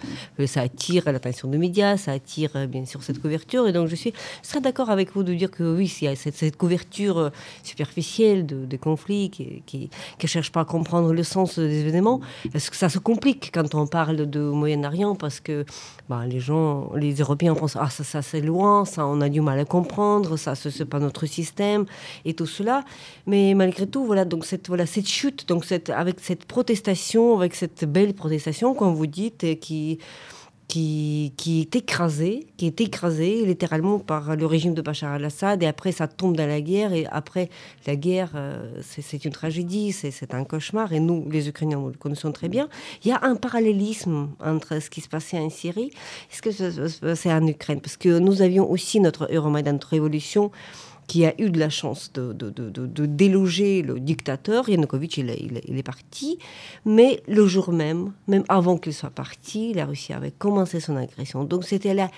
ça 0.45 0.61
attire 0.61 1.09
l'attention 1.11 1.47
des 1.47 1.57
médias, 1.57 1.97
ça 1.97 2.11
attire 2.11 2.51
euh, 2.55 2.67
bien 2.67 2.85
sûr 2.85 3.01
cette 3.03 3.21
couverture. 3.21 3.67
Et 3.67 3.71
donc, 3.71 3.87
je 3.87 3.95
suis 3.95 4.13
très 4.43 4.59
d'accord 4.59 4.89
avec 4.89 5.13
vous 5.13 5.23
de 5.23 5.33
dire 5.33 5.49
que 5.49 5.63
oui, 5.63 5.91
il 6.01 6.05
y 6.05 6.07
a 6.07 6.15
cette, 6.15 6.57
couverture 6.57 7.31
superficielle 7.63 8.45
de, 8.45 8.65
des 8.65 8.77
conflits 8.77 9.29
qui 9.29 9.89
ne 10.21 10.27
cherche 10.27 10.51
pas 10.51 10.61
à 10.61 10.65
comprendre 10.65 11.13
le 11.13 11.23
sens 11.23 11.57
des 11.57 11.79
événements. 11.79 12.19
Parce 12.51 12.69
que 12.69 12.75
ça 12.75 12.89
se 12.89 12.99
complique 12.99 13.51
quand 13.53 13.73
on 13.75 13.87
parle 13.87 14.29
de 14.29 14.41
Moyen-Orient 14.41 15.15
parce 15.21 15.39
que 15.39 15.63
bah, 16.09 16.25
les 16.25 16.39
gens, 16.39 16.91
les 16.95 17.13
Européens 17.13 17.53
pensent 17.53 17.77
ah 17.79 17.89
ça, 17.89 18.03
ça 18.03 18.21
c'est 18.21 18.41
loin, 18.41 18.83
ça 18.85 19.05
on 19.05 19.21
a 19.21 19.29
du 19.29 19.39
mal 19.39 19.59
à 19.59 19.65
comprendre, 19.65 20.35
ça 20.35 20.55
c'est 20.55 20.83
pas 20.85 20.99
notre 20.99 21.27
système 21.27 21.85
et 22.25 22.33
tout 22.33 22.47
cela. 22.47 22.83
Mais 23.27 23.53
malgré 23.53 23.85
tout, 23.85 24.03
voilà 24.03 24.25
donc 24.25 24.43
cette 24.45 24.67
voilà 24.67 24.85
cette 24.85 25.07
chute, 25.07 25.47
donc 25.47 25.63
cette 25.63 25.91
avec 25.91 26.19
cette 26.19 26.45
protestation, 26.45 27.37
avec 27.37 27.53
cette 27.55 27.85
belle 27.85 28.13
protestation, 28.15 28.73
comme 28.73 28.95
vous 28.95 29.07
dites, 29.07 29.59
qui 29.59 29.99
qui, 30.71 31.33
est 31.61 31.75
écrasé, 31.75 32.47
qui 32.55 32.65
est 32.65 32.79
écrasé 32.79 33.45
littéralement 33.45 33.99
par 33.99 34.37
le 34.37 34.45
régime 34.45 34.73
de 34.73 34.81
Bachar 34.81 35.11
al-Assad, 35.11 35.61
et 35.61 35.67
après 35.67 35.91
ça 35.91 36.07
tombe 36.07 36.37
dans 36.37 36.47
la 36.47 36.61
guerre, 36.61 36.93
et 36.93 37.05
après 37.11 37.49
la 37.87 37.97
guerre, 37.97 38.29
euh, 38.35 38.81
c'est 38.81 39.25
une 39.25 39.31
tragédie, 39.33 39.91
c'est 39.91 40.33
un 40.33 40.45
cauchemar, 40.45 40.93
et 40.93 41.01
nous, 41.01 41.27
les 41.29 41.49
Ukrainiens, 41.49 41.79
nous 41.79 41.89
le 41.89 41.97
connaissons 41.97 42.31
très 42.31 42.47
bien. 42.47 42.69
Il 43.03 43.09
y 43.09 43.11
a 43.11 43.19
un 43.21 43.35
parallélisme 43.35 44.29
entre 44.39 44.81
ce 44.81 44.89
qui 44.89 45.01
se 45.01 45.09
passait 45.09 45.37
en 45.39 45.49
Syrie 45.49 45.91
et 46.31 46.35
ce 46.35 46.41
qui 46.41 46.53
se 46.53 47.29
en 47.29 47.47
Ukraine, 47.47 47.81
parce 47.81 47.97
que 47.97 48.19
nous 48.19 48.41
avions 48.41 48.69
aussi 48.71 49.01
notre 49.01 49.27
Euromaidan, 49.29 49.77
révolution, 49.89 50.51
qui 51.11 51.25
a 51.25 51.33
eu 51.41 51.49
de 51.49 51.59
la 51.59 51.69
chance 51.69 52.13
de, 52.13 52.31
de, 52.31 53.05
déloger 53.05 53.81
le 53.81 53.99
dictateur. 53.99 54.69
Yanukovych, 54.69 55.17
il, 55.17 55.61
il, 55.67 55.77
est 55.77 55.83
parti. 55.83 56.39
Mais 56.85 57.21
le 57.27 57.45
jour 57.47 57.73
même, 57.73 58.13
même 58.29 58.45
avant 58.47 58.77
qu'il 58.77 58.93
soit 58.93 59.09
parti, 59.09 59.73
la 59.73 59.85
Russie 59.85 60.13
avait 60.13 60.31
commencé 60.31 60.79
son 60.79 60.95
agression. 60.95 61.43
Donc 61.43 61.65
c'était 61.65 61.93
la 61.93 62.09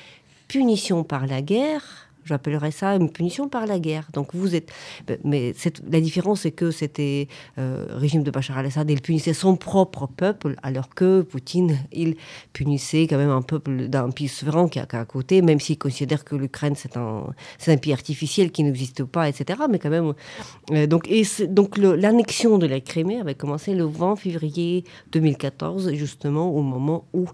punition 0.47 1.03
par 1.03 1.25
la 1.25 1.41
guerre 1.41 2.02
J'appellerais 2.25 2.71
ça 2.71 2.95
une 2.95 3.09
punition 3.11 3.47
par 3.47 3.65
la 3.65 3.79
guerre. 3.79 4.07
Donc 4.13 4.33
vous 4.33 4.55
êtes, 4.55 4.71
ben, 5.07 5.17
mais 5.23 5.53
la 5.89 6.01
différence 6.01 6.41
c'est 6.41 6.51
que 6.51 6.71
c'était 6.71 7.27
euh, 7.57 7.85
régime 7.89 8.23
de 8.23 8.31
Bachar 8.31 8.57
al-Assad, 8.57 8.89
il 8.89 9.01
punissait 9.01 9.33
son 9.33 9.55
propre 9.55 10.07
peuple, 10.07 10.55
alors 10.63 10.89
que 10.89 11.21
Poutine, 11.21 11.77
il 11.91 12.15
punissait 12.53 13.03
quand 13.03 13.17
même 13.17 13.29
un 13.29 13.41
peuple 13.41 13.87
d'un 13.87 14.09
pays 14.09 14.27
souverain 14.27 14.67
qui 14.67 14.79
est 14.79 14.93
à 14.93 15.05
côté, 15.05 15.41
même 15.41 15.59
s'il 15.59 15.77
considère 15.77 16.23
que 16.23 16.35
l'Ukraine 16.35 16.75
c'est 16.75 16.97
un, 16.97 17.25
un 17.67 17.77
pays 17.77 17.93
artificiel 17.93 18.51
qui 18.51 18.63
n'existe 18.63 19.03
pas, 19.03 19.29
etc. 19.29 19.59
Mais 19.69 19.79
quand 19.79 19.89
même, 19.89 20.13
euh, 20.71 20.87
donc 20.87 21.07
donc 21.49 21.77
l'annexion 21.77 22.57
de 22.57 22.65
la 22.65 22.79
Crimée 22.79 23.19
avait 23.19 23.35
commencé 23.35 23.73
le 23.73 23.85
20 23.85 24.15
février 24.15 24.83
2014, 25.11 25.93
justement 25.93 26.49
au 26.49 26.61
moment 26.61 27.05
où 27.13 27.25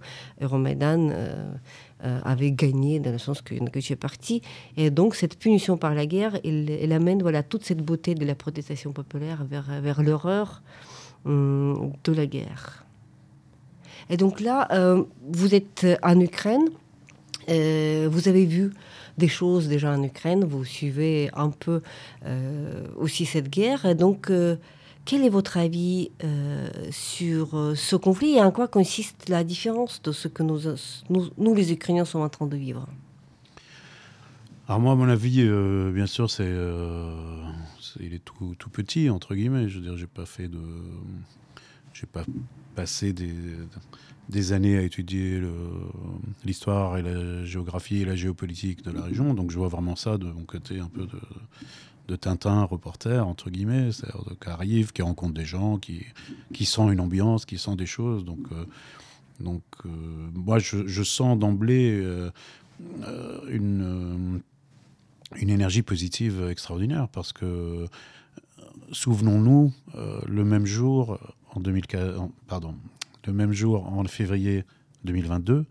Euromaidan 0.42 1.10
euh, 1.10 1.30
euh, 1.30 1.54
avait 2.02 2.52
gagné, 2.52 3.00
dans 3.00 3.12
le 3.12 3.18
sens 3.18 3.42
que, 3.42 3.56
que 3.70 3.80
tu 3.80 3.94
es 3.94 3.96
parti. 3.96 4.42
Et 4.78 4.90
donc, 4.90 5.16
cette 5.16 5.38
punition 5.38 5.78
par 5.78 5.94
la 5.94 6.06
guerre, 6.06 6.40
elle, 6.44 6.92
amène 6.92 7.22
voilà, 7.22 7.44
toute 7.44 7.66
cette 7.66 7.82
beauté 7.82 8.16
de 8.16 8.26
la 8.26 8.36
protestation 8.36 8.92
populaire 8.94 9.44
vers, 9.44 9.82
vers 9.82 10.02
l'horreur 10.02 10.62
hum, 11.26 11.92
de 12.04 12.14
la 12.14 12.26
guerre. 12.26 12.86
Et 14.10 14.18
donc 14.18 14.40
là, 14.40 14.68
euh, 14.72 15.04
vous 15.28 15.54
êtes 15.54 15.86
en 16.02 16.20
Ukraine, 16.20 16.66
euh, 17.50 18.08
vous 18.12 18.28
avez 18.28 18.46
vu 18.46 18.72
des 19.18 19.28
choses 19.28 19.68
déjà 19.68 19.92
en 19.92 20.02
Ukraine, 20.02 20.46
vous 20.46 20.64
suivez 20.64 21.30
un 21.34 21.50
peu 21.50 21.82
aussi 22.96 23.26
cette 23.26 23.50
guerre. 23.50 23.86
Et 23.86 23.96
donc, 23.96 24.32
quel 25.06 25.24
est 25.24 25.30
votre 25.30 25.58
avis 25.58 26.12
euh, 26.24 26.70
sur 26.92 27.58
euh, 27.58 27.76
ce 27.76 27.96
conflit 27.96 28.36
et 28.36 28.42
en 28.42 28.52
quoi 28.52 28.68
consiste 28.68 29.28
la 29.30 29.44
différence 29.44 30.02
de 30.04 30.12
ce 30.12 30.28
que 30.28 30.44
nous, 30.44 31.56
les 31.56 31.72
Ukrainiens, 31.72 32.06
sommes 32.06 32.22
en 32.22 32.30
train 32.30 32.48
de 32.48 32.58
vivre? 32.58 32.88
Alors 34.68 34.80
moi, 34.80 34.96
mon 34.96 35.10
avis, 35.10 35.42
euh, 35.42 35.92
bien 35.92 36.06
sûr, 36.06 36.28
il 36.40 38.14
est 38.14 38.24
tout, 38.24 38.56
petit 38.72 39.10
entre 39.10 39.34
guillemets. 39.34 39.68
Je 39.68 39.80
veux 39.80 39.84
dire, 39.84 39.98
j'ai 39.98 40.06
pas 40.06 40.28
fait 40.28 40.48
de, 40.48 40.62
j'ai 41.92 42.06
pas 42.06 42.24
passé 42.76 43.12
des, 43.12 44.54
années 44.54 44.78
à 44.78 44.84
étudier 44.84 45.42
l'histoire 46.46 47.00
et 47.00 47.02
la 47.02 47.46
géographie 47.46 48.02
et 48.02 48.06
la 48.06 48.16
géopolitique 48.16 48.84
de 48.84 48.92
la 48.92 49.02
région, 49.02 49.34
donc 49.34 49.50
je 49.50 49.58
vois 49.58 49.70
vraiment 49.70 49.96
ça 49.96 50.20
de 50.20 50.26
mon 50.26 50.46
côté 50.46 50.80
un 50.80 50.88
peu 50.88 51.08
de 51.08 51.20
Tintin 52.16 52.64
reporter, 52.64 53.28
entre 53.28 53.50
guillemets, 53.50 53.92
c'est-à-dire 53.92 54.24
qui 54.42 54.50
arrive, 54.50 54.92
qui 54.92 55.02
rencontre 55.02 55.34
des 55.34 55.46
gens, 55.46 55.78
qui, 55.78 56.66
sent 56.66 56.92
une 56.92 57.00
ambiance, 57.00 57.46
qui 57.46 57.58
sent 57.58 57.76
des 57.76 57.86
choses. 57.86 58.26
Donc, 58.26 58.40
euh, 58.52 58.66
euh, 59.46 59.90
moi, 60.34 60.60
je, 60.60 61.04
sens 61.04 61.38
d'emblée 61.38 62.00
euh, 62.02 62.32
une, 63.50 64.42
une 65.36 65.50
énergie 65.50 65.82
positive 65.82 66.48
extraordinaire 66.50 67.08
parce 67.10 67.34
que, 67.34 67.86
souvenons-nous, 68.92 69.72
le 70.26 70.44
même 70.44 70.66
jour, 70.66 71.20
en 71.54 71.60
2004, 71.60 72.30
pardon, 72.48 72.76
le 73.28 73.34
même 73.34 73.54
jour, 73.54 73.88
en 73.88 74.04
février 74.06 74.64
2022, 75.06 75.66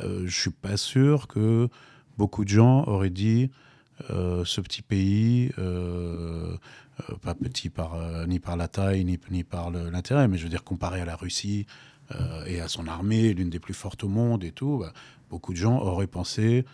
je 0.00 0.26
suis 0.28 0.50
pas 0.50 0.76
sûr 0.76 1.28
que 1.28 1.68
beaucoup 2.16 2.44
de 2.44 2.48
gens 2.48 2.84
auraient 2.86 3.10
dit 3.10 3.50
ce 4.08 4.60
petit 4.60 4.82
pays, 4.82 5.50
pas 7.22 7.34
petit 7.34 7.70
par, 7.70 8.26
ni 8.26 8.40
par 8.40 8.56
la 8.56 8.68
taille, 8.68 9.04
ni, 9.04 9.44
par 9.44 9.70
l'intérêt, 9.70 10.28
mais 10.28 10.38
je 10.38 10.44
veux 10.44 10.48
dire 10.50 10.64
comparé 10.64 11.00
à 11.00 11.04
la 11.04 11.16
Russie 11.16 11.66
et 12.46 12.60
à 12.60 12.68
son 12.68 12.86
armée, 12.86 13.34
l'une 13.34 13.50
des 13.50 13.58
plus 13.58 13.74
fortes 13.74 14.04
au 14.04 14.08
monde 14.08 14.44
et 14.44 14.52
tout, 14.52 14.78
bah, 14.78 14.92
beaucoup 15.30 15.52
de 15.52 15.58
gens 15.58 15.78
auraient 15.80 16.06
pensé, 16.06 16.64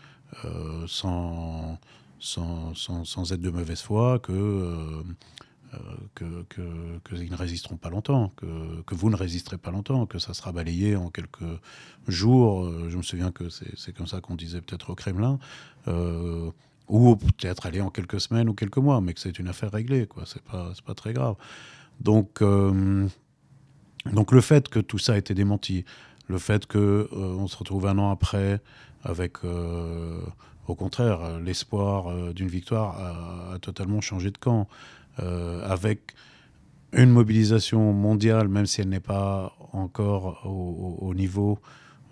sans, 0.87 1.79
sans, 2.19 2.75
sans, 2.75 3.33
être 3.33 3.41
de 3.41 3.51
mauvaise 3.51 3.81
foi, 3.81 4.19
que 4.19 5.03
qu'ils 6.15 7.31
ne 7.31 7.37
résisteront 7.37 7.77
pas 7.77 7.91
longtemps, 7.91 8.33
que, 8.37 8.83
que, 8.83 8.95
vous 8.95 9.11
ne 9.11 9.17
résisterez 9.17 9.59
pas 9.59 9.71
longtemps, 9.71 10.07
que 10.07 10.19
ça 10.19 10.35
sera 10.35 10.53
balayé 10.53 10.97
en 10.97 11.11
quelques 11.11 11.45
jours. 12.09 12.65
Euh, 12.65 12.89
je 12.91 12.97
me 12.97 13.03
souviens 13.03 13.33
que 13.33 13.49
c'est 13.49 13.95
comme 13.95 14.07
ça 14.07 14.21
qu'on 14.21 14.35
disait 14.35 14.61
peut-être 14.61 14.91
au 14.91 14.95
Kremlin, 14.95 15.39
euh, 15.89 16.51
ou 16.89 17.17
peut-être 17.17 17.67
aller 17.67 17.81
en 17.81 17.91
quelques 17.91 18.21
semaines 18.21 18.49
ou 18.49 18.55
quelques 18.55 18.79
mois, 18.79 19.01
mais 19.01 19.15
que 19.15 19.21
c'est 19.21 19.39
une 19.39 19.49
affaire 19.49 19.71
réglée, 19.71 20.07
quoi. 20.07 20.25
C'est 20.27 20.43
pas, 20.43 20.73
pas 20.85 20.95
très 20.95 21.13
grave. 21.13 21.37
Donc, 22.01 22.43
euh, 22.43 23.07
donc 24.13 24.33
le 24.33 24.41
fait 24.41 24.69
que 24.69 24.81
tout 24.81 24.99
ça 24.99 25.15
a 25.15 25.17
été 25.17 25.35
démenti, 25.35 25.85
le 26.29 26.39
fait 26.39 26.67
qu'on 26.67 27.07
on 27.13 27.47
se 27.47 27.57
retrouve 27.57 27.87
un 27.87 27.99
an 27.99 28.11
après 28.11 28.61
avec 29.05 29.39
au 30.69 30.75
contraire, 30.77 31.41
l'espoir 31.41 32.33
d'une 32.33 32.47
victoire 32.47 33.53
a, 33.53 33.59
totalement 33.59 34.01
changé 34.01 34.31
de 34.31 34.39
camp. 34.39 34.69
Euh, 35.21 35.61
avec 35.69 36.15
une 36.95 37.11
mobilisation 37.11 37.93
mondiale, 37.93 38.49
même 38.49 38.65
si 38.65 38.81
elle 38.81 38.89
n'est 38.89 39.01
pas 39.01 39.55
encore 39.73 40.47
au, 40.47 41.15
niveau 41.15 41.59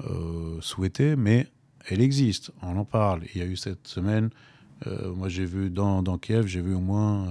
euh, 0.00 0.58
souhaité, 0.60 1.16
mais 1.16 1.46
elle 1.88 2.02
existe, 2.02 2.50
on 2.62 2.76
en 2.76 2.84
parle. 2.84 3.22
Il 3.34 3.40
y 3.40 3.44
a 3.44 3.46
eu 3.46 3.56
cette 3.56 3.88
semaine, 3.88 4.26
euh, 4.26 4.49
moi 4.87 5.28
j'ai 5.28 5.45
vu 5.45 5.70
dans, 5.70 6.03
Kiev, 6.18 6.47
j'ai 6.47 6.61
vu 6.61 6.74
au 6.74 6.81
moins 6.81 7.28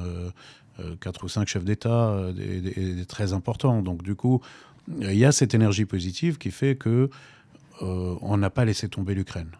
quatre 1.01 1.23
ou 1.23 1.27
cinq 1.27 1.47
chefs 1.47 1.65
d'État, 1.65 2.31
des, 2.33 3.05
très 3.05 3.33
importants. 3.33 3.81
Donc 3.81 4.03
du 4.03 4.15
coup, 4.15 4.41
il 4.99 5.17
y 5.17 5.25
a 5.25 5.31
cette 5.31 5.53
énergie 5.53 5.85
positive 5.85 6.37
qui 6.37 6.51
fait 6.51 6.75
que 6.75 7.09
on 7.81 8.37
n'a 8.37 8.49
pas 8.49 8.65
laissé 8.65 8.89
tomber 8.89 9.15
l'Ukraine. 9.15 9.51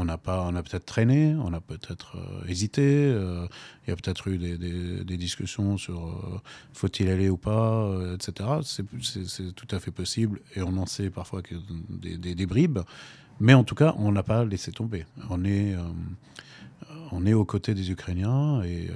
On 0.00 0.04
n'a 0.04 0.16
pas, 0.16 0.46
on 0.46 0.54
a 0.54 0.62
peut-être 0.62 0.86
traîné, 0.86 1.34
on 1.34 1.52
a 1.52 1.60
peut-être 1.60 2.16
euh, 2.16 2.46
hésité. 2.48 2.82
Euh, 2.84 3.48
il 3.84 3.90
y 3.90 3.92
a 3.92 3.96
peut-être 3.96 4.28
eu 4.28 4.38
des, 4.38 5.16
discussions 5.16 5.76
sur 5.76 6.06
euh, 6.06 6.40
faut-il 6.72 7.08
aller 7.08 7.28
ou 7.28 7.36
pas, 7.36 7.92
etc. 8.14 8.48
C'est 8.62 9.54
tout 9.54 9.66
à 9.72 9.80
fait 9.80 9.90
possible 9.90 10.40
et 10.54 10.62
on 10.62 10.76
en 10.76 10.86
sait 10.86 11.10
parfois 11.10 11.42
que 11.42 11.56
des, 11.90 12.46
bribes. 12.46 12.78
Mais 13.40 13.54
en 13.54 13.64
tout 13.64 13.74
cas, 13.74 13.94
on 13.98 14.12
n'a 14.12 14.22
pas 14.22 14.44
laissé 14.44 14.70
tomber. 14.70 15.04
On 15.30 15.44
est, 15.44 15.74
on 17.12 17.26
est 17.26 17.34
aux 17.34 17.44
côtés 17.44 17.74
des 17.74 17.90
Ukrainiens 17.90 18.62
et, 18.62 18.88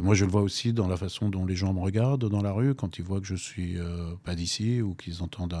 moi 0.00 0.14
je 0.14 0.24
le 0.24 0.30
vois 0.30 0.42
aussi 0.42 0.72
dans 0.72 0.88
la 0.88 0.96
façon 0.96 1.28
dont 1.28 1.44
les 1.44 1.56
gens 1.56 1.72
me 1.72 1.80
regardent 1.80 2.28
dans 2.28 2.42
la 2.42 2.52
rue 2.52 2.74
quand 2.74 2.98
ils 2.98 3.04
voient 3.04 3.20
que 3.20 3.26
je 3.26 3.34
suis 3.34 3.76
pas 4.24 4.34
d'ici 4.34 4.80
ou 4.80 4.94
qu'ils 4.94 5.22
entendent 5.22 5.56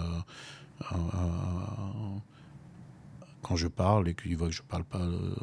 quand 3.42 3.56
je 3.56 3.68
parle 3.68 4.08
et 4.08 4.14
qu'ils 4.14 4.36
voient 4.36 4.48
que 4.48 4.54
je 4.54 4.62
ne 4.62 4.68
parle 4.68 4.84
pas 4.84 5.00
euh, 5.00 5.34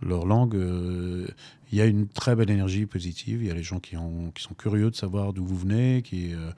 leur 0.00 0.26
langue, 0.26 0.54
euh, 0.54 1.26
il 1.70 1.78
y 1.78 1.80
a 1.80 1.86
une 1.86 2.08
très 2.08 2.36
belle 2.36 2.50
énergie 2.50 2.86
positive. 2.86 3.42
Il 3.42 3.48
y 3.48 3.50
a 3.50 3.54
les 3.54 3.62
gens 3.62 3.80
qui, 3.80 3.96
ont, 3.96 4.30
qui 4.30 4.42
sont 4.42 4.54
curieux 4.54 4.90
de 4.90 4.96
savoir 4.96 5.32
d'où 5.32 5.44
vous 5.44 5.56
venez, 5.56 6.02
qui, 6.02 6.34
euh, 6.34 6.50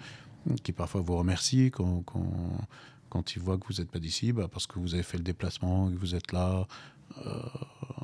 parfois 0.77 1.01
vous 1.01 1.17
remercient 1.17 1.71
quand 1.71 3.37
ils 3.37 3.41
voient 3.41 3.59
que 3.59 3.67
vous 3.67 3.81
n'êtes 3.81 3.91
pas 3.91 3.99
d'ici, 3.99 4.33
bah 4.33 4.49
parce 4.51 4.67
que 4.67 4.79
vous 4.79 4.95
avez 4.95 5.03
fait 5.03 5.19
le 5.19 5.25
déplacement, 5.25 5.91
que 5.91 5.97
vous 5.97 6.15
êtes 6.15 6.33
là. 6.33 6.67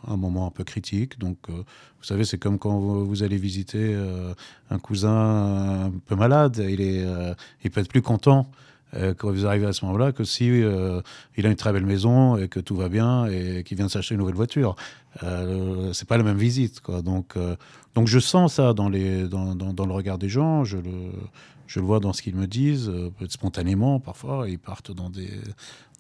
Un 0.07 0.16
moment 0.16 0.47
un 0.47 0.51
peu 0.51 0.64
critique. 0.64 1.18
Donc, 1.18 1.39
vous 1.49 2.05
savez, 2.05 2.24
c'est 2.24 2.39
comme 2.39 2.59
quand 2.59 2.78
vous, 2.78 3.22
allez 3.22 3.37
visiter 3.37 3.97
un 4.70 4.78
cousin 4.78 5.87
un 5.87 5.91
peu 6.07 6.16
malade. 6.16 6.64
Il, 6.68 6.81
est, 6.81 7.05
il 7.64 7.70
peut 7.70 7.81
être 7.81 7.89
plus 7.89 8.03
content 8.03 8.51
euh, 8.95 9.14
quand 9.14 9.31
vous 9.31 9.47
arrivez 9.47 9.66
à 9.66 9.72
ce 9.72 9.85
moment-là 9.85 10.12
que 10.12 10.24
si 10.24 10.49
euh, 10.51 11.01
il 11.37 11.47
a 11.47 11.51
une 11.51 11.57
très 11.57 11.72
belle 11.72 11.87
maison 11.87 12.37
et 12.37 12.49
que 12.49 12.59
tout 12.59 12.74
va 12.74 12.89
bien 12.89 13.26
et 13.26 13.62
qu'il 13.64 13.76
vient 13.76 13.87
de 13.87 13.91
s'acheter 13.91 14.14
une 14.14 14.20
nouvelle 14.20 14.35
voiture. 14.35 14.74
Euh, 15.22 15.93
c'est 15.93 16.09
pas 16.09 16.16
la 16.16 16.24
même 16.24 16.39
visite, 16.39 16.81
quoi. 16.81 17.03
Donc, 17.03 17.37
euh, 17.37 17.57
donc 17.95 18.09
je 18.09 18.18
sens 18.18 18.55
ça 18.55 18.72
dans, 18.72 18.89
les, 18.89 19.28
dans, 19.28 19.55
dans, 19.55 19.87
le 19.87 19.93
regard 19.93 20.18
des 20.18 20.28
gens. 20.28 20.64
Je 20.64 20.76
le, 20.76 21.11
je 21.71 21.79
le 21.79 21.87
vois 21.87 22.01
dans 22.01 22.12
ce 22.12 22.21
qu'ils 22.21 22.35
me 22.35 22.49
disent, 22.49 22.91
spontanément 23.29 24.01
parfois. 24.01 24.49
Ils 24.49 24.59
partent 24.59 24.91
dans 24.91 25.09
des, 25.09 25.31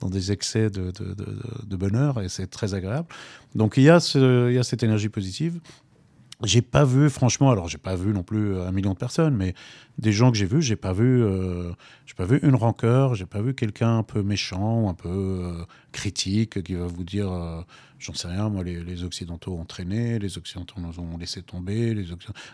dans 0.00 0.10
des 0.10 0.32
excès 0.32 0.68
de, 0.68 0.90
de, 0.90 1.76
bonheur 1.76 2.20
et 2.20 2.28
c'est 2.28 2.48
très 2.48 2.74
agréable. 2.74 3.06
Donc 3.54 3.76
il 3.76 3.84
y, 3.84 3.88
a 3.88 3.98
il 4.16 4.52
y 4.52 4.58
a 4.58 4.64
cette 4.64 4.82
énergie 4.82 5.08
positive. 5.08 5.60
J'ai 6.42 6.62
pas 6.62 6.84
vu, 6.84 7.10
franchement, 7.10 7.50
alors 7.50 7.68
j'ai 7.68 7.78
pas 7.78 7.96
vu 7.96 8.14
non 8.14 8.22
plus 8.22 8.58
un 8.58 8.72
million 8.72 8.92
de 8.92 8.98
personnes, 8.98 9.36
mais 9.36 9.54
des 9.98 10.12
gens 10.12 10.30
que 10.30 10.38
j'ai 10.38 10.46
vus, 10.46 10.62
j'ai 10.62 10.76
pas 10.76 10.94
vu, 10.94 11.22
euh, 11.22 11.70
j'ai 12.06 12.14
pas 12.14 12.24
vu 12.24 12.40
une 12.42 12.54
rancœur, 12.54 13.14
j'ai 13.14 13.26
pas 13.26 13.42
vu 13.42 13.54
quelqu'un 13.54 13.98
un 13.98 14.02
peu 14.02 14.22
méchant, 14.22 14.88
un 14.88 14.94
peu 14.94 15.08
euh, 15.08 15.64
critique 15.92 16.62
qui 16.62 16.74
va 16.74 16.86
vous 16.86 17.04
dire, 17.04 17.30
euh, 17.30 17.60
j'en 17.98 18.14
sais 18.14 18.28
rien, 18.28 18.48
moi 18.48 18.64
les, 18.64 19.04
occidentaux 19.04 19.52
ont 19.52 19.66
traîné, 19.66 20.18
les 20.18 20.38
occidentaux 20.38 20.80
nous 20.80 20.98
ont 20.98 21.18
laissé 21.18 21.42
tomber, 21.42 21.92
les 21.92 22.06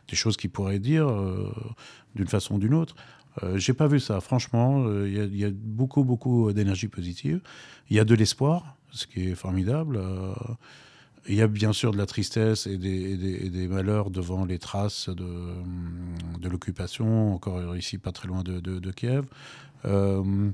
des 0.08 0.16
choses 0.16 0.36
qu'ils 0.36 0.50
pourraient 0.50 0.80
dire 0.80 1.08
d'une 2.16 2.26
façon 2.26 2.56
ou 2.56 2.58
d'une 2.58 2.74
autre. 2.74 2.96
j'ai 3.54 3.72
pas 3.72 3.86
vu 3.86 4.00
ça, 4.00 4.20
franchement, 4.20 4.84
il 5.04 5.36
y, 5.36 5.44
a 5.44 5.50
beaucoup 5.52 6.02
beaucoup 6.02 6.52
d'énergie 6.52 6.88
positive, 6.88 7.40
il 7.88 7.96
y 7.96 8.00
a 8.00 8.04
de 8.04 8.14
l'espoir, 8.16 8.76
ce 8.90 9.06
qui 9.06 9.28
est 9.28 9.34
formidable. 9.36 10.00
Il 11.28 11.34
y 11.34 11.42
a 11.42 11.48
bien 11.48 11.72
sûr 11.72 11.90
de 11.92 11.98
la 11.98 12.06
tristesse 12.06 12.66
et 12.66 12.76
des, 12.76 13.68
malheurs 13.68 14.10
devant 14.10 14.44
les 14.44 14.58
traces 14.58 15.08
de, 15.08 15.26
de 16.40 16.48
l'occupation, 16.48 17.34
encore 17.34 17.76
ici 17.76 17.98
pas 17.98 18.12
très 18.12 18.28
loin 18.28 18.42
de, 18.42 18.90
Kiev. 18.92 19.24
Euh, 19.84 20.50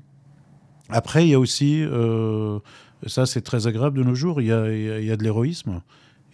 après, 0.89 1.27
il 1.27 1.31
y 1.31 1.35
a 1.35 1.41
aussi, 1.41 1.83
euh, 1.83 2.59
ça 3.07 3.27
c'est 3.27 3.43
très 3.43 3.67
agréable 3.67 3.99
de 3.99 4.05
nos 4.05 4.15
jours, 4.15 4.41
il 4.41 4.49
y 4.49 4.53
a, 4.53 4.73
il 4.73 5.05
y 5.05 5.11
a 5.11 5.17
de 5.17 5.23
l'héroïsme. 5.23 5.83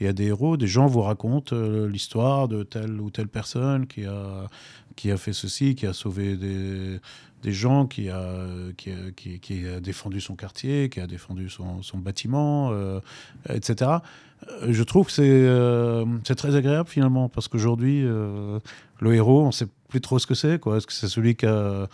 Il 0.01 0.07
y 0.07 0.09
a 0.09 0.13
des 0.13 0.27
héros, 0.27 0.57
des 0.57 0.69
gens 0.69 0.87
vous 0.87 1.03
racontent 1.03 1.57
euh, 1.57 1.89
l'histoire 1.89 2.47
de 2.47 2.63
telle 2.63 3.01
ou 3.01 3.11
telle 3.11 3.27
personne 3.27 3.89
qui 3.89 4.07
a, 4.07 4.49
qui 4.95 5.11
a 5.11 5.17
fait 5.17 5.33
ceci, 5.33 5.75
qui 5.75 5.87
a 5.87 5.93
sauvé 5.93 6.37
des, 6.37 7.53
gens, 7.53 7.89
qui 7.89 8.09
a, 8.09 8.47
qui, 8.77 9.67
a, 9.67 9.81
défendu 9.81 10.21
son 10.21 10.37
quartier, 10.37 10.89
qui 10.89 11.01
a 11.01 11.09
défendu 11.09 11.49
son 11.51 11.99
bâtiment, 11.99 12.73
etc. 13.49 13.99
Euh, 14.47 14.67
je 14.71 14.83
trouve 14.83 15.07
que 15.09 15.21
euh, 15.21 16.05
c'est 16.25 16.35
très 16.35 16.55
agréable 16.57 16.89
finalement, 16.89 17.29
parce 17.29 17.49
qu'aujourd'hui, 17.49 18.05
euh, 18.05 18.59
le 19.01 19.15
héros, 19.15 19.43
on 19.43 19.49
ne 19.49 19.53
sait 19.53 19.69
plus 19.89 20.01
trop 20.01 20.19
ce 20.19 20.27
que 20.27 20.35
c'est. 20.35 20.55
Est-ce 20.55 20.87
que 20.87 20.93
c'est 20.93 21.09
celui 21.09 21.35
qui 21.35 21.47
a, 21.47 21.89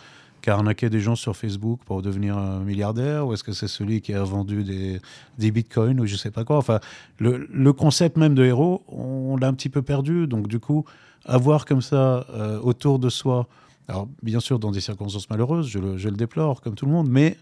arnaqué 0.47 0.91
des 0.91 0.99
gens 0.99 1.15
sur 1.15 1.35
Facebook 1.35 1.79
pour 1.85 2.03
devenir 2.03 2.37
un 2.37 2.59
milliardaire, 2.59 3.25
ou 3.25 3.33
est-ce 3.33 3.43
que 3.43 3.51
c'est 3.51 3.67
celui 3.67 4.01
qui 4.01 4.13
a 4.13 4.23
vendu 4.23 4.63
des, 4.63 5.51
bitcoins, 5.51 5.99
ou 5.99 6.05
je 6.05 6.13
ne 6.13 6.17
sais 6.19 6.29
pas 6.29 6.43
quoi 6.43 6.57
Enfin, 6.57 6.79
le, 7.17 7.71
concept 7.71 8.15
même 8.17 8.35
de 8.35 8.45
héros, 8.45 8.83
on, 8.87 9.37
l'a 9.37 9.47
un 9.47 9.55
petit 9.55 9.69
peu 9.69 9.81
perdu. 9.81 10.27
Donc 10.27 10.47
du 10.47 10.59
coup, 10.59 10.85
avoir 11.25 11.65
comme 11.65 11.81
ça 11.81 12.27
autour 12.61 12.99
de 12.99 13.09
soi, 13.09 13.47
alors 13.87 14.07
bien 14.21 14.39
sûr 14.39 14.59
dans 14.59 14.69
des 14.69 14.81
circonstances 14.81 15.27
malheureuses, 15.31 15.67
je 15.67 15.79
le 15.79 16.15
déplore 16.15 16.61
comme 16.61 16.75
tout 16.75 16.85
le 16.85 16.91
monde, 16.91 17.09
mais 17.09 17.37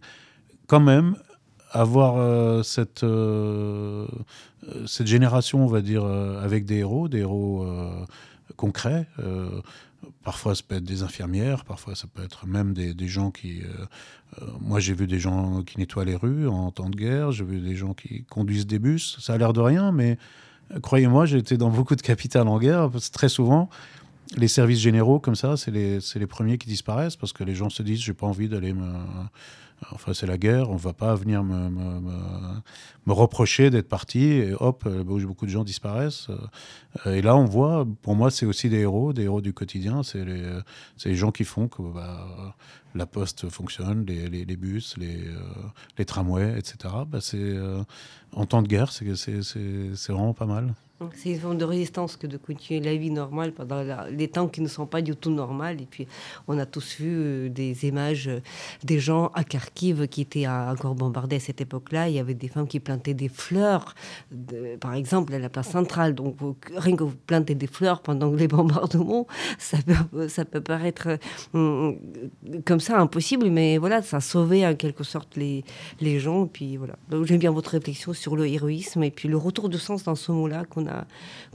quand 0.68 0.80
même 0.80 1.18
avoir 1.74 2.17
euh, 2.17 2.63
cette, 2.63 3.03
euh, 3.03 4.07
cette 4.86 5.07
génération, 5.07 5.63
on 5.63 5.67
va 5.67 5.82
dire, 5.82 6.03
euh, 6.05 6.43
avec 6.43 6.65
des 6.65 6.78
héros, 6.78 7.09
des 7.09 7.19
héros 7.19 7.67
concrets. 8.55 9.07
parfois, 10.24 10.55
ça 10.55 10.61
peut 10.67 10.76
être 10.76 10.84
des 10.84 11.01
infirmières, 11.01 11.65
parfois, 11.65 11.95
ça 11.95 12.07
peut 12.13 12.24
être 12.24 12.45
même 12.45 12.74
des, 12.74 12.93
des 12.93 13.07
gens 13.07 13.32
qui. 13.32 13.61
moi, 14.61 14.80
j'ai 14.80 14.93
vu 14.93 15.07
des 15.07 15.19
gens 15.19 15.63
qui 15.63 15.80
nettoient 15.80 16.05
les 16.05 16.15
rues 16.15 16.47
en 16.47 16.71
temps 16.71 16.89
de 16.89 16.95
guerre, 16.95 17.32
j'ai 17.32 17.43
vu 17.43 17.59
des 17.59 17.76
gens 17.76 17.93
qui 17.93 18.24
conduisent 18.26 18.67
des 18.67 18.80
bus. 18.80 19.17
Ça 19.19 19.34
a 19.34 19.38
l'air 19.38 19.53
de 19.53 19.61
rien, 19.61 19.91
mais 19.91 20.17
croyez-moi, 20.82 21.26
j'ai 21.26 21.39
été 21.39 21.57
dans 21.57 21.69
beaucoup 21.69 21.95
de 21.95 22.01
capitales 22.01 22.47
en 22.47 22.59
guerre, 22.59 22.89
très 23.11 23.30
souvent 23.30 23.69
les 24.38 24.47
services 24.47 24.80
généraux 24.80 25.19
comme 25.19 25.36
ça, 25.36 25.57
c'est 25.57 25.69
les, 25.69 25.99
les, 26.15 26.28
premiers 26.28 26.57
qui 26.57 26.67
disparaissent 26.67 27.15
parce 27.15 27.34
que 27.34 27.43
les 27.43 27.53
gens 27.53 27.69
se 27.69 27.84
disent 27.84 27.99
j'ai 27.99 28.13
pas 28.13 28.26
envie 28.26 28.49
d'aller 28.49 28.74
me, 28.74 28.89
Enfin, 29.92 30.14
c'est 30.14 30.28
la 30.28 30.38
guerre, 30.38 30.70
on 30.70 30.76
ne 30.76 30.80
va 30.80 30.94
pas 30.94 31.16
venir 31.16 31.44
me, 31.44 32.62
reprocher 33.08 33.70
d'être 33.70 33.90
parti, 33.90 34.24
et 34.24 34.54
hop, 34.54 34.84
euh, 34.86 35.04
beaucoup 35.04 35.46
de 35.46 35.52
gens 35.52 35.64
disparaissent. 35.64 36.28
Euh, 37.06 37.16
et 37.16 37.22
là, 37.22 37.36
on 37.36 37.46
voit, 37.46 37.86
pour 38.02 38.16
moi, 38.16 38.32
c'est 38.32 38.46
aussi 38.46 38.70
des 38.70 38.80
héros, 38.80 39.14
des 39.14 39.24
héros 39.24 39.42
du 39.42 39.54
quotidien, 39.54 40.04
c'est 40.04 40.24
les, 40.24 40.42
les, 41.06 41.16
gens 41.16 41.32
qui 41.32 41.44
font 41.44 41.68
que 41.68 41.82
bah, 41.82 42.56
la 42.96 43.06
poste 43.06 43.50
fonctionne, 43.50 44.06
les, 44.06 44.56
bus, 44.56 44.96
les, 44.98 45.28
euh, 45.28 46.04
tramways, 46.06 46.58
etc. 46.58 46.94
Bah, 47.08 47.20
en 48.34 48.46
temps 48.46 48.62
de 48.62 48.68
guerre, 48.68 48.92
c'est, 48.92 50.10
vraiment 50.10 50.34
pas 50.34 50.46
mal. 50.46 50.74
C'est 51.16 51.30
une 51.30 51.39
forme 51.39 51.58
de 51.58 51.66
résistance 51.66 52.18
que 52.18 52.28
de 52.28 52.38
continuer 52.38 52.80
la 52.80 52.95
vie 52.95 53.12
normale 53.12 53.51
pendant 53.51 53.84
les 54.10 54.28
temps 54.28 54.47
qui 54.47 54.62
ne 54.62 54.68
sont 54.68 54.86
pas 54.86 55.01
du 55.01 55.16
tout 55.16 55.32
normaux. 55.32 55.64
Et 55.64 55.88
puis, 55.89 56.08
on 56.47 56.58
a 56.58 56.66
tous 56.66 56.97
vu 56.99 57.10
euh, 57.10 57.49
des 57.49 57.86
images 57.86 58.28
euh, 58.28 58.39
des 58.84 58.99
gens 58.99 59.28
à 59.34 59.43
Kharkiv 59.43 60.08
qui 60.08 60.22
étaient 60.22 60.47
encore 60.47 60.95
bombardés 60.95 61.38
à 61.38 61.39
cette 61.39 61.62
époque-là. 61.62 62.10
Il 62.10 62.16
y 62.16 62.20
avait 62.20 62.34
des 62.34 62.47
femmes 62.47 62.68
qui 62.68 62.80
plantaient 62.80 63.14
des 63.14 63.30
fleurs, 63.30 63.95
par 64.80 64.93
exemple, 64.93 65.34
à 65.34 65.39
la 65.39 65.49
place 65.49 65.70
centrale. 65.70 66.16
Donc, 66.16 66.36
rien 66.76 66.95
que 66.95 67.04
vous 67.04 67.16
plantez 67.28 67.56
des 67.56 67.68
fleurs 67.68 68.01
pendant 68.01 68.32
les 68.32 68.47
bombardements, 68.54 69.28
ça 69.58 69.78
peut, 70.45 70.62
paraître 70.62 71.18
hum, 71.54 71.97
comme 72.66 72.80
ça 72.80 72.99
impossible, 72.99 73.49
mais 73.49 73.78
voilà, 73.78 74.01
ça 74.01 74.20
sauvait 74.20 74.66
en 74.66 74.76
quelque 74.76 75.04
sorte 75.04 75.36
les, 75.36 75.64
les 76.01 76.20
gens. 76.20 76.45
Et 76.45 76.49
puis 76.49 76.78
voilà. 76.78 76.95
J'aime 77.24 77.39
bien 77.39 77.51
votre 77.51 77.72
réflexion 77.72 78.14
sur 78.14 78.36
le 78.36 78.47
héroïsme 78.47 79.04
et 79.04 79.12
puis 79.12 79.30
le 79.30 79.38
retour 79.38 79.70
de 79.70 79.78
sens 79.78 80.04
dans 80.04 80.16
ce 80.16 80.32
mot-là 80.32 80.66
qu'on 80.66 80.88
a 80.88 80.93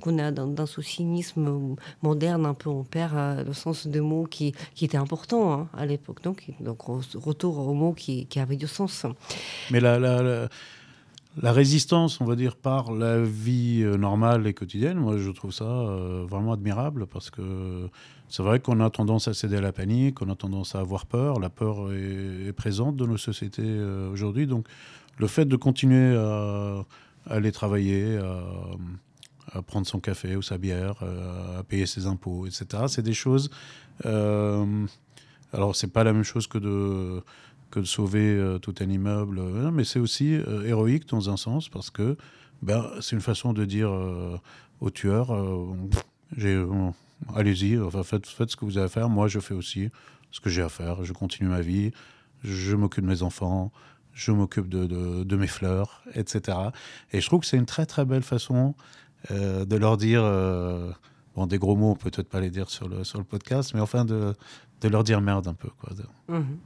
qu'on 0.01 0.19
a 0.19 0.31
dans, 0.31 0.67
ce 0.67 0.83
cynisme 0.83 1.77
moderne, 2.03 2.47
un 2.47 2.55
peu, 2.55 2.71
on 2.71 2.85
perd 2.85 3.13
euh, 3.15 3.45
le 3.45 3.53
sens 3.53 3.87
de 3.87 4.01
mots 4.01 4.25
qui, 4.25 4.55
qui 4.75 4.85
était 4.85 4.97
important 4.97 5.53
hein, 5.53 5.69
à 5.77 5.87
l'époque. 5.87 6.23
Donc, 6.23 6.51
donc, 6.61 6.83
retour 6.83 7.59
aux 7.59 7.75
mots 7.75 7.93
qui, 7.93 8.27
qui 8.27 8.41
avaient 8.41 8.57
du 8.57 8.67
sens. 8.67 9.07
Mais 9.71 9.81
la, 9.81 10.49
résistance, 11.43 12.21
on 12.21 12.25
va 12.25 12.35
dire, 12.35 12.57
par 12.57 12.93
la 12.93 13.21
vie 13.21 13.83
euh, 13.83 13.97
normale 13.97 14.47
et 14.47 14.55
quotidienne, 14.55 14.99
moi, 14.99 15.19
je 15.19 15.31
trouve 15.31 15.53
ça 15.53 15.65
euh, 15.65 16.25
vraiment 16.29 16.53
admirable 16.53 17.07
parce 17.07 17.31
que 17.31 17.89
c'est 18.29 18.43
vrai 18.43 18.61
qu'on 18.61 18.81
a 18.81 18.91
tendance 18.91 19.29
à 19.29 19.35
céder 19.35 19.57
à 19.57 19.61
la 19.61 19.73
panique, 19.73 20.21
on 20.21 20.29
a 20.29 20.35
tendance 20.35 20.75
à 20.75 20.81
avoir 20.81 21.07
peur. 21.07 21.39
La 21.39 21.49
peur 21.49 21.93
est, 21.93 22.53
présente 22.53 22.97
dans 22.97 23.07
nos 23.07 23.17
sociétés 23.17 23.81
aujourd'hui. 24.13 24.47
Donc, 24.47 24.67
le 25.19 25.27
fait 25.27 25.45
de 25.45 25.57
continuer 25.57 26.17
à, 26.17 26.85
aller 27.29 27.53
travailler, 27.53 28.17
à, 28.17 28.43
à 29.53 29.63
prendre 29.63 29.87
son 29.87 30.01
café 30.01 30.37
ou 30.37 30.43
sa 30.43 30.59
bière, 30.59 30.97
euh, 31.03 31.61
à 31.61 31.63
payer 31.63 31.87
ses 31.87 32.07
impôts, 32.07 32.47
etc. 32.47 32.85
C'est 32.89 33.03
des 33.03 33.15
choses. 33.15 33.51
Euh, 34.07 34.87
alors, 35.53 35.77
c'est 35.77 35.93
pas 35.93 36.05
la 36.05 36.13
même 36.13 36.25
chose 36.25 36.47
que 36.47 36.59
de 36.59 37.23
que 37.71 37.81
de 37.81 37.85
sauver 37.85 38.35
euh, 38.35 38.59
tout 38.59 38.75
un 38.81 38.89
immeuble, 38.89 39.43
mais 39.73 39.85
c'est 39.85 39.99
aussi 39.99 40.39
héroïque 40.65 41.07
dans 41.09 41.29
un 41.29 41.37
sens 41.37 41.69
parce 41.69 41.91
que 41.91 42.17
ben, 42.63 42.91
c'est 43.01 43.15
une 43.15 43.23
façon 43.23 43.53
de 43.53 43.65
dire 43.67 43.91
aux 44.81 44.91
tueurs 44.91 45.31
allez-y, 47.35 47.79
enfin, 47.79 48.03
faites, 48.03 48.27
faites 48.27 48.51
ce 48.51 48.57
que 48.57 48.65
vous 48.65 48.79
avez 48.79 48.87
à 48.87 48.89
faire. 48.89 49.09
Moi, 49.11 49.29
je 49.29 49.39
fais 49.39 49.55
aussi 49.55 49.91
ce 50.31 50.41
que 50.41 50.49
j'ai 50.49 50.63
à 50.63 50.69
faire. 50.69 51.05
Je 51.05 51.13
continue 51.13 51.49
ma 51.49 51.61
vie. 51.61 51.91
Je 52.43 52.75
m'occupe 52.75 53.05
de 53.05 53.09
mes 53.09 53.23
enfants 53.23 53.71
je 54.19 54.33
m'occupe 54.33 54.69
de, 54.69 54.85
de, 55.23 55.37
mes 55.37 55.47
fleurs, 55.47 56.03
etc. 56.15 56.59
Et 57.13 57.21
je 57.21 57.27
trouve 57.27 57.41
que 57.41 57.47
c'est 57.47 57.57
une 57.57 57.67
très 57.67 57.87
très 57.87 58.05
belle 58.05 58.25
façon 58.25 58.75
euh, 59.31 59.65
de 59.65 59.77
leur 59.77 59.97
dire, 59.97 60.23
euh, 60.23 60.91
bon, 61.35 61.47
des 61.47 61.59
gros 61.59 61.77
mots, 61.77 61.91
on 61.91 61.95
peut 61.95 62.11
peut-être 62.11 62.29
pas 62.29 62.41
les 62.41 62.51
dire 62.51 62.71
sur 62.71 62.89
le, 62.89 63.05
sur 63.05 63.19
le 63.19 63.25
podcast, 63.25 63.73
mais 63.75 63.81
enfin 63.81 64.05
de, 64.05 64.35
de 64.81 64.89
leur 64.89 65.05
dire 65.05 65.21
merde 65.21 65.49
un 65.49 65.55
peu. 65.55 65.69
Quoi. 65.81 65.91
Mhm. 66.29 66.59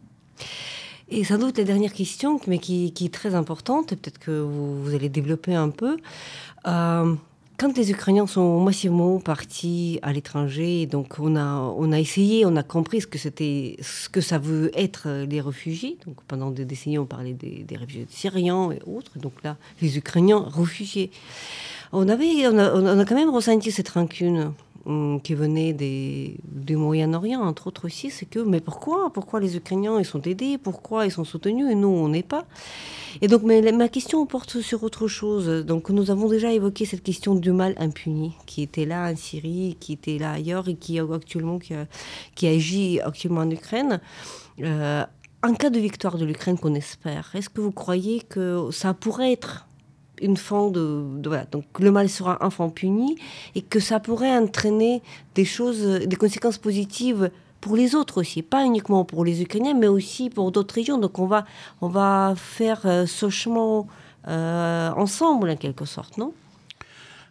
Et 1.09 1.25
sans 1.25 1.39
doute 1.39 1.59
la 1.59 1.65
dernière 1.65 1.93
question, 1.93 2.41
mais 2.47 2.59
qui, 2.59 2.93
qui 2.93 3.07
est 3.07 3.15
très 3.15 3.35
importante, 3.35 3.89
peut-être 3.91 4.19
que 4.19 4.41
vous, 4.41 4.83
vous, 4.83 4.95
allez 4.95 5.09
développer 5.09 5.55
un 5.55 5.69
peu. 5.69 5.99
Euh, 6.67 7.15
quand 7.59 7.77
les 7.77 7.91
Ukrainiens 7.91 8.27
sont 8.27 8.61
massivement 8.61 9.21
partis 9.21 9.99
à 10.03 10.13
l'étranger, 10.13 10.87
donc 10.87 11.19
on 11.19 11.37
a, 11.37 11.59
on 11.77 11.93
a 11.93 12.01
essayé, 12.01 12.45
on 12.47 12.57
a 12.57 12.63
compris 12.63 13.03
ce 13.03 13.07
que 13.07 13.19
c'était, 13.19 13.77
ce 13.83 14.09
que 14.09 14.21
ça 14.21 14.39
veut 14.39 14.71
être 14.75 15.09
les 15.29 15.41
réfugiés. 15.41 15.99
Donc 16.07 16.23
pendant 16.27 16.51
des 16.51 16.65
décennies, 16.65 16.99
on 16.99 17.07
parlait 17.07 17.35
des, 17.35 17.63
des 17.63 17.77
réfugiés 17.77 18.07
syriens 18.09 18.73
et 18.73 18.81
autres. 18.87 19.19
Donc 19.19 19.35
là, 19.45 19.57
les 19.81 19.99
Ukrainiens 19.99 20.45
réfugiés 20.49 21.11
on, 21.93 22.09
avait, 22.09 22.47
on 22.49 22.59
a, 22.59 23.05
quand 23.05 23.15
même 23.15 23.31
ressenti 23.31 23.71
cette 23.71 23.91
rancune 23.91 24.53
hum, 24.87 25.21
qui 25.23 25.35
venait 25.35 25.73
des, 25.73 26.37
du 26.45 26.77
Moyen-Orient, 26.77 27.41
entre 27.41 27.67
autres 27.67 27.85
aussi, 27.85 28.11
c'est 28.11 28.27
que, 28.27 28.39
mais 28.39 28.61
pourquoi? 28.61 29.13
Pourquoi 29.13 29.41
les 29.41 29.57
Ukrainiens, 29.57 29.99
ils 29.99 30.05
sont 30.05 30.23
aidés? 30.23 30.57
Pourquoi 30.57 31.05
ils 31.05 31.13
sont 31.13 31.25
soutenus? 31.25 31.71
Et 31.71 31.75
nous, 31.75 31.89
on 31.89 32.09
n'est 32.09 32.23
pas. 32.23 32.47
Et 33.21 33.29
donc, 33.29 33.43
mais, 33.43 33.61
ma 33.73 33.89
question 33.89 34.25
porte 34.25 34.61
sur 34.61 34.83
autre 34.83 35.07
chose. 35.07 35.67
Donc, 35.67 35.91
nous 35.91 36.11
avons 36.11 36.29
déjà 36.29 36.51
évoqué 36.51 36.87
cette 36.87 37.03
question 37.03 37.35
du 37.35 37.53
mal 37.53 37.75
impuni, 37.79 38.33
qui 38.47 38.63
était 38.63 38.87
là 38.87 39.11
en 39.13 39.17
Syrie, 39.17 39.77
qui 39.79 39.93
était 39.93 40.17
là 40.17 40.33
ailleurs 40.33 40.69
et 40.69 40.75
qui, 40.75 40.99
actuellement, 40.99 41.59
qui, 41.59 42.47
agit 42.47 43.01
actuellement 43.01 43.43
en 43.43 43.51
Ukraine. 43.51 44.01
Euh, 44.61 45.05
en 45.45 45.55
cas 45.55 45.71
de 45.71 45.79
victoire 45.79 46.19
de 46.19 46.25
l'Ukraine 46.25 46.57
qu'on 46.57 46.75
espère, 46.75 47.33
est-ce 47.35 47.51
que 47.51 47.61
vous 47.61 47.73
croyez 47.73 48.21
que 48.21 48.69
ça 48.71 48.95
pourrait 48.95 49.33
être 49.33 49.67
une 50.21 50.37
fin 50.37 50.71
de, 50.71 51.05
voilà. 51.25 51.45
Donc 51.47 51.65
le 51.79 51.91
mal 51.91 52.09
sera 52.09 52.39
enfin 52.41 52.69
puni 52.69 53.17
et 53.55 53.63
que 53.63 53.81
ça 53.81 54.01
pourrait 54.01 54.37
entraîner 54.37 55.03
des 55.35 55.45
choses, 55.45 55.83
des 55.83 56.17
conséquences 56.17 56.59
positives 56.59 57.31
pour 57.63 57.77
les 57.77 57.95
autres 57.95 58.21
aussi, 58.21 58.43
pas 58.43 58.65
uniquement 58.67 59.05
pour 59.05 59.25
les 59.25 59.41
Ukrainiens, 59.41 59.75
mais 59.75 59.87
aussi 59.87 60.29
pour 60.29 60.51
d'autres 60.53 60.75
régions. 60.75 60.99
Donc 60.99 61.19
on 61.19 61.27
va, 61.27 61.47
on 61.81 61.89
va 61.89 62.35
faire 62.37 62.81
euh, 62.85 63.07
ce 63.07 63.31
chemin 63.31 63.87
euh, 64.29 64.91
ensemble 64.91 65.49
en 65.49 65.57
quelque 65.57 65.85
sorte, 65.85 66.19
non? 66.19 66.35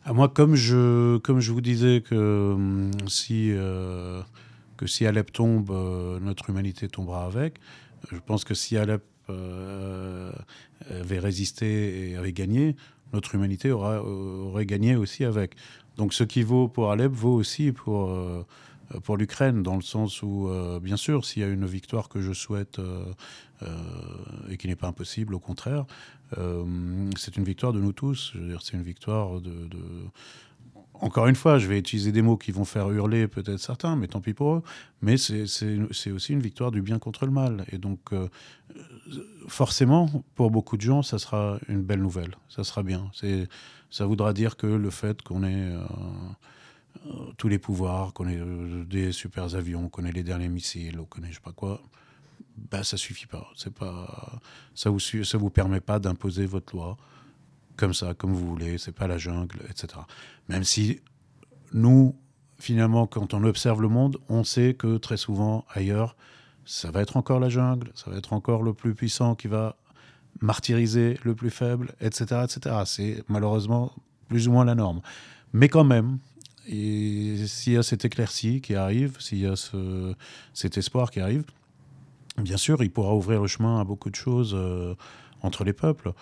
À 0.03 0.13
moi, 0.13 0.29
comme 0.29 0.55
je, 0.55 1.17
comme 1.17 1.41
je 1.41 1.51
vous 1.51 1.61
disais 1.61 2.01
que 2.01 2.53
hum, 2.55 2.91
si, 3.07 3.51
euh, 3.51 4.21
que 4.77 4.87
si 4.87 5.05
Alep 5.05 5.31
tombe, 5.31 5.69
notre 6.21 6.49
humanité 6.49 6.87
tombera 6.87 7.25
avec. 7.25 7.59
Je 8.11 8.17
pense 8.17 8.43
que 8.43 8.55
si 8.55 8.77
Alep 8.77 9.03
euh, 9.29 10.31
avait 10.89 11.19
résisté 11.19 12.11
et 12.11 12.15
avait 12.15 12.33
gagné, 12.33 12.75
notre 13.13 13.35
humanité 13.35 13.71
aura, 13.71 14.03
aurait 14.03 14.65
gagné 14.65 14.95
aussi 14.95 15.25
avec. 15.25 15.55
Donc 15.97 16.13
ce 16.13 16.23
qui 16.23 16.43
vaut 16.43 16.67
pour 16.67 16.91
Alep 16.91 17.11
vaut 17.11 17.33
aussi 17.33 17.71
pour, 17.71 18.09
euh, 18.09 18.45
pour 19.03 19.17
l'Ukraine, 19.17 19.63
dans 19.63 19.75
le 19.75 19.81
sens 19.81 20.23
où, 20.23 20.47
euh, 20.47 20.79
bien 20.79 20.97
sûr, 20.97 21.25
s'il 21.25 21.43
y 21.43 21.45
a 21.45 21.49
une 21.49 21.65
victoire 21.65 22.09
que 22.09 22.21
je 22.21 22.33
souhaite 22.33 22.79
et 24.49 24.57
qui 24.57 24.67
n'est 24.67 24.75
pas 24.75 24.87
impossible, 24.87 25.35
au 25.35 25.39
contraire, 25.39 25.85
c'est 26.35 27.37
une 27.37 27.43
victoire 27.43 27.73
de 27.73 27.79
nous 27.79 27.93
tous. 27.93 28.33
C'est 28.59 28.73
une 28.75 28.81
victoire 28.81 29.39
de, 29.39 29.69
encore 31.01 31.27
une 31.27 31.35
fois, 31.35 31.57
je 31.57 31.67
vais 31.67 31.79
utiliser 31.79 32.11
des 32.11 32.21
mots 32.21 32.37
qui 32.37 32.51
vont 32.51 32.63
faire 32.63 32.89
hurler 32.91 33.27
peut-être 33.27 33.57
certains, 33.57 33.95
mais 33.95 34.07
tant 34.07 34.21
pis 34.21 34.33
pour 34.35 34.55
eux. 34.55 34.63
Mais 35.01 35.17
c'est 35.17 36.11
aussi 36.11 36.33
une 36.33 36.41
victoire 36.41 36.71
du 36.71 36.81
bien 36.83 36.99
contre 36.99 37.25
le 37.25 37.31
mal. 37.31 37.65
Et 37.71 37.79
donc, 37.79 37.99
euh, 38.13 38.29
forcément, 39.47 40.23
pour 40.35 40.51
beaucoup 40.51 40.77
de 40.77 40.81
gens, 40.81 41.01
ça 41.01 41.19
sera 41.19 41.59
une 41.67 41.81
belle 41.81 42.01
nouvelle. 42.01 42.35
Ça 42.49 42.63
sera 42.63 42.83
bien. 42.83 43.11
Ça 43.89 44.05
voudra 44.05 44.33
dire 44.33 44.57
que 44.57 44.67
le 44.67 44.89
fait 44.89 45.21
qu'on 45.21 45.43
ait 45.43 45.71
euh, 45.71 45.79
euh, 47.07 47.31
tous 47.37 47.47
les 47.47 47.59
pouvoirs, 47.59 48.13
qu'on 48.13 48.27
ait 48.27 48.39
des 48.85 49.11
super 49.11 49.55
avions, 49.55 49.89
qu'on 49.89 50.05
ait 50.05 50.11
les 50.11 50.23
derniers 50.23 50.49
missiles, 50.49 50.97
qu'on 51.09 51.23
ait 51.23 51.29
je 51.29 51.35
sais 51.35 51.41
pas 51.41 51.51
quoi, 51.51 51.81
bah, 52.57 52.83
ça 52.83 52.97
suffit 52.97 53.27
pas. 53.27 53.49
C'est 53.55 53.73
pas 53.73 54.39
ça 54.75 54.89
vous 54.89 54.99
ça 54.99 55.37
vous 55.37 55.49
permet 55.49 55.81
pas 55.81 55.99
d'imposer 55.99 56.45
votre 56.45 56.75
loi 56.75 56.97
comme 57.75 57.93
ça, 57.93 58.13
comme 58.13 58.31
vous 58.31 58.47
voulez, 58.47 58.77
c'est 58.77 58.91
pas 58.91 59.07
la 59.07 59.17
jungle, 59.17 59.59
etc. 59.69 60.03
Même 60.49 60.63
si 60.63 60.99
nous, 61.73 62.15
finalement, 62.59 63.07
quand 63.07 63.33
on 63.33 63.43
observe 63.43 63.81
le 63.81 63.87
monde, 63.87 64.17
on 64.29 64.43
sait 64.43 64.75
que 64.75 64.97
très 64.97 65.17
souvent 65.17 65.65
ailleurs, 65.73 66.15
ça 66.71 66.89
va 66.89 67.01
être 67.01 67.17
encore 67.17 67.41
la 67.41 67.49
jungle, 67.49 67.91
ça 67.95 68.09
va 68.09 68.17
être 68.17 68.31
encore 68.31 68.63
le 68.63 68.73
plus 68.73 68.95
puissant 68.95 69.35
qui 69.35 69.49
va 69.49 69.75
martyriser 70.39 71.19
le 71.23 71.35
plus 71.35 71.49
faible, 71.49 71.93
etc. 71.99 72.45
etc. 72.45 72.75
C'est 72.85 73.23
malheureusement 73.27 73.91
plus 74.29 74.47
ou 74.47 74.53
moins 74.53 74.63
la 74.63 74.73
norme. 74.73 75.01
Mais 75.51 75.67
quand 75.67 75.83
même, 75.83 76.19
s'il 76.65 77.73
y 77.73 77.77
a 77.77 77.83
cette 77.83 78.05
éclaircie 78.05 78.61
qui 78.61 78.75
arrive, 78.75 79.19
s'il 79.19 79.39
y 79.39 79.47
a 79.47 79.57
ce, 79.57 80.15
cet 80.53 80.77
espoir 80.77 81.11
qui 81.11 81.19
arrive, 81.19 81.43
bien 82.37 82.55
sûr, 82.55 82.81
il 82.81 82.89
pourra 82.89 83.13
ouvrir 83.13 83.41
le 83.41 83.47
chemin 83.47 83.81
à 83.81 83.83
beaucoup 83.83 84.09
de 84.09 84.15
choses 84.15 84.53
euh, 84.55 84.95
entre 85.41 85.65
les 85.65 85.73
peuples. 85.73 86.13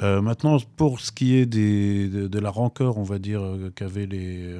Euh, 0.00 0.22
maintenant, 0.22 0.58
pour 0.76 1.00
ce 1.00 1.10
qui 1.10 1.34
est 1.34 1.46
de, 1.46 2.38
la 2.38 2.50
rancœur, 2.50 2.98
on 2.98 3.02
va 3.02 3.18
dire, 3.18 3.42
euh, 3.42 3.72
qu'avaient 3.74 4.06
les, 4.06 4.54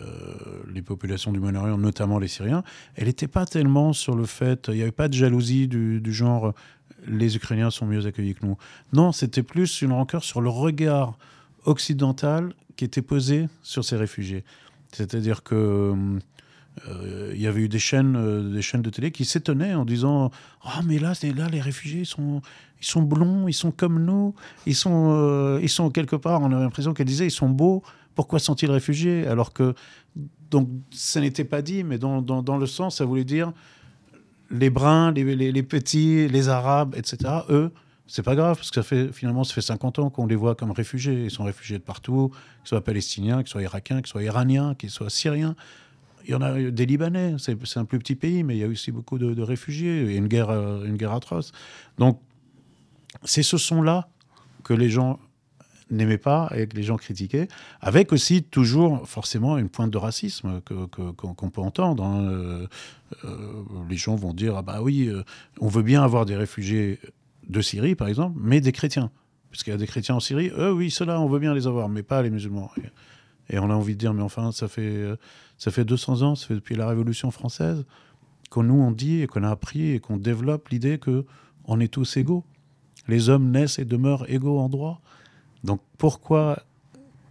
euh, 0.00 0.06
les 0.72 0.82
populations 0.82 1.32
du 1.32 1.40
Moyen-Orient, 1.40 1.78
notamment 1.78 2.18
les 2.18 2.28
Syriens, 2.28 2.62
elle 2.96 3.06
n'était 3.06 3.28
pas 3.28 3.46
tellement 3.46 3.92
sur 3.92 4.14
le 4.14 4.24
fait, 4.24 4.68
il 4.68 4.74
n'y 4.74 4.82
avait 4.82 4.92
pas 4.92 5.08
de 5.08 5.14
jalousie 5.14 5.68
du, 5.68 6.12
genre 6.12 6.54
les 7.06 7.36
Ukrainiens 7.36 7.70
sont 7.70 7.86
mieux 7.86 8.06
accueillis 8.06 8.34
que 8.34 8.46
nous. 8.46 8.56
Non, 8.92 9.12
c'était 9.12 9.42
plus 9.42 9.82
une 9.82 9.92
rancœur 9.92 10.22
sur 10.24 10.40
le 10.40 10.48
regard 10.48 11.18
occidental 11.64 12.54
qui 12.76 12.84
était 12.84 13.02
posé 13.02 13.48
sur 13.62 13.84
ces 13.84 13.96
réfugiés. 13.96 14.44
C'est-à-dire 14.92 15.42
que 15.42 15.94
il 17.34 17.40
y 17.40 17.46
avait 17.46 17.60
eu 17.60 17.68
des 17.68 17.78
chaînes, 17.78 18.50
des 18.50 18.62
chaînes 18.62 18.80
de 18.80 18.88
télé 18.88 19.10
qui 19.10 19.26
s'étonnaient 19.26 19.74
en 19.74 19.84
disant 19.84 20.30
Ah, 20.62 20.80
mais 20.86 20.98
là, 20.98 21.12
là, 21.36 21.48
les 21.48 21.60
réfugiés 21.60 22.06
sont, 22.06 22.40
ils 22.82 22.86
sont 22.86 23.02
blonds, 23.02 23.46
ils 23.46 23.54
sont 23.54 23.70
comme 23.70 24.04
nous, 24.04 24.34
ils 24.66 24.74
sont, 24.74 25.14
euh, 25.16 25.60
ils 25.62 25.68
sont 25.68 25.90
quelque 25.90 26.16
part, 26.16 26.42
on 26.42 26.50
a 26.52 26.58
l'impression 26.58 26.92
qu'elle 26.92 27.06
disait, 27.06 27.26
ils 27.26 27.30
sont 27.30 27.48
beaux, 27.48 27.82
pourquoi 28.14 28.38
sont-ils 28.38 28.70
réfugiés? 28.70 29.26
Alors 29.26 29.52
que, 29.52 29.74
donc, 30.50 30.68
ça 30.90 31.20
n'était 31.20 31.44
pas 31.44 31.62
dit, 31.62 31.84
mais 31.84 31.98
dans, 31.98 32.20
dans, 32.22 32.56
le 32.56 32.66
sens, 32.66 32.96
ça 32.98 33.04
voulait 33.04 33.24
dire 33.24 33.52
les 34.50 34.70
bruns, 34.70 35.12
les, 35.12 35.52
les, 35.52 35.62
petits, 35.62 36.28
les 36.28 36.48
arabes, 36.48 36.94
etc., 36.96 37.16
eux, 37.48 37.72
c'est 38.06 38.22
pas 38.22 38.34
grave, 38.34 38.56
parce 38.56 38.70
que 38.70 38.74
ça 38.74 38.82
fait, 38.82 39.10
finalement, 39.12 39.44
ça 39.44 39.54
fait 39.54 39.62
50 39.62 39.98
ans 40.00 40.10
qu'on 40.10 40.26
les 40.26 40.36
voit 40.36 40.54
comme 40.54 40.72
réfugiés. 40.72 41.24
Ils 41.24 41.30
sont 41.30 41.44
réfugiés 41.44 41.78
de 41.78 41.82
partout, 41.82 42.28
qu'ils 42.60 42.68
soient 42.68 42.84
palestiniens, 42.84 43.38
qu'ils 43.38 43.48
soient 43.48 43.62
irakiens, 43.62 44.02
qu'ils 44.02 44.08
soient 44.08 44.22
iraniens, 44.22 44.74
qu'ils 44.74 44.90
soient 44.90 45.08
syriens. 45.08 45.56
Il 46.26 46.32
y 46.32 46.34
en 46.34 46.42
a 46.42 46.70
des 46.70 46.86
Libanais, 46.86 47.36
c'est 47.38 47.76
un 47.76 47.84
plus 47.84 47.98
petit 47.98 48.14
pays, 48.14 48.42
mais 48.42 48.56
il 48.56 48.60
y 48.60 48.64
a 48.64 48.68
aussi 48.68 48.92
beaucoup 48.92 49.18
de, 49.18 49.42
réfugiés, 49.42 50.14
une 50.16 50.28
guerre, 50.28 50.50
euh, 50.50 50.84
une 50.84 50.96
guerre 50.96 51.12
atroce. 51.12 51.52
Donc, 51.98 52.20
c'est 53.24 53.42
ce 53.42 53.56
son-là 53.56 54.08
que 54.62 54.74
les 54.74 54.90
gens 54.90 55.18
n'aimaient 55.90 56.18
pas 56.18 56.50
et 56.54 56.66
que 56.66 56.76
les 56.76 56.82
gens 56.82 56.96
critiquaient, 56.96 57.48
avec 57.80 58.12
aussi 58.12 58.42
toujours 58.42 59.08
forcément 59.08 59.58
une 59.58 59.68
pointe 59.68 59.90
de 59.90 59.98
racisme 59.98 60.60
qu'on 60.62 61.50
peut 61.50 61.60
entendre. 61.60 62.04
Hein. 62.04 62.24
Euh, 62.24 62.66
euh, 63.24 63.62
les 63.88 63.96
gens 63.96 64.14
vont 64.14 64.32
dire 64.32 64.56
ah 64.56 64.62
bah 64.62 64.80
oui, 64.82 65.10
on 65.60 65.68
veut 65.68 65.82
bien 65.82 66.02
avoir 66.02 66.24
des 66.24 66.36
réfugiés 66.36 66.98
de 67.48 67.60
Syrie 67.60 67.94
par 67.94 68.08
exemple, 68.08 68.38
mais 68.40 68.60
des 68.60 68.72
chrétiens, 68.72 69.10
parce 69.50 69.62
qu'il 69.62 69.72
y 69.72 69.76
a 69.76 69.78
des 69.78 69.86
chrétiens 69.86 70.16
en 70.16 70.20
Syrie. 70.20 70.50
Eux 70.56 70.72
oui, 70.72 70.90
ceux-là 70.90 71.20
on 71.20 71.28
veut 71.28 71.38
bien 71.38 71.54
les 71.54 71.66
avoir, 71.66 71.88
mais 71.88 72.02
pas 72.02 72.22
les 72.22 72.30
musulmans. 72.30 72.70
Et 73.50 73.58
on 73.58 73.70
a 73.70 73.74
envie 73.74 73.94
de 73.94 73.98
dire, 73.98 74.14
mais 74.14 74.22
enfin, 74.22 74.52
ça 74.52 74.68
fait, 74.68 75.04
ça 75.58 75.70
fait 75.70 75.84
200 75.84 76.22
ans, 76.22 76.34
ça 76.36 76.46
fait 76.46 76.54
depuis 76.54 76.76
la 76.76 76.88
Révolution 76.88 77.30
française, 77.30 77.84
qu'on 78.50 78.62
nous 78.62 78.80
on 78.80 78.92
dit 78.92 79.22
et 79.22 79.26
qu'on 79.26 79.42
a 79.42 79.50
appris 79.50 79.90
et 79.90 80.00
qu'on 80.00 80.16
développe 80.16 80.68
l'idée 80.68 80.98
que 80.98 81.26
on 81.64 81.80
est 81.80 81.88
tous 81.88 82.16
égaux. 82.16 82.44
Les 83.08 83.28
hommes 83.28 83.50
naissent 83.50 83.78
et 83.78 83.84
demeurent 83.84 84.30
égaux 84.30 84.58
en 84.58 84.68
droit. 84.68 85.00
Donc 85.64 85.80
pourquoi, 85.98 86.62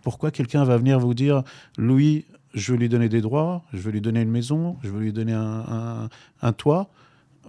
pourquoi 0.02 0.32
quelqu'un 0.32 0.64
va 0.64 0.78
venir 0.78 1.00
vous 1.00 1.14
dire, 1.14 1.44
Louis, 1.78 2.26
je 2.54 2.74
veux 2.74 2.78
lui 2.78 2.90
donner 2.90 3.10
des 3.10 3.22
droits, 3.22 3.64
je 3.74 3.80
veux 3.80 3.92
lui 3.92 4.02
donner 4.02 4.22
une 4.22 4.32
maison, 4.32 4.78
je 4.84 4.90
veux 4.90 5.00
lui 5.00 5.14
donner 5.14 5.34
un, 5.34 6.10
un, 6.42 6.54
toit, 6.54 6.90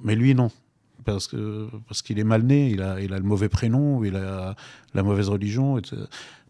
mais 0.03 0.15
lui 0.15 0.35
non 0.35 0.51
parce 1.05 1.35
parce 1.89 2.01
qu'il 2.01 2.21
est 2.21 2.25
mal 2.25 2.43
né, 2.43 2.71
il 2.71 2.81
a, 2.81 3.01
il 3.01 3.13
a 3.13 3.19
le 3.19 3.25
mauvais 3.25 3.49
prénom, 3.49 4.05
il 4.05 4.15
a 4.15 4.55
la 4.95 5.03
mauvaise 5.03 5.29
religion. 5.29 5.81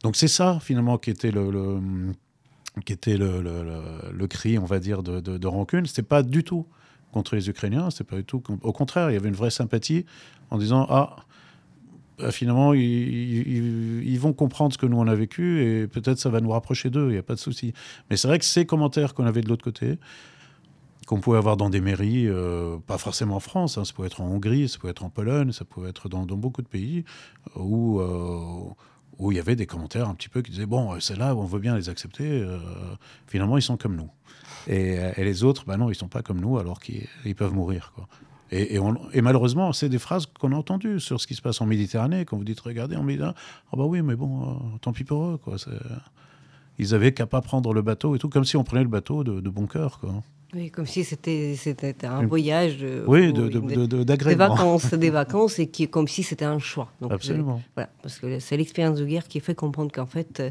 Donc 0.02 0.16
c'est 0.16 0.28
ça 0.28 0.58
finalement 0.60 0.98
qui 0.98 1.08
était 1.08 1.30
le, 1.30 2.12
qui 2.84 2.92
était 2.92 3.16
le, 3.16 3.40
le, 3.40 4.26
cri, 4.26 4.58
on 4.58 4.66
va 4.66 4.78
dire, 4.78 5.02
de, 5.02 5.20
de, 5.20 5.38
de 5.38 5.46
rancune. 5.46 5.86
Pas 6.06 6.22
du 6.22 6.44
tout 6.44 6.66
contre 7.12 7.34
les 7.34 7.48
Ukrainiens, 7.48 7.88
pas 8.08 8.16
du 8.16 8.24
tout. 8.24 8.42
Au 8.62 8.72
contraire, 8.72 9.10
il 9.10 9.14
y 9.14 9.16
avait 9.16 9.28
une 9.28 9.34
vraie 9.34 9.50
sympathie 9.50 10.04
en 10.50 10.58
disant 10.58 10.86
ah 10.90 11.16
bah, 12.18 12.30
finalement, 12.30 12.74
ils, 12.74 14.18
vont 14.18 14.32
comprendre 14.32 14.72
ce 14.72 14.78
que 14.78 14.86
nous 14.86 14.98
on 14.98 15.06
a 15.06 15.14
vécu 15.14 15.62
et 15.62 15.86
peut-être 15.86 16.18
ça 16.18 16.30
va 16.30 16.40
nous 16.40 16.50
rapprocher 16.50 16.90
d'eux, 16.90 17.08
il 17.08 17.12
n'y 17.12 17.18
a 17.18 17.22
pas 17.22 17.34
de 17.34 17.40
souci. 17.40 17.72
Mais 18.10 18.16
c'est 18.16 18.28
vrai 18.28 18.38
que 18.38 18.44
ces 18.44 18.66
commentaires 18.66 19.14
qu'on 19.14 19.26
avait 19.26 19.40
de 19.40 19.48
l'autre 19.48 19.64
côté, 19.64 19.98
qu'on 21.06 21.20
pouvait 21.20 21.38
avoir 21.38 21.56
dans 21.56 21.70
des 21.70 21.80
mairies, 21.80 22.28
euh, 22.28 22.76
pas 22.86 22.98
forcément 22.98 23.36
en 23.36 23.40
France, 23.40 23.78
hein, 23.78 23.84
ça 23.84 23.92
pouvait 23.92 24.06
être 24.06 24.20
en 24.20 24.26
Hongrie, 24.26 24.68
ça 24.68 24.78
pouvait 24.78 24.92
être 24.92 25.04
en 25.04 25.10
Pologne, 25.10 25.52
ça 25.52 25.64
pouvait 25.64 25.90
être 25.90 26.08
dans, 26.08 26.24
beaucoup 26.24 26.62
de 26.62 26.68
pays 26.68 27.04
où, 27.56 28.00
euh, 28.00 28.70
où 29.18 29.32
il 29.32 29.36
y 29.36 29.40
avait 29.40 29.56
des 29.56 29.66
commentaires 29.66 30.08
un 30.08 30.14
petit 30.14 30.28
peu 30.28 30.42
qui 30.42 30.52
disaient 30.52 30.66
bon, 30.66 31.00
c'est 31.00 31.16
là 31.16 31.34
où 31.34 31.40
on 31.40 31.46
veut 31.46 31.60
bien 31.60 31.76
les 31.76 31.88
accepter, 31.88 32.28
euh, 32.28 32.58
finalement 33.26 33.56
ils 33.56 33.62
sont 33.62 33.76
comme 33.76 33.96
nous. 33.96 34.10
Et, 34.68 34.96
les 35.16 35.42
autres, 35.42 35.64
bah 35.66 35.76
non, 35.76 35.90
ils 35.90 35.96
sont 35.96 36.08
pas 36.08 36.22
comme 36.22 36.40
nous 36.40 36.56
alors 36.56 36.78
qu'ils 36.78 37.34
peuvent 37.34 37.52
mourir. 37.52 37.92
Et, 38.52 38.78
et, 39.14 39.22
malheureusement, 39.22 39.72
c'est 39.72 39.88
des 39.88 39.98
phrases 39.98 40.26
qu'on 40.26 40.52
a 40.52 40.56
entendues 40.56 41.00
sur 41.00 41.20
ce 41.20 41.26
qui 41.26 41.34
se 41.34 41.40
passe 41.40 41.62
en 41.62 41.66
Méditerranée. 41.66 42.26
Quand 42.26 42.36
vous 42.36 42.44
dites, 42.44 42.60
regardez, 42.60 42.96
en 42.96 43.02
Méditerranée, 43.02 43.36
ah 43.72 43.76
bah 43.76 43.84
oui, 43.84 44.02
mais 44.02 44.14
bon, 44.14 44.42
euh, 44.42 44.54
tant 44.82 44.92
pis 44.92 45.04
pour 45.04 45.24
eux. 45.24 45.38
Quoi. 45.38 45.56
Ils 46.78 46.94
avaient 46.94 47.12
qu'à 47.12 47.26
pas 47.26 47.40
prendre 47.40 47.72
le 47.72 47.80
bateau 47.80 48.14
et 48.14 48.18
tout, 48.18 48.28
comme 48.28 48.44
si 48.44 48.58
on 48.58 48.64
prenait 48.64 48.82
le 48.82 48.90
bateau 48.90 49.24
de, 49.24 49.40
de 49.40 49.50
bon 49.50 49.66
cœur. 49.66 49.98
Quoi. 50.00 50.22
Oui, 50.54 50.70
comme 50.70 50.84
si 50.84 51.02
c'était 51.02 51.94
un 52.04 52.26
voyage 52.26 52.84
oui, 53.06 53.32
de, 53.32 53.48
de, 53.48 54.04
des 54.04 54.34
vacances, 54.34 54.92
des 54.92 55.08
vacances, 55.10 55.58
et 55.58 55.68
qui 55.68 55.88
comme 55.88 56.06
si 56.06 56.22
c'était 56.22 56.44
un 56.44 56.58
choix. 56.58 56.92
Donc, 57.00 57.10
Absolument. 57.10 57.62
voilà, 57.74 57.88
parce 58.02 58.18
que 58.18 58.38
c'est 58.38 58.58
l'expérience 58.58 58.98
de 58.98 59.06
guerre 59.06 59.28
qui 59.28 59.40
fait 59.40 59.54
comprendre 59.54 59.90
qu'en 59.90 60.04
fait, 60.04 60.40
euh, 60.40 60.50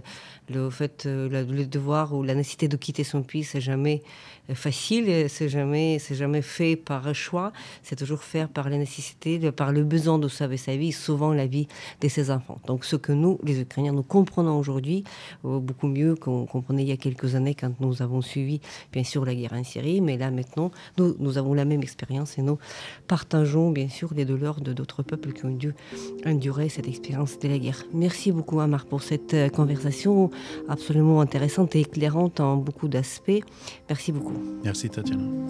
le 0.49 0.72
fait, 0.72 1.06
euh, 1.06 1.30
le 1.30 1.66
devoir 1.68 2.16
ou 2.16 2.24
la 2.24 2.34
nécessité 2.34 2.68
de 2.68 2.78
quitter 2.78 3.04
son 3.04 3.22
pays, 3.22 3.43
c'est 3.43 3.62
jamais 3.62 4.02
facile, 4.53 5.29
c'est 5.29 5.49
jamais, 5.49 5.99
c'est 5.99 6.15
jamais 6.15 6.41
fait 6.41 6.75
par 6.75 7.13
choix, 7.13 7.51
c'est 7.83 7.95
toujours 7.95 8.23
fait 8.23 8.47
par 8.47 8.69
la 8.69 8.77
nécessité, 8.77 9.51
par 9.51 9.71
le 9.71 9.83
besoin 9.83 10.19
de 10.19 10.27
sauver 10.27 10.57
sa 10.57 10.75
vie, 10.75 10.91
souvent 10.91 11.33
la 11.33 11.47
vie 11.47 11.67
de 12.01 12.07
ses 12.07 12.31
enfants. 12.31 12.59
Donc, 12.67 12.85
ce 12.85 12.95
que 12.95 13.11
nous, 13.11 13.39
les 13.43 13.61
Ukrainiens, 13.61 13.93
nous 13.93 14.03
comprenons 14.03 14.57
aujourd'hui 14.57 15.03
euh, 15.45 15.59
beaucoup 15.59 15.87
mieux 15.87 16.15
qu'on 16.15 16.45
comprenait 16.45 16.83
il 16.83 16.89
y 16.89 16.91
a 16.91 16.97
quelques 16.97 17.35
années 17.35 17.55
quand 17.55 17.79
nous 17.79 18.01
avons 18.01 18.21
suivi, 18.21 18.61
bien 18.91 19.03
sûr, 19.03 19.25
la 19.25 19.35
guerre 19.35 19.53
en 19.53 19.63
Syrie 19.63 20.01
mais 20.01 20.17
là 20.17 20.31
maintenant, 20.31 20.71
nous, 20.97 21.37
avons 21.37 21.53
la 21.53 21.65
même 21.65 21.81
expérience 21.81 22.37
et 22.37 22.41
nous 22.41 22.57
partageons 23.07 23.71
bien 23.71 23.89
sûr 23.89 24.13
les 24.13 24.25
douleurs 24.25 24.61
de 24.61 24.73
d'autres 24.73 25.03
peuples 25.03 25.31
qui 25.33 25.45
ont 25.45 25.55
dû 25.55 25.73
endurer 26.25 26.69
cette 26.69 26.87
expérience 26.87 27.39
de 27.39 27.47
la 27.47 27.57
guerre. 27.57 27.83
Merci 27.93 28.31
beaucoup 28.31 28.59
Amar 28.59 28.85
pour 28.85 29.01
cette 29.01 29.33
euh, 29.33 29.49
conversation 29.49 30.29
absolument 30.67 31.21
intéressante 31.21 31.75
et 31.75 31.81
éclairante 31.81 32.39
en 32.39 32.57
beaucoup 32.57 32.87
d'aspects. 32.87 33.43
Merci 33.89 34.11
beaucoup. 34.11 34.40
Merci 34.63 34.89
Tatiana. 34.89 35.41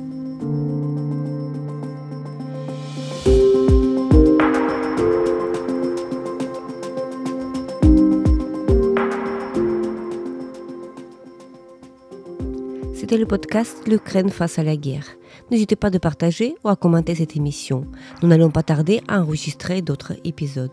le 13.18 13.26
podcast 13.26 13.88
L'Ukraine 13.88 14.30
face 14.30 14.58
à 14.58 14.64
la 14.64 14.78
guerre. 14.78 15.06
N'hésitez 15.50 15.76
pas 15.76 15.90
de 15.90 15.98
partager 15.98 16.56
ou 16.64 16.70
à 16.70 16.76
commenter 16.76 17.16
cette 17.16 17.36
émission. 17.36 17.86
Nous 18.22 18.30
n'allons 18.30 18.52
pas 18.52 18.64
tarder 18.64 19.02
à 19.08 19.22
enregistrer 19.22 19.82
d'autres 19.82 20.14
épisodes. 20.24 20.72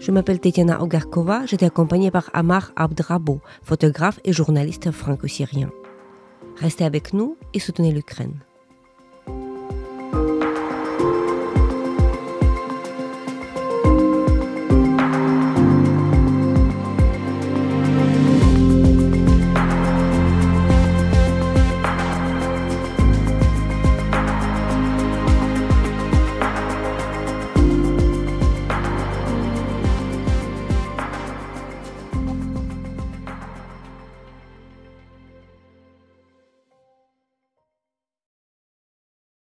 Je 0.00 0.10
m'appelle 0.10 0.40
Tetiana 0.40 0.82
Ogarkova, 0.82 1.46
j'étais 1.46 1.66
accompagnée 1.66 2.10
par 2.10 2.30
Amar 2.32 2.72
Abdrabo, 2.74 3.40
photographe 3.62 4.18
et 4.24 4.32
journaliste 4.32 4.90
franco-syrien. 4.90 5.70
Restez 6.60 6.84
avec 6.84 7.14
nous 7.14 7.38
et 7.54 7.58
soutenez 7.58 7.90
l'Ukraine. 7.90 8.34